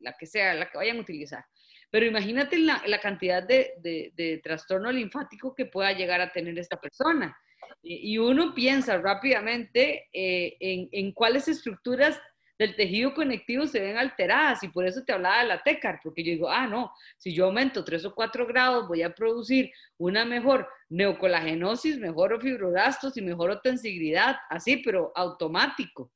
la 0.00 0.16
que 0.18 0.26
sea, 0.26 0.54
la 0.54 0.68
que 0.68 0.78
vayan 0.78 0.96
a 0.96 1.02
utilizar. 1.02 1.44
Pero 1.88 2.06
imagínate 2.06 2.58
la, 2.58 3.00
cantidad 3.00 3.44
de, 3.44 4.40
trastorno 4.42 4.90
linfático 4.90 5.54
que 5.54 5.66
pueda 5.66 5.92
llegar 5.92 6.20
a 6.20 6.32
tener 6.32 6.58
esta 6.58 6.80
persona. 6.80 7.38
Y, 7.80 8.18
uno 8.18 8.54
piensa 8.54 8.98
rápidamente 8.98 10.08
eh, 10.12 10.56
en, 10.58 10.88
en 10.90 11.12
cuáles 11.12 11.46
estructuras 11.46 12.20
del 12.60 12.76
tejido 12.76 13.14
conectivo 13.14 13.66
se 13.66 13.80
ven 13.80 13.96
alteradas 13.96 14.62
y 14.62 14.68
por 14.68 14.84
eso 14.84 15.02
te 15.02 15.14
hablaba 15.14 15.40
de 15.40 15.48
la 15.48 15.62
TECAR, 15.62 15.98
porque 16.04 16.22
yo 16.22 16.32
digo, 16.32 16.50
ah, 16.50 16.66
no, 16.66 16.92
si 17.16 17.32
yo 17.32 17.46
aumento 17.46 17.82
3 17.82 18.04
o 18.04 18.14
4 18.14 18.46
grados 18.46 18.86
voy 18.86 19.00
a 19.00 19.14
producir 19.14 19.72
una 19.96 20.26
mejor 20.26 20.68
neocolagenosis, 20.90 21.96
mejor 21.96 22.38
fibroblastos 22.42 23.16
y 23.16 23.22
mejor 23.22 23.48
otensigridad, 23.48 24.36
así, 24.50 24.76
pero 24.84 25.10
automático. 25.14 26.12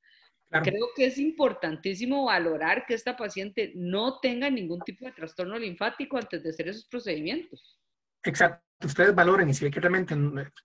Creo 0.50 0.88
que 0.94 1.07
es 1.07 1.16
importantísimo 1.16 2.26
valorar 2.26 2.85
que 2.87 2.92
esta 2.92 3.16
paciente 3.16 3.72
no 3.74 4.20
tenga 4.20 4.50
ningún 4.50 4.80
tipo 4.80 5.07
de 5.07 5.12
trastorno 5.12 5.59
linfático 5.59 6.18
antes 6.18 6.42
de 6.42 6.50
hacer 6.50 6.68
esos 6.68 6.85
procedimientos. 6.85 7.80
Exacto. 8.22 8.62
Ustedes 8.85 9.14
valoren 9.14 9.48
y 9.48 9.54
si 9.54 9.64
ve 9.64 9.70
que 9.70 9.80
realmente 9.80 10.14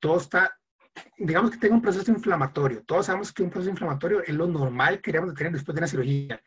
todo 0.02 0.18
está 0.18 0.54
digamos 1.18 1.52
que 1.52 1.58
tenga 1.58 1.76
un 1.76 1.82
proceso 1.82 2.12
inflamatorio. 2.12 2.84
Todos 2.84 3.08
sabemos 3.08 3.32
que 3.32 3.44
un 3.44 3.50
proceso 3.50 3.72
inflamatorio 3.72 4.22
es 4.24 4.34
lo 4.34 4.48
normal 4.48 4.96
que 4.96 5.04
queríamos 5.04 5.34
tener 5.34 5.54
después 5.54 5.76
de 5.76 5.80
una 5.80 5.88
cirugía. 5.88 6.42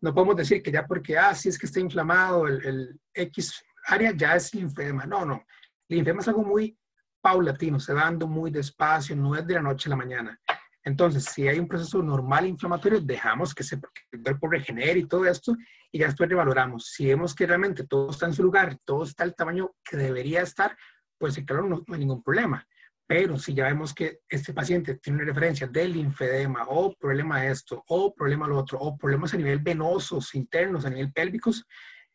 No 0.00 0.14
podemos 0.14 0.36
decir 0.36 0.62
que 0.62 0.70
ya 0.70 0.86
porque, 0.86 1.18
ah, 1.18 1.34
si 1.34 1.48
es 1.48 1.58
que 1.58 1.66
está 1.66 1.80
inflamado 1.80 2.46
el, 2.46 2.64
el 2.64 3.00
X 3.14 3.64
área, 3.86 4.12
ya 4.12 4.36
es 4.36 4.54
linfedema. 4.54 5.06
No, 5.06 5.24
no. 5.24 5.44
Linfedema 5.88 6.20
es 6.20 6.28
algo 6.28 6.44
muy 6.44 6.78
paulatino, 7.20 7.80
se 7.80 7.92
va 7.92 8.04
dando 8.04 8.26
muy 8.26 8.50
despacio, 8.50 9.16
no 9.16 9.34
es 9.34 9.46
de 9.46 9.54
la 9.54 9.62
noche 9.62 9.88
a 9.88 9.90
la 9.90 9.96
mañana. 9.96 10.40
Entonces, 10.84 11.24
si 11.24 11.46
hay 11.48 11.58
un 11.58 11.68
proceso 11.68 12.02
normal 12.02 12.46
inflamatorio, 12.46 13.00
dejamos 13.00 13.54
que, 13.54 13.62
se, 13.62 13.78
el 14.12 14.22
cuerpo 14.22 14.48
regenere 14.48 15.00
y 15.00 15.04
todo 15.04 15.26
esto, 15.26 15.56
y 15.90 15.98
ya 15.98 16.06
después 16.06 16.28
revaloramos. 16.28 16.86
Si 16.86 17.06
vemos 17.06 17.34
que 17.34 17.46
realmente 17.46 17.86
todo 17.86 18.10
está 18.10 18.26
en 18.26 18.32
su 18.32 18.42
lugar, 18.42 18.78
todo 18.84 19.04
está 19.04 19.24
al 19.24 19.34
tamaño 19.34 19.72
que 19.84 19.96
debería 19.96 20.42
estar, 20.42 20.76
pues 21.18 21.36
el 21.36 21.44
calor 21.44 21.66
no, 21.66 21.84
hay 21.92 21.98
ningún 21.98 22.22
problema. 22.22 22.66
Pero 23.08 23.38
si 23.38 23.54
ya 23.54 23.64
vemos 23.64 23.94
que 23.94 24.20
este 24.28 24.52
paciente 24.52 24.96
tiene 24.96 25.22
una 25.22 25.32
referencia 25.32 25.66
del 25.66 25.94
linfedema 25.94 26.66
o 26.68 26.94
problema 26.94 27.46
esto 27.46 27.82
o 27.88 28.14
problema 28.14 28.46
lo 28.46 28.58
otro 28.58 28.78
o 28.78 28.98
problemas 28.98 29.32
a 29.32 29.38
nivel 29.38 29.60
venosos 29.60 30.34
internos, 30.34 30.84
a 30.84 30.90
nivel 30.90 31.10
pélvicos, 31.10 31.64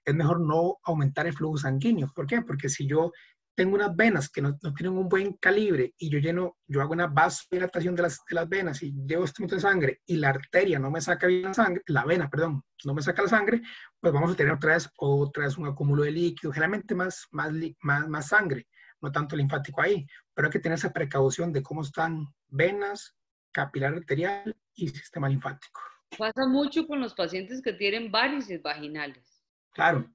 es 0.06 0.14
mejor 0.14 0.40
no 0.40 0.78
aumentar 0.84 1.26
el 1.26 1.34
flujo 1.34 1.58
sanguíneo. 1.58 2.12
¿Por 2.14 2.28
qué? 2.28 2.44
Porque 2.44 2.70
si 2.70 2.86
yo 2.86 3.12
tengo 3.56 3.74
unas 3.74 3.96
venas 3.96 4.30
que 4.30 4.44
no, 4.44 4.56
tienen 4.58 4.96
un 4.96 5.10
buen 5.10 5.34
calibre 5.34 5.96
y 5.98 6.12
yo 6.12 6.20
lleno, 6.20 6.58
yo 6.68 6.80
hago 6.82 6.94
una 6.94 7.08
vasodilatación 7.08 7.96
de 7.96 8.04
las, 8.04 8.20
de 8.30 8.36
las 8.36 8.48
venas 8.48 8.84
y 8.84 8.94
llevo 9.08 9.26
este 9.26 9.42
montón 9.42 9.58
de 9.58 9.62
sangre 9.62 10.02
y 10.06 10.18
la 10.18 10.30
arteria 10.30 10.78
no 10.78 10.92
me 10.92 11.02
saca 11.02 11.26
bien 11.26 11.44
la 11.44 11.54
sangre, 11.56 11.82
la 11.88 12.06
vena, 12.06 12.30
perdón, 12.30 12.64
no 12.86 12.94
me 12.94 13.02
saca 13.02 13.24
la 13.24 13.30
sangre, 13.30 13.64
pues 14.00 14.14
vamos 14.14 14.32
a 14.32 14.36
tener 14.36 14.54
otra 14.54 14.74
vez, 14.74 14.90
otra 14.98 15.46
vez 15.46 15.58
un 15.58 15.68
acúmulo 15.68 16.04
de 16.04 16.12
líquido, 16.12 16.52
generalmente 16.52 16.94
más, 16.94 17.28
más, 17.32 17.52
más, 17.82 18.08
más 18.08 18.28
sangre, 18.28 18.68
no 19.04 19.12
tanto 19.12 19.36
linfático 19.36 19.82
ahí, 19.82 20.08
pero 20.34 20.48
hay 20.48 20.52
que 20.52 20.60
tener 20.60 20.78
esa 20.78 20.94
precaución 20.94 21.52
de 21.52 21.62
cómo 21.62 21.82
están 21.82 22.26
venas, 22.48 23.16
capilar 23.52 23.94
arterial 23.94 24.56
y 24.74 24.88
sistema 24.88 25.30
linfático. 25.30 25.80
Pasa 26.18 26.48
mucho 26.48 26.88
con 26.88 27.02
los 27.02 27.14
pacientes 27.14 27.62
que 27.62 27.74
tienen 27.74 28.12
varices 28.12 28.62
vaginales. 28.64 29.44
Claro, 29.74 30.10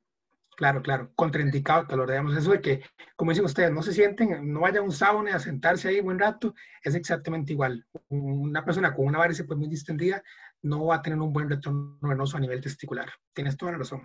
Claro, 0.59 0.83
claro, 0.83 1.13
contraindicado 1.15 1.83
el 1.83 1.87
calor, 1.87 2.11
digamos, 2.11 2.37
eso 2.37 2.51
de 2.51 2.61
que, 2.61 2.83
como 3.15 3.31
dicen 3.31 3.45
ustedes, 3.45 3.71
no 3.71 3.81
se 3.81 3.93
sienten, 3.93 4.53
no 4.53 4.63
vaya 4.63 4.81
a 4.81 4.83
un 4.83 4.91
sauna 4.91 5.37
a 5.37 5.39
sentarse 5.39 5.87
ahí 5.87 6.01
un 6.01 6.07
buen 6.07 6.19
rato, 6.19 6.53
es 6.83 6.97
exactamente 6.97 7.53
igual. 7.53 7.87
Una 8.09 8.65
persona 8.65 8.93
con 8.93 9.07
una 9.07 9.19
varice 9.19 9.45
pues 9.45 9.57
muy 9.57 9.69
distendida 9.69 10.21
no 10.63 10.87
va 10.87 10.97
a 10.97 11.03
tener 11.03 11.17
un 11.21 11.33
buen 11.33 11.49
retorno 11.49 11.97
venoso 12.03 12.37
a 12.37 12.41
nivel 12.41 12.61
testicular. 12.61 13.09
Tienes 13.33 13.57
toda 13.57 13.71
la 13.71 13.79
razón. 13.79 14.03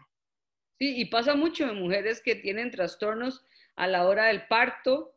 Sí, 0.78 0.96
y 0.96 1.06
pasa 1.06 1.36
mucho 1.36 1.68
en 1.68 1.80
mujeres 1.80 2.22
que 2.22 2.36
tienen 2.36 2.70
trastornos 2.70 3.44
a 3.76 3.88
la 3.88 4.06
hora 4.06 4.26
del 4.26 4.48
parto, 4.48 5.16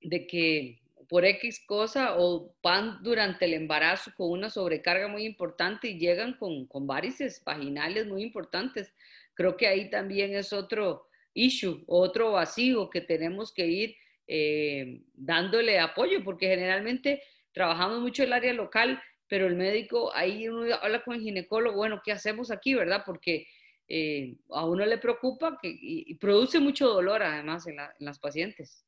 de 0.00 0.26
que 0.26 0.80
por 1.08 1.24
X 1.24 1.62
cosa 1.66 2.16
o 2.18 2.54
van 2.62 3.02
durante 3.02 3.44
el 3.44 3.54
embarazo 3.54 4.10
con 4.16 4.30
una 4.30 4.50
sobrecarga 4.50 5.08
muy 5.08 5.24
importante 5.24 5.88
y 5.88 5.98
llegan 5.98 6.34
con, 6.34 6.66
con 6.66 6.86
varices 6.86 7.42
vaginales 7.44 8.06
muy 8.06 8.22
importantes 8.22 8.92
creo 9.34 9.56
que 9.56 9.66
ahí 9.66 9.90
también 9.90 10.34
es 10.34 10.52
otro 10.52 11.08
issue, 11.34 11.82
otro 11.86 12.32
vacío 12.32 12.88
que 12.88 13.00
tenemos 13.00 13.52
que 13.52 13.66
ir 13.66 13.96
eh, 14.26 15.02
dándole 15.12 15.78
apoyo, 15.78 16.22
porque 16.24 16.48
generalmente 16.48 17.22
trabajamos 17.52 18.00
mucho 18.00 18.22
el 18.22 18.32
área 18.32 18.52
local, 18.52 19.02
pero 19.28 19.46
el 19.46 19.56
médico, 19.56 20.14
ahí 20.14 20.48
uno 20.48 20.74
habla 20.80 21.02
con 21.02 21.16
el 21.16 21.22
ginecólogo, 21.22 21.76
bueno, 21.76 22.00
¿qué 22.04 22.12
hacemos 22.12 22.50
aquí, 22.50 22.74
verdad? 22.74 23.02
Porque 23.04 23.46
eh, 23.88 24.36
a 24.50 24.64
uno 24.66 24.84
le 24.86 24.98
preocupa 24.98 25.58
que, 25.60 25.68
y, 25.68 26.14
produce 26.16 26.60
mucho 26.60 26.88
dolor 26.88 27.22
además 27.22 27.66
en, 27.66 27.78
en 27.78 28.06
las 28.06 28.18
pacientes. 28.18 28.86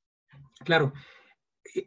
Claro, 0.65 0.93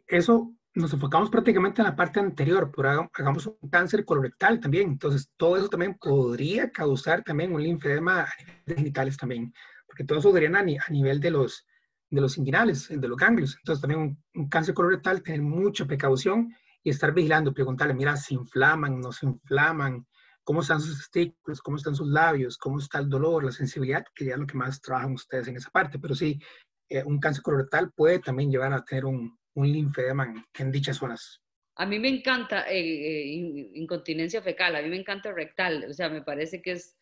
eso 0.06 0.54
nos 0.74 0.92
enfocamos 0.92 1.30
prácticamente 1.30 1.82
en 1.82 1.88
la 1.88 1.96
parte 1.96 2.20
anterior, 2.20 2.70
pero 2.74 3.10
hagamos 3.12 3.46
un 3.46 3.70
cáncer 3.70 4.04
colorectal 4.04 4.60
también. 4.60 4.90
Entonces, 4.90 5.30
todo 5.36 5.56
eso 5.56 5.68
también 5.68 5.96
podría 5.98 6.70
causar 6.70 7.22
también 7.22 7.52
un 7.52 7.62
linfedema 7.62 8.22
a 8.22 8.28
nivel 8.38 8.62
de 8.66 8.74
genitales 8.76 9.16
también, 9.16 9.52
porque 9.86 10.04
todo 10.04 10.18
eso 10.18 10.32
daría 10.32 10.56
a, 10.56 10.90
nivel 10.90 11.20
de 11.20 11.30
los, 11.30 11.66
de 12.08 12.20
los 12.20 12.38
inguinales, 12.38 12.88
de 12.88 13.08
los 13.08 13.16
ganglios. 13.16 13.56
Entonces, 13.58 13.80
también 13.80 14.18
un, 14.34 14.48
cáncer 14.48 14.74
colorectal, 14.74 15.22
tener 15.22 15.42
mucha 15.42 15.86
precaución 15.86 16.54
y 16.82 16.90
estar 16.90 17.12
vigilando, 17.12 17.52
preguntarle, 17.52 17.94
mira, 17.94 18.16
si 18.16 18.34
inflaman, 18.34 19.00
no 19.00 19.12
se 19.12 19.26
inflaman, 19.26 20.06
cómo 20.44 20.62
están 20.62 20.80
sus 20.80 20.98
testículos, 20.98 21.60
cómo 21.60 21.76
están 21.76 21.94
sus 21.94 22.08
labios, 22.08 22.58
cómo 22.58 22.78
está 22.78 22.98
el 22.98 23.08
dolor, 23.08 23.44
la 23.44 23.52
sensibilidad, 23.52 24.04
que 24.14 24.26
ya 24.26 24.32
es 24.32 24.38
lo 24.38 24.46
que 24.46 24.56
más 24.56 24.80
trabajan 24.80 25.12
ustedes 25.12 25.48
en 25.48 25.56
esa 25.56 25.70
parte. 25.70 25.98
Pero 25.98 26.14
sí, 26.14 26.40
eh, 26.88 27.02
un 27.04 27.18
cáncer 27.18 27.42
colorectal 27.42 27.92
puede 27.92 28.18
también 28.18 28.50
llevar 28.50 28.72
a 28.72 28.84
tener 28.84 29.04
un, 29.04 29.38
un 29.54 29.72
linfedema 29.72 30.32
en 30.58 30.72
dichas 30.72 30.96
zonas. 30.96 31.40
A 31.76 31.86
mí 31.86 31.98
me 31.98 32.08
encanta 32.08 32.70
eh, 32.70 32.78
eh, 32.78 33.70
incontinencia 33.74 34.42
fecal, 34.42 34.76
a 34.76 34.82
mí 34.82 34.88
me 34.88 34.98
encanta 34.98 35.32
rectal, 35.32 35.86
o 35.88 35.94
sea, 35.94 36.08
me 36.08 36.22
parece 36.22 36.60
que 36.60 36.72
es, 36.72 36.98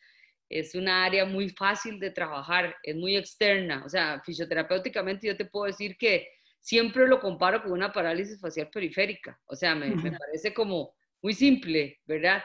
es 0.48 0.74
una 0.74 1.04
área 1.04 1.24
muy 1.24 1.48
fácil 1.48 1.98
de 1.98 2.10
trabajar, 2.10 2.76
es 2.82 2.94
muy 2.94 3.16
externa, 3.16 3.82
o 3.84 3.88
sea, 3.88 4.22
fisioterapéuticamente 4.24 5.26
yo 5.26 5.36
te 5.36 5.46
puedo 5.46 5.66
decir 5.66 5.96
que 5.96 6.28
siempre 6.60 7.08
lo 7.08 7.18
comparo 7.18 7.62
con 7.62 7.72
una 7.72 7.92
parálisis 7.92 8.40
facial 8.40 8.70
periférica, 8.70 9.40
o 9.46 9.56
sea, 9.56 9.74
me, 9.74 9.90
parece 10.12 10.54
como 10.54 10.94
muy 11.22 11.34
simple, 11.34 11.98
¿verdad? 12.06 12.42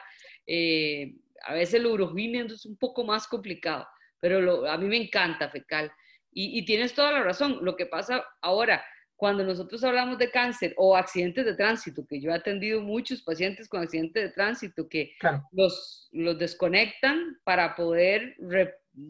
Eh, 0.48 1.16
a 1.46 1.54
veces 1.54 1.76
el 1.76 1.86
urogíneo 1.86 2.46
es 2.46 2.66
un 2.66 2.78
poco 2.78 3.04
más 3.04 3.28
complicado, 3.28 3.88
pero 4.20 4.68
a 4.70 4.78
mí 4.78 4.88
me 4.88 4.98
encanta 4.98 5.50
fecal. 5.50 5.92
Y, 6.32 6.58
y, 6.58 6.66
tienes 6.66 6.94
toda 6.94 7.12
la 7.12 7.22
razón, 7.22 7.60
lo 7.62 7.76
que 7.76 7.86
pasa 7.86 8.26
ahora, 8.42 8.84
cuando 9.16 9.44
nosotros 9.44 9.84
hablamos 9.84 10.18
de 10.18 10.30
cáncer 10.30 10.74
o 10.76 10.98
accidentes 10.98 11.46
de 11.46 11.56
tránsito, 11.56 12.06
que 12.06 12.20
yo 12.20 12.32
he 12.32 12.34
atendido 12.34 12.82
muchos 12.82 13.22
pacientes 13.22 13.70
con 13.70 13.82
accidentes 13.82 14.22
de 14.22 14.30
tránsito 14.30 14.90
que 14.90 15.14
los, 15.52 16.10
los 16.12 16.38
desconectan 16.38 17.40
para 17.46 17.76
poder 17.76 18.36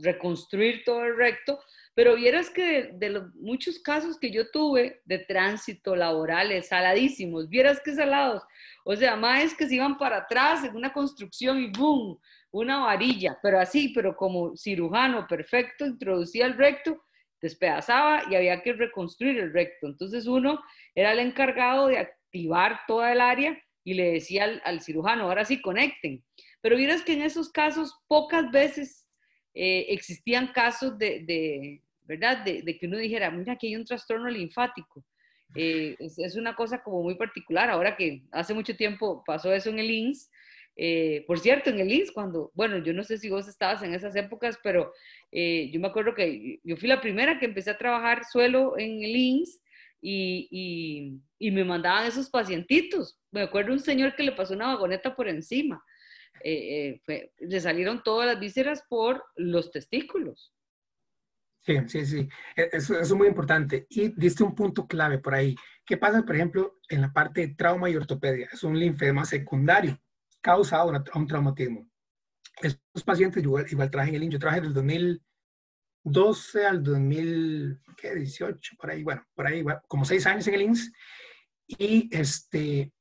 reconstruir 0.02 0.84
todo 0.84 1.04
el 1.06 1.17
recto, 1.17 1.60
pero 1.95 2.15
vieras 2.15 2.49
que 2.49 2.91
de, 2.93 3.10
los 3.10 3.34
muchos 3.36 3.79
casos 3.79 4.17
que 4.19 4.32
yo 4.32 4.49
tuve 4.49 5.01
de 5.06 5.19
tránsito 5.19 5.95
laborales, 5.95 6.67
saladísimos, 6.67 7.49
vieras 7.49 7.79
que 7.84 7.93
salados, 7.93 8.43
o 8.86 8.95
sea, 8.95 9.15
más 9.15 9.53
que 9.53 9.67
se 9.67 9.75
iban 9.75 9.97
para 9.97 10.17
atrás 10.17 10.63
en 10.63 10.75
una 10.75 10.91
construcción 10.91 11.60
y 11.60 11.67
¡boom! 11.67 12.19
Una 12.51 12.79
varilla, 12.79 13.38
pero 13.41 13.60
así, 13.60 13.89
pero 13.95 14.15
como 14.15 14.56
cirujano 14.56 15.27
perfecto, 15.27 15.86
introducía 15.86 16.45
el 16.45 16.56
recto 16.56 17.03
despedazaba 17.43 18.23
y 18.29 18.36
había 18.36 18.63
que 18.63 18.73
reconstruir 18.73 19.38
el 19.38 19.53
recto. 19.53 19.86
Entonces 19.88 20.25
uno 20.25 20.63
era 20.95 21.12
el 21.12 21.19
encargado 21.19 21.88
de 21.88 21.99
activar 21.99 22.79
toda 22.88 23.12
el 23.12 23.19
área 23.19 23.62
y 23.84 23.95
le 23.95 24.13
decía 24.13 24.62
al, 24.63 24.82
cirujano, 24.82 25.25
ahora 25.25 25.43
sí, 25.43 25.62
conecten. 25.62 26.23
Pero 26.62 26.77
vieras 26.77 27.01
que 27.01 27.13
en 27.13 27.21
esos 27.21 27.51
casos 27.51 27.93
pocas 28.08 28.49
veces 28.49 29.03
eh, 29.54 29.86
existían 29.89 30.48
casos 30.48 30.98
de, 30.98 31.82
¿verdad? 32.06 32.44
De, 32.44 32.78
que 32.78 32.88
uno 32.88 32.98
dijera, 32.98 33.30
mira, 33.32 33.54
aquí 33.54 33.68
hay 33.68 33.76
un 33.76 33.86
trastorno 33.86 34.30
linfático. 34.30 35.06
Eh, 35.56 35.96
es, 36.00 36.36
una 36.36 36.56
cosa 36.56 36.82
como 36.82 37.04
muy 37.04 37.16
particular. 37.16 37.70
Ahora 37.70 37.96
que 37.96 38.24
hace 38.32 38.54
mucho 38.54 38.76
tiempo 38.76 39.24
pasó 39.26 39.54
eso 39.54 39.70
en 39.70 39.80
el 39.80 39.92
INS, 39.92 40.30
eh, 40.76 41.24
por 41.28 41.39
cierto, 41.39 41.70
en 41.70 41.80
el 41.80 41.92
INS, 41.92 42.12
cuando, 42.12 42.52
bueno, 42.56 42.80
yo 42.80 42.94
no 42.94 43.04
sé 43.04 43.20
si 43.20 43.30
vos 43.30 43.48
estabas 43.48 43.84
en 43.84 43.94
esas 43.94 44.16
épocas, 44.16 44.60
pero 44.63 44.92
yo 45.32 45.80
me 45.80 45.88
acuerdo 45.88 46.13
que 46.13 46.60
yo 46.63 46.78
fui 46.78 46.88
la 46.88 47.02
primera 47.02 47.39
que 47.39 47.46
empecé 47.46 47.72
a 47.72 47.78
trabajar 47.78 48.24
suelo 48.26 48.78
en 48.78 49.04
el 49.04 49.16
INS 49.16 49.63
y, 50.04 51.22
y, 51.39 51.52
me 51.52 51.63
mandaban 51.63 52.06
esos 52.06 52.30
pacientitos. 52.30 53.18
Me 53.32 53.42
acuerdo 53.42 53.74
un 53.74 53.80
señor 53.80 54.16
que 54.16 54.24
le 54.24 54.34
pasó 54.34 54.54
una 54.54 54.68
vagoneta 54.68 55.16
por 55.16 55.28
encima. 55.30 55.84
Eh, 56.43 57.01
le 57.39 57.60
salieron 57.60 58.03
todas 58.03 58.27
las 58.27 58.39
vísceras 58.39 58.84
por 58.89 59.23
los 59.36 59.71
testículos. 59.71 60.53
Sí, 61.62 61.77
sí, 61.88 62.06
sí. 62.06 62.29
E, 62.56 62.69
eso, 62.73 62.93
eso, 62.93 63.01
es 63.01 63.13
muy 63.13 63.27
importante. 63.27 63.88
Y 63.89 64.10
diste 64.19 64.43
un 64.43 64.53
punto 64.53 64.86
clave 64.86 65.19
por 65.19 65.34
ahí. 65.34 65.56
¿Qué 65.86 65.97
pasa, 65.97 66.23
por 66.23 66.36
ejemplo, 66.36 66.79
en 66.89 67.01
la 67.01 67.13
parte 67.13 67.41
de 67.41 67.56
trauma 67.56 67.89
y 67.89 67.95
ortopedia? 67.95 68.49
Es 68.51 68.63
un 68.63 68.77
linfedema 68.77 69.23
secundario 69.25 69.97
causado 70.41 70.91
un 71.15 71.27
traumatismo. 71.27 71.89
Estos 72.62 73.03
pacientes, 73.03 73.41
yo 73.41 73.60
igual, 73.60 73.89
trabajé 73.89 74.10
en 74.10 74.15
el 74.15 74.23
INS, 74.23 74.34
yo 74.34 74.39
trabajé 74.39 74.62
del 74.62 74.73
2012 74.73 76.65
al 76.65 76.84
2018, 76.84 78.75
por 78.77 78.91
ahí, 78.91 79.03
bueno, 79.03 79.25
por 79.34 79.47
ahí, 79.47 79.63
como 79.88 80.06
seis 80.06 80.25
años 80.27 80.45
en 80.47 80.53
el 80.53 80.62
INS, 80.63 80.91
y 81.67 82.10
este, 82.12 82.91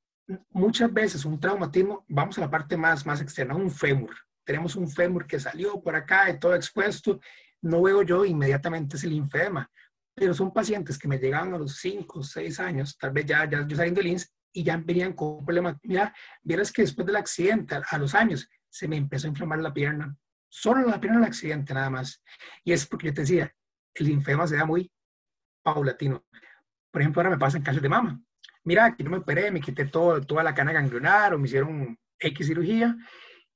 muchas 0.51 0.93
veces 0.93 1.25
un 1.25 1.39
traumatismo, 1.39 2.05
vamos 2.09 2.39
a 2.39 2.43
la 2.43 2.51
parte 2.51 2.77
más, 2.77 3.05
más 3.07 3.21
externa, 3.21 3.55
un 3.55 3.71
fémur. 3.71 4.15
Tenemos 4.45 4.77
un 4.77 4.89
fémur 4.89 5.27
que 5.27 5.41
salió 5.41 5.81
por 5.83 5.95
acá 5.95 6.31
y 6.31 6.39
todo 6.39 6.55
expuesto, 6.55 7.21
no 7.63 7.83
veo 7.83 8.03
yo 8.03 8.25
inmediatamente 8.25 8.97
ese 8.97 9.07
linfedema, 9.07 9.71
pero 10.15 10.35
son 10.35 10.53
pacientes 10.53 10.99
que 10.99 11.09
me 11.09 11.19
llegan 11.19 11.55
a 11.55 11.59
los 11.59 11.77
5 11.77 12.19
o 12.19 12.23
6 12.23 12.61
años, 12.61 12.99
tal 12.99 13.13
vez 13.13 13.27
ya, 13.27 13.49
ya 13.49 13.67
yo 13.67 13.77
saliendo 13.77 14.01
del 14.01 14.11
INS, 14.11 14.33
y 14.53 14.63
ya 14.63 14.77
venían 14.77 15.15
con 15.15 15.45
problemas. 15.45 15.77
Mira, 15.83 16.15
vieras 16.43 16.71
que 16.71 16.83
después 16.83 17.07
del 17.07 17.17
accidente, 17.17 17.77
a, 17.89 17.99
los 17.99 18.15
años, 18.15 18.49
se 18.69 18.87
me 18.87 18.97
empezó 18.97 19.27
a 19.27 19.31
inflamar 19.31 19.61
la 19.61 19.73
pierna. 19.73 20.15
Solo 20.49 20.87
la 20.87 21.01
pierna 21.01 21.19
del 21.21 21.29
accidente 21.29 21.73
nada 21.73 21.91
más. 21.91 22.23
Y 22.65 22.73
es 22.73 22.87
porque 22.87 23.09
yo 23.09 23.15
te 23.15 23.23
decía, 23.23 23.55
el 23.95 24.07
linfema 24.07 24.47
se 24.47 24.57
da 24.57 24.67
muy 24.67 24.91
paulatino. 25.63 26.25
Por 26.91 27.01
ejemplo, 27.01 27.21
ahora 27.21 27.31
me 27.31 27.39
pasa 27.39 27.57
en 27.57 27.63
cáncer 27.63 27.83
de 27.83 27.89
mama. 27.89 28.21
Mira, 28.65 28.87
aquí 28.87 29.03
no 29.03 29.11
me 29.11 29.19
operé, 29.19 29.51
me 29.51 29.61
quité 29.61 29.87
todo, 29.87 30.21
toda 30.21 30.43
la 30.43 30.55
cana 30.55 30.73
ganglionar 30.73 31.35
o 31.35 31.39
me 31.39 31.47
hicieron 31.47 31.99
X 32.19 32.47
cirugía 32.47 32.97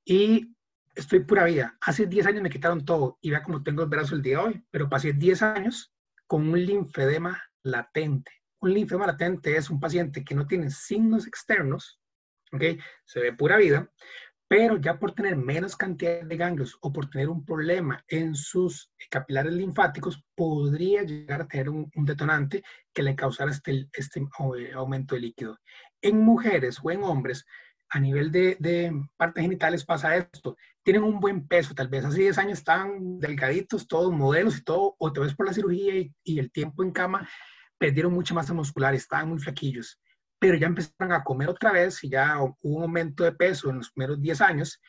y 0.03 0.53
estoy 0.95 1.21
pura 1.21 1.45
vida. 1.45 1.77
Hace 1.81 2.05
10 2.07 2.27
años 2.27 2.41
me 2.43 2.49
quitaron 2.49 2.85
todo 2.85 3.17
y 3.21 3.29
vea 3.29 3.43
cómo 3.43 3.63
tengo 3.63 3.83
el 3.83 3.89
brazo 3.89 4.15
el 4.15 4.21
día 4.21 4.37
de 4.37 4.43
hoy, 4.43 4.65
pero 4.71 4.89
pasé 4.89 5.13
10 5.13 5.41
años 5.41 5.93
con 6.25 6.49
un 6.49 6.65
linfedema 6.65 7.41
latente 7.63 8.31
un 8.59 8.73
linfoma 8.73 9.07
latente 9.07 9.55
es 9.55 9.69
un 9.69 9.79
paciente 9.79 10.23
que 10.23 10.35
no 10.35 10.47
tiene 10.47 10.69
signos 10.69 11.27
externos, 11.27 11.99
¿ok? 12.51 12.63
Se 13.05 13.19
ve 13.19 13.33
pura 13.33 13.57
vida, 13.57 13.91
pero 14.47 14.77
ya 14.77 14.97
por 14.97 15.11
tener 15.11 15.35
menos 15.35 15.75
cantidad 15.75 16.23
de 16.23 16.37
ganglios 16.37 16.77
o 16.81 16.93
por 16.93 17.09
tener 17.09 17.27
un 17.27 17.43
problema 17.43 18.03
en 18.07 18.33
sus 18.33 18.91
capilares 19.09 19.53
linfáticos, 19.53 20.23
podría 20.35 21.03
llegar 21.03 21.41
a 21.41 21.47
tener 21.47 21.69
un, 21.69 21.91
detonante 21.95 22.63
que 22.93 23.03
le 23.03 23.15
causara 23.15 23.51
este, 23.51 23.89
este 23.91 24.21
eh, 24.21 24.73
aumento 24.73 25.15
de 25.15 25.21
líquido. 25.21 25.57
En 26.01 26.21
mujeres 26.21 26.79
o 26.81 26.91
en 26.91 27.03
hombres, 27.03 27.45
a 27.89 27.99
nivel 27.99 28.31
de, 28.31 28.91
partes 29.17 29.41
genitales 29.41 29.85
pasa 29.85 30.15
esto. 30.15 30.55
Tienen 30.81 31.03
un 31.03 31.19
buen 31.19 31.47
peso, 31.47 31.73
tal 31.73 31.89
vez 31.89 32.05
hace 32.05 32.21
10 32.21 32.37
años 32.37 32.59
estaban 32.59 33.19
delgaditos, 33.19 33.87
todos 33.87 34.13
modelos 34.13 34.57
y 34.57 34.63
todo, 34.63 34.95
o 34.97 35.11
tal 35.11 35.25
vez 35.25 35.35
por 35.35 35.45
la 35.45 35.53
cirugía 35.53 35.95
y, 35.95 36.13
y 36.23 36.39
el 36.39 36.51
tiempo 36.51 36.83
en 36.83 36.91
cama, 36.91 37.27
perdieron 37.77 38.13
mucha 38.13 38.33
masa 38.33 38.53
muscular, 38.53 38.93
estaban 38.95 39.29
muy 39.29 39.39
flaquillos 39.39 39.99
pero 40.39 40.57
ya 40.57 40.67
empezaron 40.67 41.13
a 41.13 41.23
comer 41.23 41.49
otra 41.49 41.71
vez 41.71 42.03
y 42.03 42.09
ya 42.09 42.39
hubo 42.39 42.57
un 42.61 42.83
aumento 42.83 43.23
de 43.23 43.31
peso 43.31 43.69
en 43.69 43.77
los 43.77 43.91
primeros 43.91 44.21
10 44.21 44.41
años, 44.41 44.81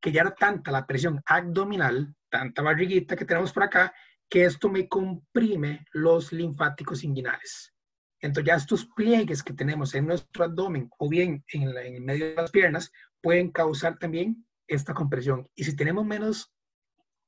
que 0.00 0.12
ya 0.12 0.22
era 0.22 0.34
tanta 0.34 0.70
la 0.70 0.86
presión 0.86 1.20
abdominal, 1.26 2.14
tanta 2.28 2.62
barriguita 2.62 3.16
que 3.16 3.24
tenemos 3.24 3.52
por 3.52 3.62
acá, 3.62 3.94
que 4.28 4.44
esto 4.44 4.68
me 4.68 4.88
comprime 4.88 5.86
los 5.92 6.32
linfáticos 6.32 7.04
inguinales. 7.04 7.72
Entonces 8.20 8.46
ya 8.46 8.56
estos 8.56 8.86
pliegues 8.86 9.42
que 9.42 9.52
tenemos 9.52 9.94
en 9.94 10.06
nuestro 10.06 10.44
abdomen 10.44 10.90
o 10.98 11.08
bien 11.08 11.44
en, 11.52 11.62
el 11.76 12.00
medio 12.00 12.26
de 12.26 12.34
las 12.34 12.50
piernas 12.50 12.90
pueden 13.20 13.50
causar 13.52 13.98
también 13.98 14.44
esta 14.66 14.94
compresión. 14.94 15.48
Y 15.54 15.64
si 15.64 15.76
tenemos 15.76 16.04
menos, 16.04 16.52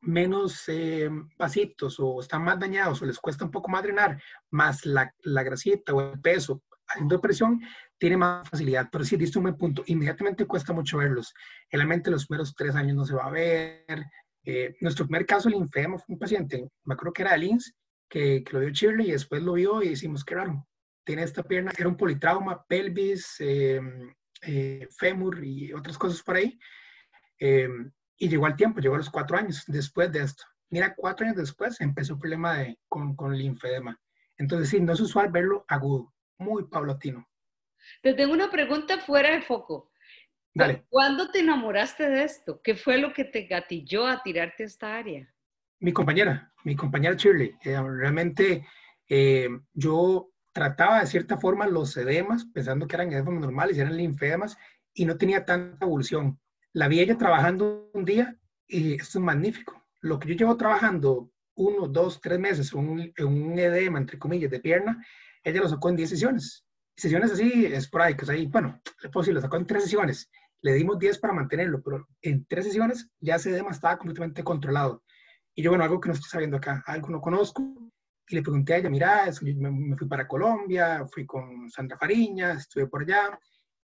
menos 0.01 0.65
eh, 0.69 1.09
vasitos 1.37 2.01
o 2.01 2.21
están 2.21 2.43
más 2.43 2.59
dañados 2.59 3.01
o 3.01 3.07
les 3.07 3.19
cuesta 3.19 3.45
un 3.45 3.51
poco 3.51 3.69
más 3.69 3.83
drenar, 3.83 4.21
más 4.51 4.85
la, 4.85 5.15
la 5.21 5.43
grasita 5.45 5.95
o 5.95 6.01
el 6.01 6.21
peso 6.21 6.63
haciendo 6.89 7.21
presión, 7.21 7.61
tiene 7.99 8.17
más 8.17 8.49
facilidad. 8.49 8.89
Pero 8.91 9.05
sí, 9.05 9.17
diste 9.17 9.39
un 9.39 9.45
buen 9.45 9.57
punto. 9.57 9.83
Inmediatamente 9.87 10.47
cuesta 10.47 10.73
mucho 10.73 10.99
verlos. 10.99 11.35
Realmente 11.71 12.11
los 12.11 12.27
primeros 12.27 12.55
tres 12.55 12.75
años 12.75 12.97
no 12.97 13.05
se 13.05 13.15
va 13.15 13.27
a 13.27 13.31
ver. 13.31 14.05
Eh, 14.45 14.77
nuestro 14.81 15.07
primer 15.07 15.27
caso, 15.27 15.49
el 15.49 15.55
linfedema, 15.55 15.99
fue 15.99 16.15
un 16.15 16.19
paciente, 16.19 16.69
me 16.85 16.95
acuerdo 16.95 17.13
que 17.13 17.23
era 17.23 17.33
de 17.33 17.39
Lins, 17.39 17.75
que, 18.09 18.43
que, 18.43 18.53
lo 18.55 18.61
vio 18.61 18.71
Shirley 18.71 19.09
y 19.09 19.13
después 19.13 19.43
lo 19.43 19.53
vio 19.55 19.83
y 19.83 19.91
decimos, 19.91 20.25
qué 20.25 20.37
raro. 20.37 20.67
Tiene 21.05 21.23
esta 21.23 21.43
pierna, 21.43 21.73
era 21.77 21.89
un 21.89 21.97
politrauma, 21.97 22.65
pelvis, 22.67 23.37
eh, 23.41 23.81
eh, 24.43 24.89
fémur 24.97 25.45
y 25.45 25.73
otras 25.73 25.99
cosas 25.99 26.23
por 26.23 26.37
ahí. 26.37 26.59
y 27.41 28.29
llegó 28.29 28.47
al 28.47 28.57
tiempo, 28.57 28.81
llegó 28.81 28.95
a 28.95 28.99
los 28.99 29.11
cuatro 29.11 29.37
años 29.37 29.65
después 29.67 30.11
de 30.13 30.23
esto. 30.23 30.45
Mira, 30.71 30.95
cuatro 30.95 31.27
años 31.27 31.37
después 31.37 31.81
empezó 31.81 32.15
el 32.15 32.19
problema 32.19 32.59
de, 32.59 32.79
con, 32.89 33.15
con 33.17 33.37
linfedema. 33.37 33.99
Entonces, 34.37 34.71
sí, 34.71 34.81
no 34.81 34.93
es 34.93 35.01
usual 35.01 35.31
verlo 35.31 35.65
agudo 35.69 36.13
muy 36.39 36.65
paulatino. 36.65 37.29
Te 38.03 38.15
tengo 38.15 38.33
una 38.33 38.51
pregunta 38.51 38.99
fuera 38.99 39.31
de 39.31 39.43
foco. 39.43 39.91
Dale. 40.55 40.85
¿Cuándo 40.89 41.31
te 41.31 41.41
enamoraste 41.41 42.09
de 42.09 42.25
esto? 42.25 42.61
¿Qué 42.63 42.75
fue 42.75 42.99
lo 42.99 43.13
que 43.13 43.25
te 43.25 43.43
gatilló 43.43 44.07
a 44.07 44.23
tirarte 44.23 44.63
a 44.65 44.67
esta 44.67 44.97
área? 44.97 45.33
Mi 45.81 45.93
compañera, 45.93 46.53
mi 46.65 46.75
compañera 46.75 47.15
Shirley. 47.15 47.55
Eh, 47.63 47.81
realmente 47.81 48.67
eh, 49.09 49.49
yo 49.73 50.31
trataba 50.53 51.01
de 51.01 51.07
cierta 51.07 51.39
forma 51.39 51.67
los 51.67 51.97
edemas, 51.97 52.47
pensando 52.47 52.87
que 52.87 52.97
eran 52.97 53.13
edemas 53.13 53.35
normales 53.35 53.79
eran 53.79 53.97
linfedemas, 53.97 54.57
y 54.93 55.05
no 55.05 55.17
tenía 55.17 55.45
tanta 55.45 55.85
evolución. 55.85 56.41
La 56.73 56.89
vi 56.89 57.01
ella 57.01 57.17
trabajando 57.17 57.91
un 57.95 58.05
día 58.05 58.37
y 58.67 58.95
esto 58.95 59.19
es 59.19 59.25
magnífico. 59.25 59.87
Lo 60.01 60.19
que 60.19 60.29
yo 60.29 60.35
llevo 60.35 60.57
trabajando 60.57 61.31
uno, 61.55 61.87
dos, 61.87 62.21
tres 62.21 62.39
meses, 62.39 62.73
un, 62.73 63.13
un 63.19 63.59
edema, 63.59 63.99
entre 63.99 64.19
comillas, 64.19 64.51
de 64.51 64.61
pierna, 64.61 65.05
ella 65.45 65.61
lo 65.61 65.69
sacó 65.69 65.89
en 65.89 65.97
10 65.97 66.11
sesiones. 66.11 66.65
Sesiones 66.97 67.31
así 67.31 67.67
esporádicas, 67.67 68.29
ahí, 68.29 68.47
bueno, 68.47 68.81
le 69.03 69.09
puedo 69.09 69.33
lo 69.33 69.41
sacó 69.41 69.57
en 69.57 69.67
3 69.67 69.83
sesiones. 69.83 70.31
Le 70.61 70.73
dimos 70.75 70.99
10 70.99 71.19
para 71.19 71.33
mantenerlo, 71.33 71.81
pero 71.83 72.09
en 72.23 72.45
3 72.47 72.65
sesiones 72.65 73.11
ya 73.21 73.37
ese 73.37 73.51
edema 73.51 73.71
estaba 73.71 73.97
completamente 73.99 74.43
controlado. 74.43 75.05
Y 75.55 75.63
yo, 75.63 75.71
bueno, 75.71 75.85
algo 75.85 76.01
que 76.01 76.09
no 76.09 76.15
estoy 76.15 76.31
sabiendo 76.31 76.57
acá, 76.57 76.83
algo 76.87 77.09
no 77.11 77.21
conozco, 77.21 77.63
y 78.29 78.35
le 78.35 78.43
pregunté 78.43 78.75
a 78.75 78.77
ella, 78.79 78.91
mira, 78.91 79.25
me, 79.57 79.97
fui 79.97 80.07
para 80.07 80.29
Colombia, 80.29 81.07
fui 81.07 81.25
con 81.25 81.71
Sandra 81.71 81.97
Fariña, 81.97 82.53
estuve 82.53 82.87
por 82.87 83.03
allá, 83.03 83.39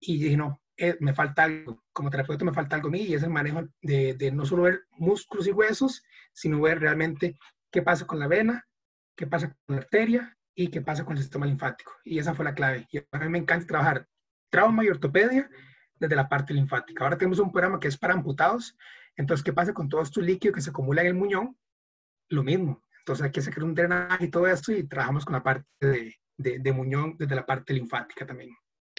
y 0.01 0.19
dije, 0.23 0.37
no, 0.37 0.63
eh, 0.77 0.97
me 1.01 1.15
falta 1.15 1.45
algo, 1.45 1.85
como 1.93 2.11
terapeuta 2.11 2.45
me 2.45 2.53
falta 2.53 2.77
algo 2.77 2.89
a 2.89 2.93
mí, 2.93 3.03
y 3.03 3.15
es 3.15 3.23
el 3.23 3.31
manejo 3.31 3.69
de, 3.83 4.15
de 4.15 4.33
no 4.33 4.47
solo 4.47 4.63
ver 4.63 4.81
músculos 4.93 5.47
y 5.47 5.53
huesos, 5.53 6.03
sino 6.33 6.61
ver 6.61 6.81
realmente 6.81 7.37
qué 7.71 7.83
pasa 7.83 8.07
con 8.07 8.19
la 8.19 8.27
vena, 8.27 8.67
qué 9.15 9.27
pasa 9.27 9.49
con 9.49 9.77
la 9.77 9.83
arteria, 9.83 10.37
y 10.55 10.69
qué 10.69 10.81
pasa 10.81 11.05
con 11.05 11.17
el 11.17 11.23
sistema 11.23 11.47
linfático. 11.47 11.93
Y 12.05 12.19
esa 12.19 12.35
fue 12.35 12.45
la 12.45 12.55
clave. 12.55 12.87
Y 12.91 12.99
a 12.99 13.19
mí 13.19 13.29
me 13.29 13.39
encanta 13.39 13.67
trabajar 13.67 14.09
trauma 14.51 14.85
y 14.85 14.89
ortopedia 14.89 15.49
desde 15.95 16.17
la 16.17 16.29
parte 16.29 16.53
linfática. 16.53 17.05
Ahora 17.05 17.17
tenemos 17.17 17.39
un 17.39 17.53
programa 17.53 17.81
que 17.81 17.89
es 17.89 17.97
para 17.97 18.15
amputados. 18.15 18.77
Entonces, 19.17 19.45
¿qué 19.45 19.53
pasa 19.53 19.73
con 19.73 19.89
todo 19.89 20.03
este 20.03 20.21
líquido 20.21 20.55
que 20.55 20.61
se 20.61 20.71
acumula 20.71 21.03
en 21.03 21.09
el 21.09 21.15
muñón? 21.15 21.57
Lo 22.29 22.43
mismo. 22.43 22.83
Entonces, 22.99 23.25
hay 23.25 23.33
que 23.33 23.43
sacar 23.43 23.65
un 23.65 23.75
drenaje 23.75 24.27
y 24.27 24.31
todo 24.31 24.47
esto 24.47 24.73
y 24.73 24.87
trabajamos 24.87 25.25
con 25.25 25.35
la 25.35 25.43
parte 25.43 25.67
de, 25.81 26.19
de, 26.37 26.73
muñón 26.73 27.17
desde 27.19 27.35
la 27.35 27.47
parte 27.47 27.73
linfática 27.73 28.27
también. 28.27 28.51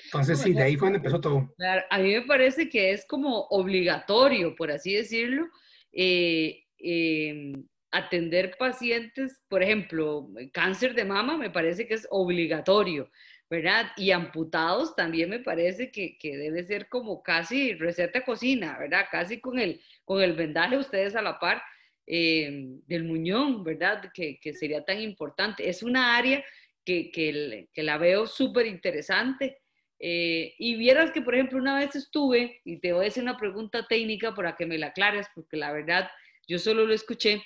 Entonces, 0.06 0.40
sí, 0.40 0.54
de 0.54 0.64
ahí 0.64 0.76
fue 0.76 0.88
donde 0.88 0.98
empezó 0.98 1.22
todo. 1.22 1.54
A 1.90 2.00
mí 2.00 2.14
me 2.14 2.24
parece 2.24 2.68
que 2.70 2.92
es 2.92 3.06
como 3.08 3.48
obligatorio, 3.50 4.56
por 4.56 4.72
así 4.72 4.94
decirlo, 4.94 5.48
eh, 5.92 6.64
eh, 6.80 7.54
atender 7.94 8.58
pacientes, 8.58 9.44
por 9.48 9.62
ejemplo, 9.62 10.28
cáncer 10.52 10.96
de 10.96 11.06
mama 11.06 11.38
me 11.38 11.52
parece 11.52 11.88
que 11.88 11.94
es 11.94 12.08
obligatorio, 12.10 13.12
¿verdad? 13.52 13.92
Y 13.98 14.10
amputados 14.10 14.96
también 14.96 15.30
me 15.30 15.40
parece 15.40 15.92
que, 15.92 16.18
debe 16.20 16.64
ser 16.64 16.90
como 16.90 17.22
casi 17.22 17.76
receta 17.76 18.26
cocina, 18.26 18.80
¿verdad? 18.80 19.06
Casi 19.12 19.40
con 19.40 19.60
el, 19.60 19.80
con 20.06 20.24
el 20.24 20.34
vendaje 20.34 20.76
ustedes 20.76 21.16
a 21.16 21.22
la 21.22 21.38
par 21.38 21.62
eh, 22.08 22.80
del 22.88 23.04
muñón, 23.04 23.64
¿verdad? 23.64 24.12
Que, 24.12 24.40
sería 24.54 24.84
tan 24.84 25.00
importante. 25.00 25.70
Es 25.70 25.84
una 25.84 26.18
área 26.18 26.44
que, 26.84 27.12
que, 27.12 27.84
la 27.84 28.00
veo 28.00 28.26
súper 28.26 28.66
interesante. 28.66 29.60
Eh, 30.00 30.56
y 30.58 30.76
vieras 30.78 31.12
que, 31.12 31.22
por 31.22 31.36
ejemplo, 31.36 31.60
una 31.60 31.78
vez 31.78 31.96
estuve, 31.96 32.60
y 32.66 32.80
te 32.80 32.92
voy 32.92 33.06
a 33.06 33.08
hacer 33.10 33.22
una 33.22 33.38
pregunta 33.38 33.86
técnica 33.88 34.34
para 34.34 34.56
que 34.56 34.66
me 34.66 34.80
la 34.80 34.88
aclares, 34.88 35.28
porque 35.36 35.58
la 35.58 35.72
verdad 35.72 36.10
yo 36.48 36.60
solo 36.60 36.86
lo 36.86 36.94
escuché, 36.94 37.42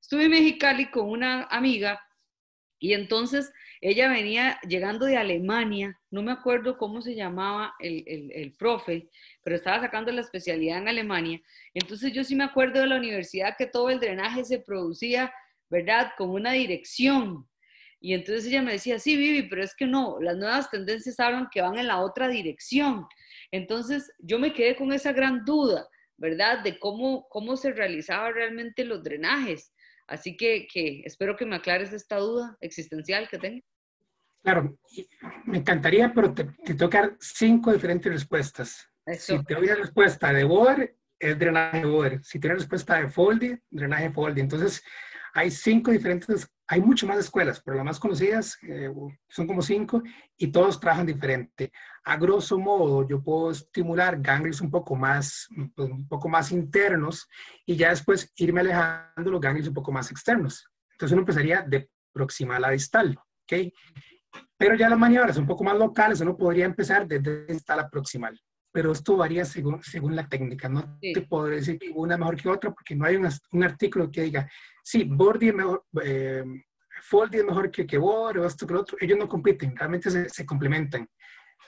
Estuve 0.00 0.24
en 0.24 0.30
Mexicali 0.30 0.90
con 0.90 1.08
una 1.08 1.44
amiga 1.44 2.00
y 2.78 2.94
entonces 2.94 3.52
ella 3.82 4.08
venía 4.08 4.58
llegando 4.66 5.06
de 5.06 5.16
Alemania, 5.16 5.98
no 6.10 6.22
me 6.22 6.32
acuerdo 6.32 6.78
cómo 6.78 7.02
se 7.02 7.14
llamaba 7.14 7.74
el, 7.78 8.04
el, 8.06 8.52
profe, 8.54 9.08
pero 9.42 9.56
estaba 9.56 9.80
sacando 9.80 10.10
la 10.12 10.22
especialidad 10.22 10.78
en 10.78 10.88
Alemania. 10.88 11.40
Entonces 11.74 12.12
yo 12.12 12.24
sí 12.24 12.34
me 12.34 12.44
acuerdo 12.44 12.80
de 12.80 12.86
la 12.86 12.96
universidad 12.96 13.54
que 13.56 13.66
todo 13.66 13.90
el 13.90 14.00
drenaje 14.00 14.44
se 14.44 14.60
producía, 14.60 15.32
¿verdad? 15.68 16.12
Con 16.16 16.30
una 16.30 16.52
dirección. 16.52 17.46
Y 18.00 18.14
entonces 18.14 18.46
ella 18.46 18.62
me 18.62 18.72
decía, 18.72 18.98
sí, 18.98 19.16
Vivi, 19.16 19.48
pero 19.48 19.62
es 19.62 19.74
que 19.74 19.86
no, 19.86 20.18
las 20.20 20.36
nuevas 20.36 20.70
tendencias 20.70 21.20
hablan 21.20 21.48
que 21.52 21.60
van 21.60 21.78
en 21.78 21.86
la 21.86 22.00
otra 22.00 22.28
dirección. 22.28 23.06
Entonces 23.50 24.10
yo 24.18 24.38
me 24.38 24.54
quedé 24.54 24.74
con 24.74 24.92
esa 24.92 25.12
gran 25.12 25.44
duda, 25.44 25.86
¿verdad? 26.16 26.62
De 26.62 26.78
cómo, 26.78 27.26
cómo 27.28 27.56
se 27.56 27.72
realizaban 27.72 28.32
realmente 28.32 28.84
los 28.84 29.02
drenajes. 29.02 29.74
Así 30.10 30.36
que, 30.36 30.66
espero 31.04 31.36
que 31.36 31.46
me 31.46 31.54
aclares 31.54 31.92
esta 31.92 32.16
duda 32.16 32.58
existencial 32.60 33.28
que 33.28 33.38
tengo. 33.38 33.60
Claro, 34.42 34.76
me 35.44 35.58
encantaría, 35.58 36.12
pero 36.12 36.34
te, 36.34 36.44
te 36.64 36.74
dar 36.74 37.16
cinco 37.20 37.72
diferentes 37.72 38.12
respuestas. 38.12 38.90
Si 39.16 39.42
te 39.44 39.54
doy 39.54 39.68
la 39.68 39.76
respuesta 39.76 40.32
de 40.32 40.42
Boer, 40.42 40.96
es 41.16 41.38
drenaje 41.38 41.84
Boer. 41.84 42.24
Si 42.24 42.40
tienes 42.40 42.58
respuesta 42.58 43.00
de 43.00 43.08
Foldy, 43.08 43.56
drenaje 43.70 44.10
Foldy. 44.10 44.40
Entonces, 44.40 44.82
hay 45.32 45.48
cinco 45.52 45.92
diferentes, 45.92 46.48
hay 46.72 46.80
muchas 46.80 47.08
más 47.08 47.18
escuelas, 47.18 47.60
pero 47.64 47.76
las 47.76 47.84
más 47.84 47.98
conocidas 47.98 48.56
eh, 48.62 48.88
son 49.28 49.48
como 49.48 49.60
cinco 49.60 50.04
y 50.36 50.52
todos 50.52 50.78
trabajan 50.78 51.04
diferente. 51.04 51.72
A 52.04 52.16
grosso 52.16 52.60
modo, 52.60 53.08
yo 53.08 53.20
puedo 53.20 53.50
estimular 53.50 54.20
ganglios 54.20 54.60
un 54.60 54.70
poco 54.70 54.94
más, 54.94 55.48
pues, 55.74 55.90
un 55.90 56.06
poco 56.06 56.28
más 56.28 56.52
internos 56.52 57.28
y 57.66 57.74
ya 57.74 57.90
después 57.90 58.32
irme 58.36 58.60
alejando 58.60 59.32
los 59.32 59.40
ganglios 59.40 59.66
un 59.66 59.74
poco 59.74 59.90
más 59.90 60.12
externos. 60.12 60.70
Entonces 60.92 61.12
uno 61.12 61.22
empezaría 61.22 61.62
de 61.62 61.90
proximal 62.12 62.64
a 62.64 62.70
distal, 62.70 63.18
¿ok? 63.18 63.72
Pero 64.56 64.76
ya 64.76 64.88
las 64.88 64.98
maniobras 64.98 65.38
un 65.38 65.48
poco 65.48 65.64
más 65.64 65.76
locales, 65.76 66.20
uno 66.20 66.36
podría 66.36 66.66
empezar 66.66 67.04
desde 67.04 67.46
distal 67.46 67.80
a 67.80 67.90
proximal 67.90 68.40
pero 68.72 68.92
esto 68.92 69.16
varía 69.16 69.44
según, 69.44 69.82
según 69.82 70.16
la 70.16 70.28
técnica. 70.28 70.68
No 70.68 70.98
te 71.00 71.22
puedo 71.22 71.46
decir 71.46 71.78
que 71.78 71.90
una 71.90 72.14
es 72.14 72.20
mejor 72.20 72.36
que 72.36 72.48
otra 72.48 72.70
porque 72.70 72.94
no 72.94 73.04
hay 73.04 73.16
un 73.16 73.64
artículo 73.64 74.10
que 74.10 74.22
diga, 74.22 74.50
sí, 74.82 75.04
Bordy 75.04 75.48
es 75.48 75.54
mejor, 75.54 75.84
eh, 76.02 76.44
Foldy 77.02 77.38
es 77.38 77.44
mejor 77.44 77.70
que, 77.70 77.86
que 77.86 77.98
Word 77.98 78.38
o 78.38 78.46
esto 78.46 78.66
que 78.66 78.74
lo 78.74 78.80
otro. 78.80 78.96
Ellos 79.00 79.18
no 79.18 79.28
compiten, 79.28 79.76
realmente 79.76 80.10
se, 80.10 80.28
se 80.28 80.46
complementan. 80.46 81.08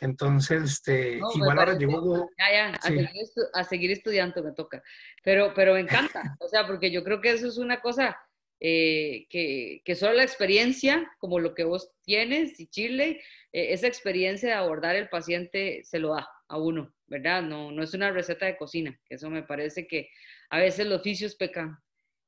Entonces, 0.01 0.63
este, 0.65 1.21
igual 1.35 1.59
ahora 1.59 1.79
llegó... 1.79 2.29
Ya, 2.37 2.53
ya, 2.53 2.75
a, 2.75 2.81
seguir 2.81 3.09
a, 3.55 3.65
seguir 3.65 3.91
estudiando 3.93 4.43
me 4.43 4.53
toca. 4.53 4.83
Pero, 5.23 5.53
pero 5.55 5.75
me 5.75 5.81
encanta, 5.81 6.37
o 6.41 6.49
sea, 6.49 6.67
porque 6.67 6.91
yo 6.91 7.05
creo 7.05 7.21
que 7.21 7.31
eso 7.31 7.47
es 7.47 7.57
una 7.57 7.81
cosa 7.81 8.17
eh, 8.65 9.27
que, 9.29 9.97
solo 9.97 10.13
la 10.13 10.23
experiencia, 10.23 11.11
como 11.19 11.41
lo 11.41 11.53
que 11.53 11.65
vos 11.65 11.91
tienes 12.05 12.61
y 12.61 12.69
Chile, 12.69 13.21
eh, 13.53 13.73
esa 13.73 13.89
experiencia 13.89 14.51
de 14.51 14.55
abordar 14.55 14.95
el 14.95 15.09
paciente 15.09 15.81
se 15.83 15.99
lo 15.99 16.15
da 16.15 16.29
a 16.47 16.59
uno, 16.59 16.95
¿verdad? 17.09 17.43
No, 17.43 17.73
no 17.73 17.83
es 17.83 17.93
una 17.93 18.13
receta 18.13 18.47
de 18.47 18.57
cocina, 18.57 18.97
eso 19.09 19.29
me 19.31 19.43
parece 19.43 19.89
que 19.89 20.11
a 20.49 20.61
veces 20.61 20.87
los 20.87 21.01
oficios 21.01 21.35
pecan 21.35 21.77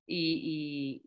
y, 0.09 1.01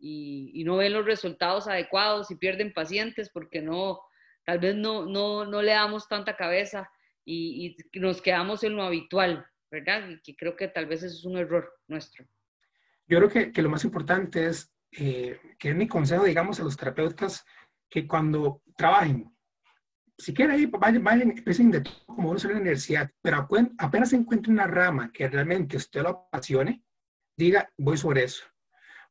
y, 0.54 0.64
no 0.64 0.78
ven 0.78 0.94
los 0.94 1.04
resultados 1.04 1.68
adecuados 1.68 2.30
y 2.30 2.36
pierden 2.36 2.72
pacientes 2.72 3.28
porque 3.28 3.60
no, 3.60 4.00
tal 4.46 4.60
vez 4.60 4.76
no, 4.76 5.04
no, 5.04 5.44
no 5.44 5.60
le 5.60 5.72
damos 5.72 6.08
tanta 6.08 6.36
cabeza 6.36 6.90
y, 7.26 7.76
nos 7.92 8.22
quedamos 8.22 8.64
en 8.64 8.76
lo 8.76 8.82
habitual, 8.82 9.46
¿verdad? 9.70 10.08
Y 10.08 10.22
que 10.22 10.34
creo 10.34 10.56
que 10.56 10.68
tal 10.68 10.86
vez 10.86 11.02
eso 11.02 11.14
es 11.14 11.24
un 11.26 11.36
error 11.36 11.70
nuestro. 11.86 12.24
Yo 13.06 13.18
creo 13.18 13.52
que 13.52 13.62
lo 13.62 13.68
más 13.68 13.84
importante 13.84 14.46
es, 14.46 14.72
eh, 14.92 15.38
que 15.58 15.70
es 15.70 15.76
mi 15.76 15.86
consejo, 15.86 16.24
digamos, 16.24 16.60
a 16.60 16.64
los 16.64 16.76
terapeutas, 16.76 17.44
que 17.90 18.06
cuando 18.06 18.62
trabajen, 18.76 19.34
si 20.16 20.34
quieren, 20.34 20.70
vayan, 20.72 21.04
vayan, 21.04 21.30
empiecen 21.30 21.70
de 21.70 21.80
todo 21.80 21.94
como 22.06 22.30
uno 22.30 22.40
en 22.42 22.52
la 22.52 22.60
universidad, 22.60 23.10
pero 23.22 23.46
apenas 23.78 24.12
encuentren 24.12 24.54
una 24.54 24.66
rama 24.66 25.10
que 25.12 25.28
realmente 25.28 25.76
usted 25.76 26.02
lo 26.02 26.08
apasione, 26.08 26.82
diga, 27.36 27.70
voy 27.78 27.96
sobre 27.96 28.24
eso, 28.24 28.44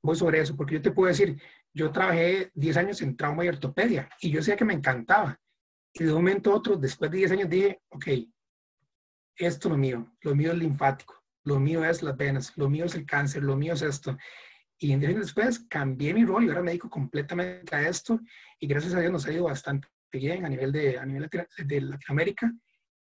voy 0.02 0.16
sobre 0.16 0.42
eso, 0.42 0.56
porque 0.56 0.76
yo 0.76 0.82
te 0.82 0.92
puedo 0.92 1.08
decir, 1.08 1.42
yo 1.74 1.92
trabajé 1.92 2.52
10 2.56 2.78
años 2.78 3.02
en 3.02 3.16
trauma 3.16 3.46
y 3.46 3.50
ortopedia 3.50 4.10
y 4.20 4.32
yo 4.32 4.42
sé 4.42 4.56
que 4.56 4.66
me 4.66 4.74
encantaba. 4.74 5.40
Y 5.94 6.04
de 6.04 6.10
un 6.10 6.18
momento 6.18 6.52
a 6.52 6.56
otro, 6.56 6.76
después 6.76 7.10
de 7.12 7.18
10 7.18 7.32
años, 7.32 7.50
dije, 7.50 7.82
ok, 7.90 8.08
esto 9.36 9.68
es 9.68 9.72
lo 9.72 9.78
mío, 9.78 10.12
lo 10.22 10.36
mío 10.36 10.52
es 10.52 10.58
linfático, 10.58 11.24
lo 11.44 11.60
mío 11.60 11.86
es 11.86 12.04
las 12.04 12.18
venas, 12.18 12.58
lo 12.58 12.70
mío 12.70 12.86
es 12.86 12.96
el 12.96 13.06
cáncer, 13.06 13.44
lo 13.44 13.56
mío 13.56 13.74
es 13.74 13.82
esto. 13.82 14.18
Y 14.80 14.92
en 14.92 15.00
10 15.00 15.12
años 15.12 15.26
después 15.26 15.60
cambié 15.68 16.14
mi 16.14 16.24
rol 16.26 16.46
y 16.46 16.50
ahora 16.50 16.62
me 16.62 16.72
dedico 16.72 16.90
completamente 16.90 17.76
a 17.76 17.88
esto 17.88 18.20
y 18.60 18.68
gracias 18.68 18.94
a 18.94 19.00
Dios 19.00 19.12
nos 19.12 19.26
ha 19.26 19.32
ido 19.32 19.46
bastante 19.46 19.88
bien 20.12 20.46
a 20.46 20.50
nivel 20.50 20.72
de, 20.72 20.98
a 20.98 21.06
nivel 21.06 21.30
de 21.30 21.82
Latinoamérica. 21.82 22.52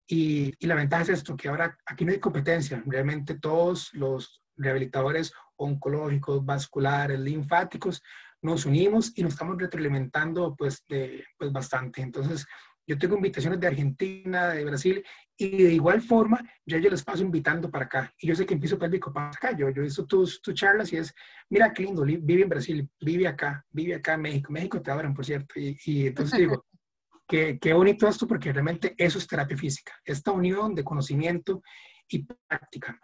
Y, 0.09 0.55
y, 0.59 0.67
la 0.67 0.77
ventaja 0.77 1.03
es 1.03 1.09
esto, 1.09 1.37
que 1.37 1.49
ahora 1.49 1.77
aquí 1.85 2.05
no 2.05 2.13
hay 2.13 2.21
competencia. 2.21 2.83
Realmente 2.87 3.41
todos 3.41 3.93
los 3.95 4.41
rehabilitadores 4.57 5.33
oncológicos, 5.57 6.45
vasculares, 6.45 7.19
linfáticos, 7.19 8.03
nos 8.43 8.67
unimos 8.67 9.13
y 9.17 9.23
nos 9.23 9.33
estamos 9.33 9.59
retroalimentando 9.59 10.55
pues, 10.57 10.85
de, 10.89 11.25
pues 11.37 11.53
bastante. 11.53 12.03
Entonces, 12.03 12.47
yo 12.87 12.97
tengo 12.99 13.17
invitaciones 13.17 13.59
de 13.59 13.67
Argentina, 13.67 14.49
de 14.51 14.65
Brasil, 14.65 15.05
y 15.39 15.65
de 15.65 15.73
igual 15.75 16.01
forma, 16.01 16.41
yo, 16.65 16.79
yo 16.79 16.89
les 16.89 17.05
paso 17.05 17.23
invitando 17.23 17.71
para 17.71 17.85
acá. 17.85 18.15
Y 18.19 18.27
yo 18.27 18.35
sé 18.35 18.47
que 18.47 18.55
en 18.55 18.61
piso 18.61 18.79
pélvico 18.79 19.13
para 19.13 19.29
acá. 19.29 19.57
Yo, 19.57 19.69
yo 19.71 19.83
visto 19.83 20.07
tus, 20.07 20.41
tus 20.41 20.55
charlas 20.55 20.93
y 20.93 20.97
es, 20.97 21.15
mira 21.51 21.73
qué 21.73 21.83
lindo, 21.83 22.03
vive 22.03 22.43
en 22.43 22.49
Brasil, 22.49 22.89
vive 23.01 23.29
acá, 23.29 23.65
vive 23.71 23.95
acá 23.95 24.15
en 24.15 24.23
México. 24.23 24.53
México 24.53 24.81
te 24.81 24.91
abran, 24.91 25.15
por 25.15 25.25
cierto. 25.25 25.61
Y, 25.61 25.77
y 25.85 26.07
entonces 26.07 26.39
digo, 26.39 26.67
qué, 27.29 27.59
qué 27.61 27.73
bonito 27.73 28.09
esto 28.09 28.27
porque 28.27 28.53
realmente 28.53 28.95
eso 28.97 29.19
es 29.19 29.27
terapia 29.27 29.57
física, 29.57 29.93
esta 30.05 30.33
unión 30.33 30.75
de 30.75 30.85
conocimiento 30.85 31.63
y 32.09 32.25
práctica. 32.49 32.99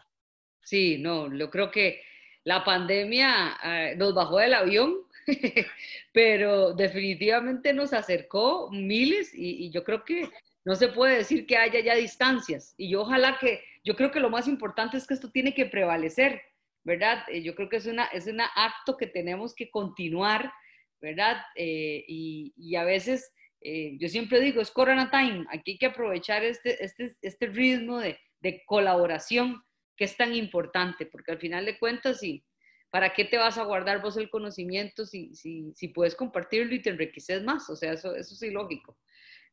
Sí, 0.63 0.99
no, 0.99 1.35
yo 1.35 1.51
creo 1.51 1.71
que 1.71 2.01
la 2.45 2.65
pandemia 2.65 3.59
eh, 3.63 3.95
nos 3.97 4.15
bajó 4.15 4.39
del 4.39 4.55
avión 4.55 4.95
pero 6.13 6.73
definitivamente 6.75 7.73
nos 7.73 7.93
acercó 7.93 8.71
miles 8.71 9.33
y, 9.35 9.71
yo 9.71 9.85
creo 9.85 10.05
que 10.05 10.29
no 10.65 10.75
se 10.75 10.89
puede 10.89 11.19
decir 11.19 11.47
que 11.47 11.57
haya 11.57 11.81
ya 11.81 11.95
distancias. 11.95 12.75
Y 12.77 12.91
yo 12.91 13.03
ojalá 13.03 13.39
que, 13.39 13.63
yo 13.85 13.97
creo 13.97 14.11
que 14.11 14.21
lo 14.21 14.31
más 14.31 14.49
importante 14.49 14.97
es 14.97 15.07
que 15.07 15.15
esto 15.15 15.31
tiene 15.31 15.55
que 15.55 15.67
prevalecer, 15.67 16.41
¿verdad? 16.85 17.25
Eh, 17.29 17.43
yo 17.43 17.55
creo 17.55 17.69
que 17.69 17.77
es 17.77 17.87
un 17.87 18.01
es 18.13 18.27
una 18.27 18.47
acto 18.55 18.97
que 18.97 19.07
tenemos 19.07 19.55
que 19.55 19.71
continuar, 19.71 20.53
¿verdad? 21.01 21.43
Eh, 21.57 22.05
y, 22.07 22.77
a 22.77 22.85
veces, 22.85 23.33
eh, 23.61 23.97
yo 23.99 24.09
siempre 24.09 24.41
digo, 24.41 24.61
es 24.61 24.71
Corona 24.71 25.11
Time, 25.11 25.47
aquí 25.51 25.73
hay 25.73 25.79
que 25.79 25.87
aprovechar 25.87 26.45
este, 26.45 26.85
este, 26.85 27.17
este 27.23 27.47
ritmo 27.47 27.99
de, 27.99 28.19
de 28.41 28.63
colaboración 28.67 29.63
que 29.97 30.05
es 30.05 30.17
tan 30.17 30.35
importante, 30.35 31.07
porque 31.07 31.33
al 31.33 31.39
final 31.39 31.65
de 31.65 31.79
cuentas, 31.79 32.21
sí, 32.21 32.45
¿para 32.91 33.13
qué 33.13 33.25
te 33.25 33.39
vas 33.39 33.59
a 33.59 33.65
guardar 33.65 34.01
vos 34.01 34.17
el 34.17 34.31
conocimiento 34.31 35.07
si, 35.07 35.35
si, 35.35 35.73
si 35.75 35.89
puedes 35.89 36.15
compartirlo 36.15 36.75
y 36.75 36.83
te 36.83 36.91
enriqueces 36.91 37.43
más? 37.43 37.69
O 37.69 37.77
sea, 37.77 37.93
eso, 37.93 38.15
eso 38.15 38.35
es 38.35 38.43
ilógico, 38.43 38.99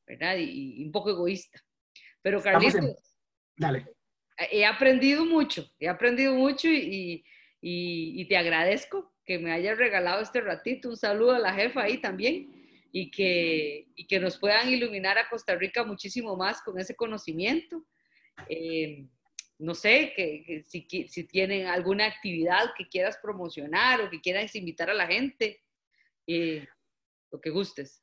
¿verdad? 0.10 0.38
Y, 0.40 0.84
un 0.84 0.92
poco 0.92 1.12
egoísta. 1.12 1.64
Pero 2.22 2.42
Carlitos, 2.42 3.16
dale. 3.56 3.86
he 4.52 4.66
aprendido 4.66 5.24
mucho, 5.24 5.70
he 5.80 5.88
aprendido 5.88 6.34
mucho 6.34 6.68
y, 6.68 7.24
y, 7.62 8.26
te 8.26 8.36
agradezco 8.36 9.14
que 9.24 9.38
me 9.38 9.52
hayas 9.54 9.78
regalado 9.78 10.22
este 10.22 10.42
ratito. 10.42 10.90
Un 10.90 10.98
saludo 10.98 11.34
a 11.34 11.40
la 11.40 11.54
jefa 11.54 11.84
ahí 11.84 12.00
también 12.00 12.52
y 12.92 13.12
que, 13.12 13.88
y 13.96 14.08
que 14.08 14.20
nos 14.20 14.38
puedan 14.38 14.68
iluminar 14.68 15.18
a 15.20 15.30
Costa 15.30 15.56
Rica 15.56 15.84
muchísimo 15.84 16.36
más 16.36 16.62
con 16.64 16.80
ese 16.80 16.96
conocimiento. 16.96 17.86
Eh, 18.50 19.06
no 19.60 19.76
sé, 19.76 20.14
que, 20.16 20.64
si, 20.68 20.88
si, 21.08 21.24
tienen 21.26 21.68
alguna 21.68 22.06
actividad 22.06 22.72
que 22.78 22.88
quieras 22.88 23.20
promocionar 23.22 24.02
o 24.02 24.10
que 24.10 24.22
quieras 24.22 24.56
invitar 24.56 24.90
a 24.90 24.94
la 24.94 25.06
gente, 25.06 25.62
eh, 26.26 26.68
lo 27.32 27.40
que 27.40 27.52
gustes. 27.52 28.02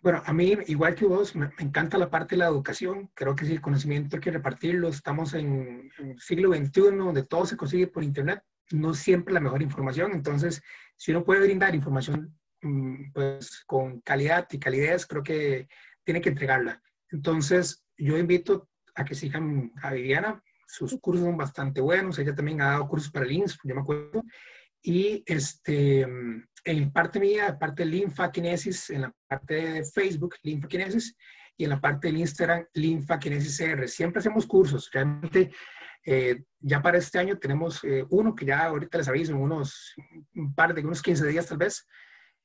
Bueno, 0.00 0.22
a 0.24 0.32
mí, 0.32 0.56
igual 0.68 0.94
que 0.94 1.04
vos, 1.04 1.34
me, 1.34 1.50
encanta 1.58 1.98
la 1.98 2.10
parte 2.10 2.34
de 2.34 2.40
la 2.40 2.46
educación. 2.46 3.10
Creo 3.14 3.34
que 3.34 3.44
si 3.44 3.52
el 3.52 3.60
conocimiento 3.60 4.16
hay 4.16 4.20
que 4.20 4.30
repartirlo. 4.30 4.88
Estamos 4.88 5.34
en, 5.34 5.90
el 5.98 6.20
siglo 6.20 6.54
XXI, 6.54 6.96
donde 6.96 7.24
todo 7.24 7.46
se 7.46 7.56
consigue 7.56 7.88
por 7.88 8.04
Internet. 8.04 8.42
No 8.70 8.94
siempre 8.94 9.34
la 9.34 9.40
mejor 9.40 9.62
información. 9.62 10.12
Entonces, 10.12 10.62
si 10.96 11.10
uno 11.10 11.24
puede 11.24 11.40
brindar 11.40 11.74
información 11.74 12.38
mm, 12.62 13.12
pues, 13.12 13.64
con 13.66 14.00
calidad 14.00 14.46
y 14.50 14.58
calidez, 14.58 15.06
creo 15.06 15.22
que 15.22 15.68
tiene 16.04 16.20
que 16.20 16.28
entregarla. 16.28 16.80
Entonces, 17.10 17.84
yo 17.96 18.16
invito 18.16 18.68
a 18.94 19.04
que 19.04 19.14
sigan 19.14 19.72
a 19.82 19.92
Viviana 19.92 20.42
sus 20.68 20.98
cursos 21.00 21.24
son 21.24 21.36
bastante 21.36 21.80
buenos, 21.80 22.18
ella 22.18 22.34
también 22.34 22.60
ha 22.60 22.72
dado 22.72 22.88
cursos 22.88 23.10
para 23.10 23.24
el 23.24 23.32
INS, 23.32 23.58
yo 23.64 23.74
me 23.74 23.80
acuerdo, 23.80 24.22
y 24.88 25.22
este, 25.26 26.00
en 26.64 26.92
parte 26.92 27.20
mía, 27.20 27.58
parte 27.58 27.84
de 27.84 27.90
linfaquinesis, 27.90 28.88
en 28.88 29.02
la 29.02 29.12
parte 29.28 29.54
de 29.54 29.84
Facebook, 29.84 30.36
linfaquinesis, 30.42 31.14
y 31.58 31.64
en 31.64 31.70
la 31.70 31.78
parte 31.78 32.06
del 32.06 32.16
Instagram, 32.16 32.64
linfaquinesis 32.72 33.60
R. 33.60 33.86
Siempre 33.86 34.20
hacemos 34.20 34.46
cursos, 34.46 34.88
realmente 34.90 35.50
eh, 36.06 36.42
ya 36.58 36.80
para 36.80 36.96
este 36.96 37.18
año 37.18 37.36
tenemos 37.38 37.84
eh, 37.84 38.02
uno 38.08 38.34
que 38.34 38.46
ya 38.46 38.64
ahorita 38.64 38.96
les 38.96 39.08
aviso, 39.08 39.36
unos, 39.36 39.94
un 40.34 40.54
par 40.54 40.72
de 40.72 40.80
unos 40.80 41.02
15 41.02 41.26
días 41.26 41.46
tal 41.46 41.58
vez, 41.58 41.86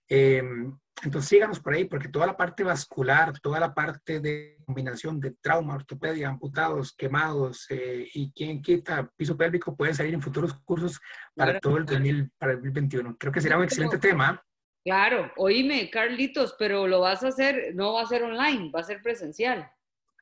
Em, 0.08 0.76
entonces 1.04 1.30
síganos 1.30 1.60
por 1.60 1.74
ahí, 1.74 1.86
porque 1.86 2.08
toda 2.08 2.26
la 2.26 2.38
parte 2.38 2.64
vascular, 2.64 3.38
toda 3.40 3.60
la 3.60 3.74
parte 3.74 4.20
de 4.20 4.58
combinación 4.66 5.20
de 5.20 5.32
trauma, 5.42 5.76
ortopedia, 5.76 6.30
amputados, 6.30 6.94
quemados 6.96 7.66
eh, 7.70 8.08
y 8.14 8.32
quien 8.32 8.62
quita 8.62 9.10
piso 9.18 9.36
pélvico 9.36 9.76
puede 9.76 9.94
salir 9.94 10.14
en 10.14 10.22
futuros 10.22 10.54
cursos 10.64 11.02
para 11.36 11.60
todo 11.60 11.78
el 11.78 11.86
2000, 11.86 12.32
para 12.38 12.54
el 12.54 12.60
2021. 12.60 13.18
Creo 13.18 13.34
que 13.34 13.42
será 13.42 13.58
un 13.58 13.64
excelente 13.64 13.98
tema. 13.98 14.42
Claro, 14.86 15.32
oíme, 15.38 15.90
Carlitos, 15.90 16.56
pero 16.60 16.88
lo 16.88 17.02
vas 17.02 17.24
a 17.24 17.30
hacer, 17.30 17.74
no 17.74 17.94
va 17.94 18.02
a 18.02 18.08
ser 18.08 18.24
online, 18.24 18.70
va 18.74 18.82
a 18.82 18.84
ser 18.84 19.02
presencial. 19.02 19.70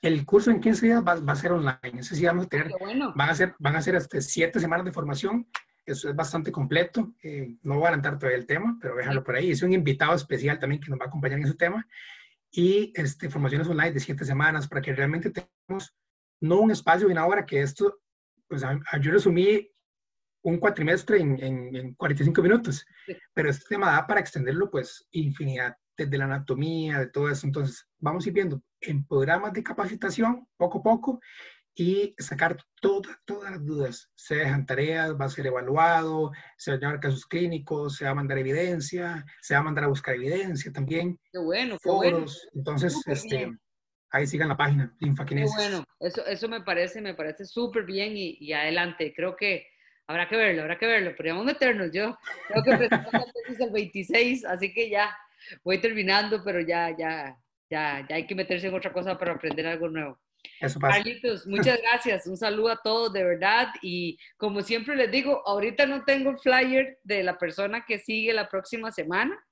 El 0.02 0.26
curso 0.26 0.50
en 0.50 0.62
15 0.62 0.86
días 0.86 1.04
va, 1.04 1.14
a 1.14 1.36
ser 1.36 1.52
online. 1.52 2.00
Eso 2.00 2.16
sí 2.16 2.26
vamos 2.26 2.46
a 2.46 2.50
tener, 2.50 2.72
van 3.16 3.30
a 3.30 3.36
ser, 3.36 3.56
van 3.60 3.76
a 3.76 3.82
ser 3.82 3.96
hasta 3.96 4.20
7 4.20 4.60
semanas 4.60 4.86
de 4.86 4.92
formación 4.92 5.48
eso 5.86 6.10
es 6.10 6.16
bastante 6.16 6.52
completo. 6.52 7.14
Eh, 7.24 7.56
no 7.64 7.76
voy 7.76 7.86
a 7.86 7.88
adelantar 7.88 8.18
todavía 8.18 8.38
el 8.38 8.46
tema, 8.46 8.78
pero 8.82 8.96
déjalo 8.96 9.24
por 9.24 9.36
ahí. 9.36 9.52
Es 9.52 9.62
un 9.62 9.74
invitado 9.74 10.16
especial 10.16 10.60
también 10.60 10.82
que 10.82 10.90
nos 10.90 11.00
va 11.00 11.06
a 11.06 11.08
acompañar 11.08 11.40
en 11.40 11.46
ese 11.46 11.56
tema. 11.56 11.88
Y 12.52 12.92
este, 12.96 13.30
formaciones 13.30 13.68
online 13.68 13.94
de 13.94 14.00
siete 14.00 14.26
semanas 14.26 14.68
para 14.68 14.82
que 14.82 14.94
realmente 14.94 15.32
tengamos 15.32 15.96
no 16.42 16.60
un 16.60 16.72
espacio 16.72 17.08
de 17.08 17.14
una 17.14 17.26
hora, 17.26 17.46
que 17.46 17.62
esto, 17.62 18.02
pues 18.48 18.64
yo 19.00 19.12
resumí 19.12 19.70
un 20.44 20.58
cuatrimestre 20.58 21.20
en, 21.20 21.76
en, 21.76 21.94
45 21.94 22.42
minutos, 22.42 22.86
pero 23.34 23.50
este 23.50 23.66
tema 23.70 23.92
da 23.92 24.08
para 24.08 24.20
extenderlo 24.20 24.72
pues 24.72 25.08
infinidad, 25.12 25.78
desde 25.96 26.18
la 26.18 26.26
anatomía, 26.26 27.00
de 27.00 27.08
todo 27.08 27.30
eso. 27.30 27.46
Entonces, 27.46 27.88
vamos 28.00 28.26
a 28.26 28.30
ir 28.30 28.34
viendo 28.34 28.62
en 28.82 29.06
programas 29.06 29.54
de 29.54 29.64
capacitación, 29.64 30.48
poco 30.58 30.80
a 30.80 30.84
poco, 30.84 31.20
y 31.82 32.14
sacar 32.20 32.58
todas, 32.80 33.18
todas 33.26 33.50
las 33.50 33.66
dudas. 33.66 34.12
Se 34.14 34.36
dejan 34.36 34.68
tareas, 34.68 35.20
va 35.20 35.26
a 35.26 35.30
ser 35.30 35.48
evaluado, 35.48 36.32
se 36.56 36.70
van 36.70 36.78
a 36.78 36.82
llevar 36.82 37.00
casos 37.00 37.26
clínicos, 37.26 37.96
se 37.96 38.06
va 38.06 38.12
a 38.12 38.16
mandar 38.16 38.38
evidencia, 38.38 39.26
se 39.42 39.56
va 39.56 39.62
a 39.62 39.64
mandar 39.64 39.86
a 39.86 39.88
buscar 39.88 40.14
evidencia 40.14 40.72
también. 40.72 41.20
Qué 41.32 41.40
bueno, 41.40 41.80
qué 41.82 41.90
bueno. 41.90 42.26
Entonces, 42.54 42.96
este, 43.08 43.52
ahí 44.12 44.28
sigan 44.28 44.50
la 44.50 44.58
página, 44.58 44.96
Linfaquinesis. 45.00 45.56
Qué 45.58 45.64
bueno, 45.64 45.84
eso, 46.00 46.24
eso 46.28 46.48
me 46.48 46.62
parece, 46.62 47.02
me 47.02 47.16
parece 47.16 47.46
súper 47.46 47.84
bien 47.84 48.16
y, 48.16 48.38
y, 48.40 48.54
adelante. 48.54 49.12
Creo 49.16 49.36
que 49.36 49.66
habrá 50.06 50.30
que 50.30 50.38
verlo, 50.38 50.62
habrá 50.62 50.78
que 50.78 50.86
verlo. 50.86 51.16
Podríamos 51.16 51.46
meternos. 51.46 51.90
Yo 51.92 52.16
creo 52.48 52.78
que 52.78 52.86
es 53.50 53.60
el 53.60 53.72
26, 53.72 54.46
así 54.46 54.72
que 54.72 54.88
ya 54.88 55.18
voy 55.64 55.82
terminando, 55.82 56.44
pero 56.44 56.62
ya, 56.62 56.96
ya, 56.96 57.36
ya, 57.72 58.06
ya 58.08 58.16
hay 58.18 58.28
que 58.28 58.36
meterse 58.36 58.68
en 58.68 58.76
otra 58.76 58.94
cosa 58.94 59.18
para 59.18 59.34
aprender 59.34 59.66
algo 59.66 59.90
nuevo. 59.90 60.20
Eso 60.60 60.80
pasa. 60.80 60.98
Carlitos, 60.98 61.48
muchas 61.48 61.80
gracias. 61.82 62.28
Un 62.28 62.38
saludo 62.38 62.70
a 62.70 62.82
todos, 62.82 63.12
de 63.14 63.24
verdad. 63.24 63.68
Y 63.82 64.18
como 64.38 64.62
siempre 64.62 64.96
les 64.96 65.12
digo, 65.12 65.42
ahorita 65.48 65.86
no 65.86 66.04
tengo 66.04 66.30
el 66.30 66.38
flyer 66.38 67.00
de 67.04 67.24
la 67.24 67.38
persona 67.38 67.86
que 67.88 68.00
sigue 68.00 68.34
la 68.34 68.50
próxima 68.50 68.92
semana. 68.92 69.44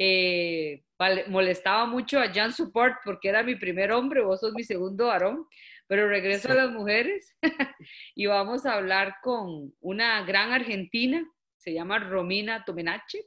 Eh, 0.00 0.84
molestaba 1.26 1.86
mucho 1.86 2.20
a 2.20 2.32
Jan 2.32 2.52
Support 2.52 2.98
porque 3.04 3.28
era 3.28 3.42
mi 3.42 3.56
primer 3.56 3.90
hombre, 3.90 4.22
vos 4.22 4.38
sos 4.38 4.54
mi 4.54 4.62
segundo 4.62 5.08
varón, 5.08 5.44
pero 5.88 6.08
regreso 6.08 6.52
a 6.52 6.54
las 6.54 6.70
mujeres 6.70 7.34
y 8.14 8.26
vamos 8.26 8.64
a 8.64 8.74
hablar 8.74 9.16
con 9.22 9.74
una 9.80 10.22
gran 10.22 10.52
argentina, 10.52 11.28
se 11.56 11.72
llama 11.72 11.98
Romina 11.98 12.64
Tomenache. 12.64 13.24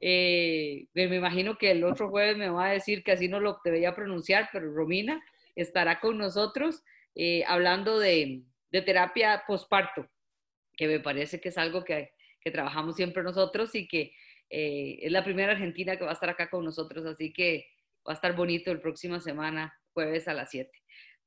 Eh, 0.00 0.86
me 0.92 1.04
imagino 1.04 1.56
que 1.56 1.70
el 1.70 1.84
otro 1.84 2.08
jueves 2.08 2.36
me 2.36 2.48
va 2.48 2.66
a 2.66 2.72
decir 2.72 3.04
que 3.04 3.12
así 3.12 3.28
no 3.28 3.38
lo 3.38 3.60
debería 3.64 3.94
pronunciar, 3.94 4.48
pero 4.52 4.72
Romina 4.72 5.22
estará 5.62 6.00
con 6.00 6.18
nosotros 6.18 6.82
eh, 7.14 7.44
hablando 7.46 7.98
de, 7.98 8.44
terapia 8.70 9.42
posparto, 9.46 10.08
que 10.76 10.86
me 10.86 11.00
parece 11.00 11.40
que 11.40 11.48
es 11.48 11.58
algo 11.58 11.84
que, 11.84 12.12
que 12.40 12.50
trabajamos 12.50 12.96
siempre 12.96 13.22
nosotros 13.22 13.74
y 13.74 13.88
que 13.88 14.12
eh, 14.50 14.98
es 15.02 15.12
la 15.12 15.24
primera 15.24 15.52
argentina 15.52 15.96
que 15.96 16.04
va 16.04 16.10
a 16.10 16.14
estar 16.14 16.30
acá 16.30 16.48
con 16.48 16.64
nosotros, 16.64 17.04
así 17.06 17.32
que 17.32 17.66
va 18.06 18.12
a 18.12 18.14
estar 18.14 18.34
bonito 18.36 18.70
el 18.70 18.80
próxima 18.80 19.20
semana, 19.20 19.74
jueves 19.92 20.28
a 20.28 20.34
las 20.34 20.50
7. 20.50 20.70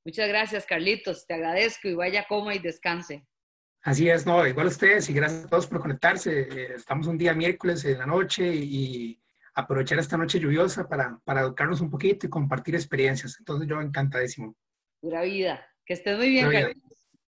Muchas 0.04 0.28
gracias, 0.28 0.66
Carlitos. 0.66 1.28
Te 1.28 1.36
agradezco 1.36 1.88
y 1.88 1.94
vaya, 1.94 2.26
coma 2.28 2.56
y 2.56 2.60
descanse. 2.60 3.28
Así 3.84 4.10
es, 4.10 4.26
no, 4.26 4.46
igual 4.48 4.68
a 4.68 4.70
ustedes 4.70 5.10
y 5.10 5.14
gracias 5.14 5.46
a 5.46 5.50
todos 5.50 5.68
por 5.68 5.82
conectarse. 5.82 6.42
Eh, 6.42 6.74
estamos 6.76 7.08
un 7.08 7.18
día 7.18 7.34
miércoles 7.34 7.84
en 7.86 7.98
la 7.98 8.06
noche 8.06 8.48
y 8.48 9.20
aprovechar 9.54 10.00
esta 10.00 10.18
noche 10.18 10.40
lluviosa 10.40 10.88
para, 10.88 11.20
para 11.24 11.42
educarnos 11.42 11.82
un 11.82 11.90
poquito 11.90 12.26
y 12.26 12.30
compartir 12.30 12.76
experiencias. 12.76 13.38
Entonces 13.40 13.68
yo 13.68 13.82
encantadísimo. 13.82 14.56
Pura 15.00 15.24
vida. 15.24 15.66
Que 15.86 15.94
estés 15.94 16.18
muy 16.18 16.30
bien, 16.30 16.50
Carlitos. 16.50 17.01